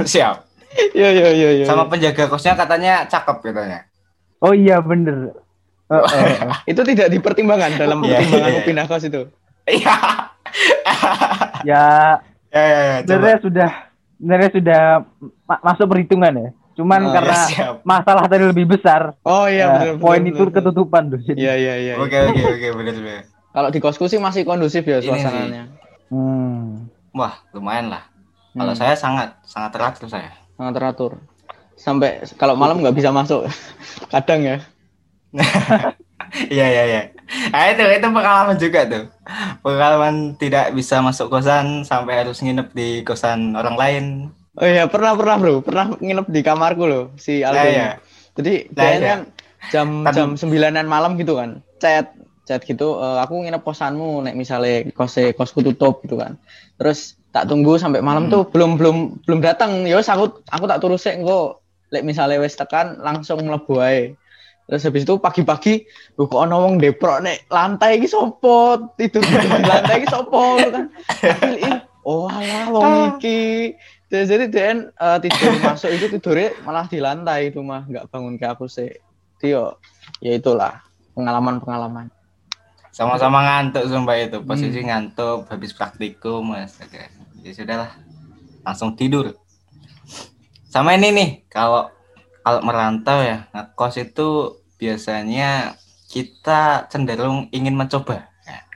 Siap. 0.00 0.45
Iya 0.98 1.08
iya 1.10 1.28
iya. 1.30 1.48
iya. 1.54 1.64
Sama 1.64 1.86
penjaga 1.86 2.26
kosnya 2.26 2.54
katanya 2.54 3.04
cakep 3.04 3.36
katanya. 3.42 3.84
Oh 4.38 4.52
iya 4.52 4.78
bener. 4.78 5.32
Eh, 5.86 5.94
eh. 5.94 6.50
itu 6.72 6.82
tidak 6.82 7.06
dipertimbangkan 7.08 7.78
dalam 7.78 8.02
Iya, 8.02 8.18
pertimbangan 8.18 8.42
iya, 8.44 8.58
iya. 8.58 8.66
pindah 8.66 8.84
kos 8.84 9.04
itu. 9.04 9.22
Iya. 9.64 9.94
ya 11.62 11.84
Ya, 12.48 12.62
ya, 12.62 12.80
ya. 12.80 12.96
Sebenarnya 13.02 13.38
sudah 13.38 13.70
sebenarnya 14.16 14.50
sudah 14.50 14.82
ma- 15.44 15.62
masuk 15.62 15.86
perhitungan 15.86 16.32
ya. 16.32 16.48
Cuman 16.74 17.00
Oh, 17.02 17.12
karena 17.12 17.36
Ya, 17.36 17.46
siap. 17.46 17.74
masalah 17.82 18.24
tadi 18.26 18.44
lebih 18.44 18.66
besar, 18.66 19.14
Oh 19.22 19.46
iya 19.46 19.64
ya, 19.64 19.94
benar. 19.94 19.96
poin 19.98 20.18
benar, 20.18 20.30
itu 20.30 20.42
benar. 20.42 20.54
ketutupan 20.56 21.02
tuh. 21.08 21.20
Iya 21.30 21.52
iya 21.54 21.74
iya. 21.78 21.94
Oke, 21.96 22.16
oke, 22.20 22.42
oke, 22.42 22.66
benar, 22.74 22.94
benar. 22.96 23.22
Kalau 23.50 23.68
di 23.70 23.78
kosku 23.78 24.04
sih 24.04 24.18
masih 24.18 24.42
kondusif 24.42 24.82
ya 24.82 24.98
suasananya. 24.98 25.72
Hmm. 26.08 26.90
Wah, 27.12 27.32
lumayan 27.50 27.88
lah. 27.88 28.04
Kalau 28.52 28.72
Hmm, 28.72 28.78
saya 28.78 28.92
sangat 28.92 29.36
sangat 29.42 29.70
teratur 29.70 30.04
saya. 30.06 30.32
Sangat 30.56 30.72
teratur. 30.74 31.12
Sampai 31.76 32.24
kalau 32.40 32.56
malam 32.56 32.80
nggak 32.80 32.96
bisa 32.96 33.12
masuk. 33.12 33.44
Kadang 34.12 34.40
ya. 34.42 34.56
Iya, 36.50 36.66
iya, 36.68 36.84
iya. 36.90 37.02
Nah, 37.54 37.70
itu 37.70 37.86
itu 37.86 38.08
pengalaman 38.10 38.58
juga 38.58 38.82
tuh. 38.84 39.04
Pengalaman 39.62 40.34
tidak 40.36 40.74
bisa 40.74 40.98
masuk 40.98 41.30
kosan 41.30 41.86
sampai 41.86 42.26
harus 42.26 42.42
nginep 42.42 42.74
di 42.74 42.88
kosan 43.06 43.54
orang 43.54 43.76
lain. 43.78 44.04
Oh 44.58 44.66
iya 44.66 44.90
pernah 44.90 45.14
pernah 45.14 45.36
bro, 45.38 45.62
pernah 45.62 45.94
nginep 45.96 46.26
di 46.26 46.40
kamarku 46.42 46.84
loh 46.84 47.04
si 47.14 47.46
Aldo. 47.46 47.56
Nah, 47.56 47.66
iya. 47.70 47.88
Jadi 48.34 48.54
Nah, 48.74 48.84
iya. 48.90 48.98
kan 49.06 49.20
jam 49.70 49.88
Tapi- 50.02 50.16
jam 50.18 50.28
sembilanan 50.34 50.86
malam 50.90 51.14
gitu 51.14 51.38
kan, 51.38 51.62
chat 51.78 52.10
chat 52.42 52.60
gitu. 52.66 52.98
"Eh, 52.98 53.18
aku 53.22 53.46
nginep 53.46 53.62
kosanmu, 53.62 54.26
nek 54.26 54.34
misalnya 54.34 54.90
kose 54.92 55.30
kosku 55.32 55.62
tutup 55.62 56.02
gitu 56.02 56.18
kan. 56.18 56.36
Terus 56.76 57.14
tak 57.36 57.52
tunggu 57.52 57.76
sampai 57.76 58.00
malam 58.00 58.26
Hmm. 58.26 58.32
tuh 58.32 58.42
belum 58.48 58.80
belum 58.80 58.96
belum 59.28 59.40
datang. 59.44 59.84
Ya 59.84 60.00
aku 60.00 60.40
aku 60.48 60.64
tak 60.64 60.80
turun 60.80 60.96
sih 60.96 61.12
engko 61.12 61.60
lek 61.92 62.00
misalnya 62.02 62.40
wes 62.40 62.56
tekan 62.56 62.96
langsung 62.98 63.44
mlebu 63.44 63.76
ae. 63.78 64.16
Terus 64.66 64.82
habis 64.82 65.06
itu 65.06 65.14
pagi-pagi, 65.20 65.86
"Loh, 66.18 66.26
kok 66.26 66.42
ono 66.42 66.58
wong 66.58 66.82
deprok 66.82 67.22
nek 67.22 67.46
lantai 67.46 68.02
iki 68.02 68.10
sopo? 68.10 68.74
Tidur 68.98 69.22
di 69.22 69.30
lantai 69.70 70.02
iki 70.02 70.08
sopo 70.10 70.58
kan. 70.58 70.90
Oh 72.02 72.26
alah 72.26 72.66
wong 72.72 72.90
iki. 73.14 73.76
Jadi 74.06 74.24
jadi 74.26 74.44
DN 74.46 74.78
eh, 74.90 75.18
tidur 75.22 75.54
masuk 75.60 75.90
itu 75.92 76.06
tidurnya 76.08 76.50
malah 76.62 76.86
di 76.86 76.98
lantai 76.98 77.50
itu 77.50 77.62
mah 77.62 77.86
nggak 77.86 78.10
bangun 78.10 78.34
ke 78.34 78.46
aku 78.46 78.66
sih. 78.66 78.90
Itu 79.38 79.44
yo, 79.46 79.64
ya 80.18 80.34
itulah 80.34 80.82
pengalaman-pengalaman. 81.14 82.10
Sama-sama 82.90 83.44
ngantuk 83.44 83.86
sumpah 83.86 84.16
itu. 84.16 84.40
Posisi 84.40 84.80
Hmm. 84.80 84.88
ngantuk 84.88 85.46
habis 85.46 85.70
praktikum, 85.70 86.56
Mas. 86.56 86.80
Oke. 86.80 87.06
Ya 87.46 87.54
sudahlah. 87.54 87.94
Langsung 88.66 88.98
tidur. 88.98 89.38
Sama 90.66 90.98
ini 90.98 91.14
nih, 91.14 91.28
kalau 91.46 91.86
kalau 92.42 92.60
merantau 92.66 93.22
ya, 93.22 93.46
ngekos 93.54 94.02
itu 94.02 94.58
biasanya 94.82 95.78
kita 96.10 96.90
cenderung 96.90 97.46
ingin 97.54 97.78
mencoba. 97.78 98.26
Ya, 98.42 98.66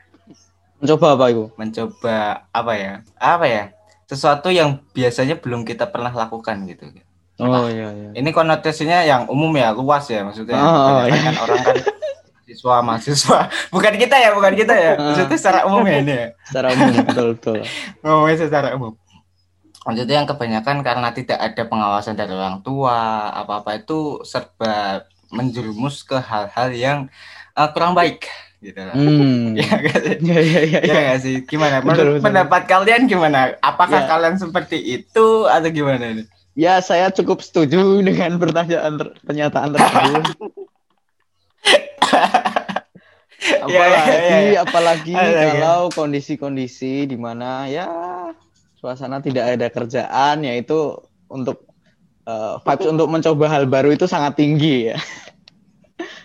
Mencoba 0.78 1.18
apa 1.18 1.24
itu? 1.35 1.50
mencoba 1.59 2.46
apa 2.54 2.72
ya? 2.78 2.92
Apa 3.18 3.46
ya? 3.50 3.64
Sesuatu 4.06 4.54
yang 4.54 4.87
biasanya 4.94 5.42
belum 5.42 5.66
kita 5.66 5.90
pernah 5.90 6.14
lakukan 6.14 6.62
gitu. 6.70 6.94
Oh 7.42 7.66
iya 7.66 7.90
iya. 7.90 8.11
Ini 8.14 8.30
konotasinya 8.30 9.02
yang 9.02 9.26
umum 9.26 9.50
ya, 9.59 9.74
luas 9.74 10.06
ya 10.06 10.22
maksudnya. 10.22 10.62
Oh, 10.62 11.02
iya. 11.11 11.18
kan 11.26 11.35
orang 11.42 11.59
kan 11.66 11.76
siswa 12.51 12.83
mahasiswa. 12.83 13.46
Bukan 13.75 13.94
kita 13.94 14.19
ya, 14.19 14.35
bukan 14.35 14.59
kita 14.59 14.75
ya. 14.75 14.92
Maksudnya 15.15 15.38
secara 15.38 15.61
umum 15.71 15.87
ya 15.87 15.96
ini 16.03 16.13
ya. 16.13 16.27
Secara 16.51 16.67
umum 16.75 16.87
betul 17.07 17.27
betul. 17.38 17.57
Ngomongnya 18.03 18.37
secara 18.42 18.69
umum. 18.75 18.92
Maksudnya 19.87 20.15
yang 20.21 20.29
kebanyakan 20.29 20.77
karena 20.83 21.09
tidak 21.15 21.38
ada 21.38 21.63
pengawasan 21.65 22.19
dari 22.19 22.35
orang 22.35 22.61
tua, 22.61 23.31
apa-apa 23.33 23.81
itu 23.81 24.21
serba 24.27 25.07
menjerumus 25.31 26.03
ke 26.03 26.19
hal-hal 26.19 26.69
yang 26.75 26.98
eh, 27.55 27.69
kurang 27.71 27.94
baik 27.94 28.27
gitu 28.61 28.77
lah. 28.77 28.92
Hmm. 28.92 29.57
Ya 29.57 29.81
sih? 30.05 30.21
Iya 30.21 30.38
iya 30.44 30.61
iya. 30.69 30.81
Ya 30.85 30.92
iya. 30.92 31.01
nggak 31.09 31.21
sih? 31.25 31.37
Gimana? 31.48 31.81
Menurut 31.81 32.21
pendapat 32.21 32.69
kalian 32.69 33.09
gimana? 33.09 33.57
Apakah 33.65 34.05
Ya. 34.05 34.09
kalian 34.11 34.37
seperti 34.37 34.77
itu 35.01 35.48
atau 35.48 35.69
gimana 35.73 36.13
nih? 36.13 36.27
Ya 36.59 36.77
saya 36.85 37.09
cukup 37.09 37.40
setuju 37.40 38.05
dengan 38.05 38.37
pertanyaan 38.37 39.01
ter- 39.01 39.17
pernyataan 39.25 39.73
tersebut. 39.73 40.60
apalagi 43.61 44.11
Iya, 44.11 44.19
iya, 44.21 44.38
iya. 44.52 44.58
apalagi 44.65 45.13
ya. 45.17 45.48
kalau 45.56 45.88
kondisi-kondisi 45.92 47.08
di 47.08 47.17
mana 47.17 47.69
ya 47.71 47.87
suasana 48.77 49.21
tidak 49.21 49.56
ada 49.56 49.67
kerjaan 49.69 50.44
yaitu 50.44 50.96
untuk 51.29 51.65
eh, 52.25 52.54
vibes 52.65 52.87
untuk 52.88 53.08
mencoba 53.08 53.44
hal 53.48 53.65
baru 53.69 53.92
itu 53.92 54.04
sangat 54.08 54.37
tinggi 54.37 54.92
ya. 54.92 54.98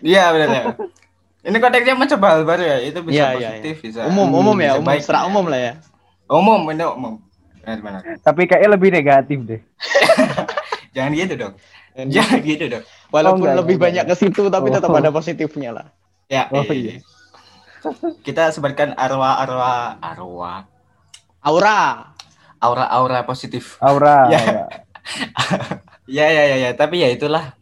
Iya 0.06 0.32
benar 0.32 0.50
ya. 0.52 0.64
Ini 1.46 1.58
konteksnya 1.62 1.96
mencoba 1.98 2.26
hal 2.36 2.42
baru 2.48 2.64
ya, 2.64 2.78
itu 2.84 3.00
bisa 3.06 3.38
iya, 3.38 3.60
positif, 3.60 3.76
bisa 3.86 4.00
Umum 4.10 4.28
umum 4.34 4.58
ya, 4.58 4.76
bisa 4.76 4.80
umum 4.82 4.88
baik. 4.88 5.02
secara 5.04 5.20
umum 5.30 5.46
lah 5.46 5.60
ya. 5.62 5.74
Umum, 6.26 6.62
ini 6.74 6.84
umum. 6.86 7.14
Benar 7.62 7.80
benar. 7.82 8.02
Tapi 8.22 8.42
kayaknya 8.50 8.70
lebih 8.78 8.90
negatif 8.94 9.38
deh. 9.46 9.62
Jangan 10.96 11.12
gitu 11.14 11.34
dong. 11.38 11.54
Jangan 11.96 12.40
gitu 12.44 12.66
dong. 12.68 12.84
Walaupun 13.08 13.40
Oh, 13.40 13.48
enggak, 13.48 13.60
lebih 13.64 13.76
enggak, 13.80 13.86
banyak 13.88 14.06
ke 14.12 14.16
situ 14.20 14.44
tapi 14.52 14.68
tetap 14.68 14.92
Oh. 14.92 15.00
ada 15.00 15.10
positifnya 15.10 15.72
lah. 15.72 15.88
Ya. 16.28 16.52
Oh, 16.52 16.68
iya. 16.68 17.00
iya. 17.00 17.00
Kita 18.20 18.52
sebarkan 18.52 18.98
arwah-arwah 18.98 20.02
arwah 20.04 20.68
Aura. 21.40 22.12
aura-aura 22.60 23.24
positif. 23.24 23.78
Aura. 23.80 24.26
Ya. 24.34 24.40
aura. 24.42 24.66
Ya 26.06 26.30
ya 26.30 26.44
ya 26.46 26.58
ya, 26.62 26.70
tapi 26.78 27.02
ya 27.02 27.10
itulah 27.10 27.58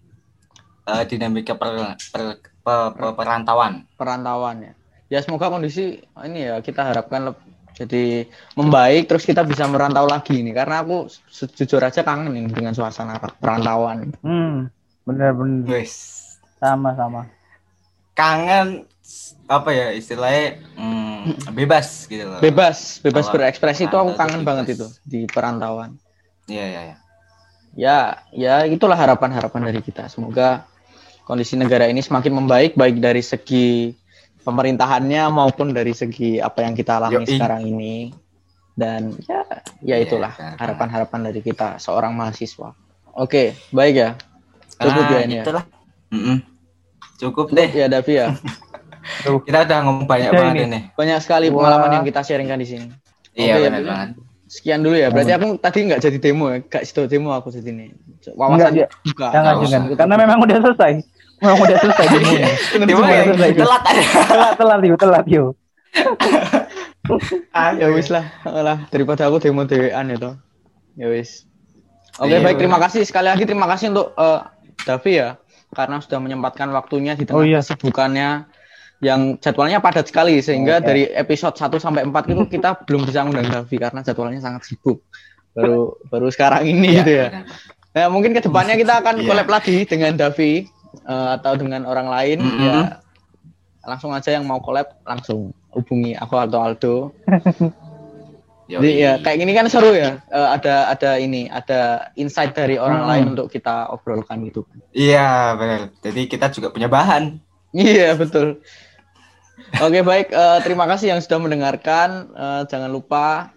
eh, 0.84 1.04
dinamika 1.08 1.56
per, 1.56 1.96
per- 2.12 2.44
pe- 2.44 2.92
pe- 2.92 3.16
perantauan. 3.16 3.88
perantauan 3.96 4.68
ya. 4.68 4.74
Ya 5.08 5.20
semoga 5.24 5.48
kondisi 5.48 6.04
ini 6.26 6.40
ya 6.52 6.60
kita 6.60 6.84
harapkan 6.84 7.32
jadi 7.74 8.30
membaik 8.54 9.10
terus 9.10 9.26
kita 9.26 9.42
bisa 9.42 9.66
merantau 9.66 10.06
lagi 10.06 10.46
ini 10.46 10.54
karena 10.54 10.86
aku 10.86 11.10
jujur 11.58 11.82
aja 11.82 12.06
kangen 12.06 12.34
ini 12.38 12.50
dengan 12.54 12.78
suasana 12.78 13.18
perantauan. 13.18 14.14
Hmm. 14.22 14.70
Bener-bener 15.04 15.68
Wes. 15.68 16.22
sama-sama. 16.62 17.28
Kangen 18.14 18.86
apa 19.50 19.70
ya 19.76 19.92
istilahnya 19.92 20.64
hmm, 20.78 21.52
bebas 21.52 22.08
gitu 22.08 22.24
loh. 22.24 22.40
Bebas, 22.40 23.02
bebas 23.04 23.28
Kalau 23.28 23.36
berekspresi 23.42 23.90
itu 23.90 23.96
aku 23.98 24.16
kangen 24.16 24.46
itu 24.46 24.48
banget 24.48 24.66
itu 24.78 24.88
di 25.04 25.26
perantauan. 25.28 25.98
Iya 26.48 26.66
iya 26.70 26.82
iya. 26.88 26.98
Ya, 27.74 28.00
ya 28.30 28.56
itulah 28.70 28.94
harapan-harapan 28.94 29.74
dari 29.74 29.82
kita. 29.82 30.06
Semoga 30.06 30.70
kondisi 31.26 31.58
negara 31.58 31.90
ini 31.90 32.06
semakin 32.06 32.38
membaik 32.38 32.78
baik 32.78 33.02
dari 33.02 33.26
segi 33.26 33.98
pemerintahannya 34.44 35.24
maupun 35.28 35.72
dari 35.72 35.92
segi 35.92 36.38
apa 36.38 36.62
yang 36.62 36.74
kita 36.74 37.00
alami 37.00 37.24
Yoi. 37.24 37.32
sekarang 37.32 37.64
ini. 37.64 38.12
Dan 38.74 39.14
ya, 39.24 39.46
ya 39.80 39.96
Iya, 39.96 39.98
itulah 40.02 40.34
harapan-harapan 40.34 41.30
dari 41.30 41.40
kita 41.40 41.78
seorang 41.78 42.12
mahasiswa. 42.12 42.74
Oke, 43.14 43.54
baik 43.70 43.96
ya. 43.96 44.10
Cukup 44.76 45.06
ya 45.06 45.14
Ah, 45.14 45.22
ini 45.22 45.36
ya. 45.38 45.44
itulah. 45.46 45.64
Mm-mm. 46.10 46.38
Cukup 47.16 47.48
Cukup 47.48 47.56
deh. 47.56 47.70
ya 47.70 47.86
Davi 47.86 48.14
ya. 48.16 48.28
Kita 49.44 49.60
udah 49.62 49.80
ngomong 49.84 50.08
banyak 50.08 50.32
Udah 50.32 50.40
banget 50.42 50.56
ini. 50.58 50.66
ini. 50.66 50.80
Banyak 50.92 51.20
sekali 51.20 51.48
Wah. 51.48 51.60
pengalaman 51.60 51.90
yang 51.94 52.06
kita 52.08 52.24
sharingkan 52.24 52.56
di 52.56 52.66
sini. 52.66 52.88
Iya 53.36 53.54
Oke, 53.54 53.64
benar 53.68 53.78
ya. 53.78 53.86
banget. 53.86 54.10
Sekian 54.48 54.80
dulu 54.80 54.96
ya. 54.96 55.08
Berarti 55.10 55.32
aku 55.34 55.48
tadi 55.58 55.78
nggak 55.84 56.00
jadi 56.00 56.18
demo 56.18 56.46
ya. 56.48 56.58
Gak 56.64 56.84
situ 56.84 57.02
demo 57.06 57.30
aku 57.30 57.52
di 57.52 57.62
sini. 57.62 57.86
Wawasan 58.32 58.72
Enggak, 58.74 58.90
buka. 59.04 59.28
Jangan 59.30 59.44
nggak 59.44 59.56
jangan. 59.60 59.82
usah. 59.84 59.98
Karena 60.00 60.16
memang 60.18 60.38
udah 60.40 60.58
selesai. 60.58 60.94
Memang 61.44 61.60
udah 61.60 61.78
selesai 61.78 62.06
demonya. 62.16 62.40
Ya, 63.12 63.24
selesai. 63.28 63.52
telat 63.54 63.84
aja. 63.84 64.04
telat 64.26 64.54
telat 64.56 64.80
yuk, 64.82 64.98
telat 64.98 65.26
yuk. 65.28 65.52
ya 67.78 67.88
wis 67.92 68.08
lah, 68.10 68.26
lah 68.46 68.88
daripada 68.90 69.28
aku 69.28 69.38
demo 69.38 69.68
dewean 69.68 70.08
itu. 70.10 70.32
Ya 70.96 71.08
wis. 71.10 71.46
Oke, 72.16 72.30
Iya, 72.30 72.40
baik 72.40 72.58
terima 72.58 72.78
benar. 72.78 72.88
kasih 72.88 73.02
sekali 73.04 73.28
lagi 73.28 73.44
terima 73.44 73.66
kasih 73.66 73.90
untuk 73.90 74.14
eh, 74.14 74.40
Davi 74.86 75.14
ya 75.14 75.30
karena 75.74 75.98
sudah 75.98 76.20
menyempatkan 76.22 76.70
waktunya 76.70 77.18
di 77.18 77.26
tengah 77.26 77.42
Oh, 77.42 77.44
iya. 77.44 77.60
kesibukannya 77.60 78.46
yang 79.02 79.42
jadwalnya 79.42 79.82
padat 79.82 80.08
sekali 80.08 80.38
sehingga 80.40 80.78
Oke. 80.78 80.86
dari 80.86 81.04
episode 81.10 81.58
1 81.58 81.76
sampai 81.76 82.06
4 82.06 82.14
itu 82.30 82.44
kita 82.48 82.86
belum 82.86 83.04
bisa 83.04 83.26
undang 83.26 83.50
Davi 83.50 83.76
karena 83.76 84.00
jadwalnya 84.00 84.40
sangat 84.40 84.64
sibuk. 84.64 85.02
Baru 85.52 85.98
baru 86.08 86.30
sekarang 86.30 86.64
ini 86.64 87.02
gitu 87.02 87.12
ya. 87.20 87.44
Nah, 87.94 88.10
mungkin 88.10 88.34
ke 88.34 88.42
depannya 88.42 88.74
kita 88.74 89.02
akan 89.02 89.22
Iya. 89.22 89.28
collab 89.28 89.50
lagi 89.50 89.78
dengan 89.84 90.14
Davi 90.14 90.66
eh, 91.02 91.30
atau 91.36 91.54
dengan 91.56 91.84
orang 91.84 92.08
lain 92.08 92.40
Mm-mm. 92.40 92.62
ya. 92.62 92.80
Langsung 93.84 94.12
aja 94.12 94.32
yang 94.32 94.48
mau 94.48 94.60
collab 94.60 94.96
langsung 95.04 95.52
hubungi 95.70 96.16
aku 96.16 96.36
atau 96.38 96.60
Aldo. 96.62 96.96
Yoi. 98.64 98.80
Jadi 98.80 98.90
ya 98.96 99.14
kayak 99.20 99.38
gini 99.44 99.52
kan 99.52 99.68
seru 99.68 99.92
ya. 99.92 100.24
Eh, 100.32 100.48
ada 100.56 100.88
ada 100.88 101.20
ini, 101.20 101.52
ada 101.52 102.08
insight 102.16 102.56
dari 102.56 102.80
orang 102.80 103.04
Hmm. 103.04 103.10
lain 103.12 103.26
untuk 103.36 103.52
kita 103.52 103.92
obrolkan 103.92 104.40
gitu. 104.48 104.64
Iya 104.96 105.60
benar. 105.60 105.82
Jadi 106.00 106.22
kita 106.26 106.48
juga 106.48 106.72
punya 106.72 106.88
bahan. 106.88 107.44
Iya 107.76 108.16
betul. 108.16 108.64
Oke 109.84 110.00
baik, 110.00 110.32
eh, 110.32 110.60
terima 110.64 110.88
kasih 110.88 111.12
yang 111.12 111.20
sudah 111.20 111.44
mendengarkan. 111.44 112.32
Eh, 112.32 112.62
jangan 112.72 112.88
lupa, 112.88 113.52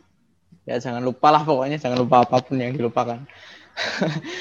ya 0.67 0.83
jangan 0.83 1.01
lupa 1.01 1.31
lah 1.31 1.47
pokoknya 1.47 1.79
jangan 1.79 2.03
lupa 2.03 2.27
apa 2.27 2.43
pun 2.43 2.59
yang 2.59 2.75
dilupakan. 2.75 3.23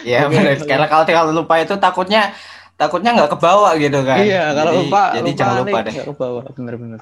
Iya 0.02 0.26
Oke, 0.28 0.34
benar. 0.34 0.56
Karena 0.66 0.88
kalau 0.90 1.06
kalau 1.06 1.32
lupa 1.36 1.62
itu 1.62 1.78
takutnya 1.78 2.34
takutnya 2.76 3.16
nggak 3.16 3.32
kebawa 3.36 3.76
gitu 3.80 4.00
kan. 4.04 4.20
Iya, 4.20 4.52
kalau 4.56 4.72
jadi, 4.72 4.80
lupa 4.84 5.02
jadi 5.16 5.32
lupa 5.32 5.40
jangan 5.40 5.56
lupa 5.64 5.80
deh. 5.84 5.94
Kebawa, 6.04 6.42
bener-bener. 6.52 7.00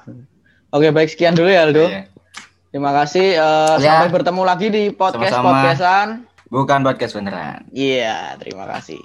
Oke, 0.74 0.88
baik 0.90 1.08
sekian 1.10 1.34
dulu 1.38 1.50
ya 1.50 1.66
Aldo. 1.66 1.86
Iya. 1.86 2.10
Terima 2.74 2.90
kasih 2.90 3.38
uh, 3.38 3.78
ya. 3.78 4.02
sampai 4.02 4.10
bertemu 4.10 4.42
lagi 4.42 4.66
di 4.66 4.90
podcast 4.90 5.30
Sama 5.30 5.46
-sama. 5.46 5.54
podcastan. 5.62 6.06
Bukan 6.50 6.82
podcast 6.82 7.14
beneran. 7.14 7.62
Iya, 7.70 8.34
terima 8.42 8.66
kasih. 8.66 8.98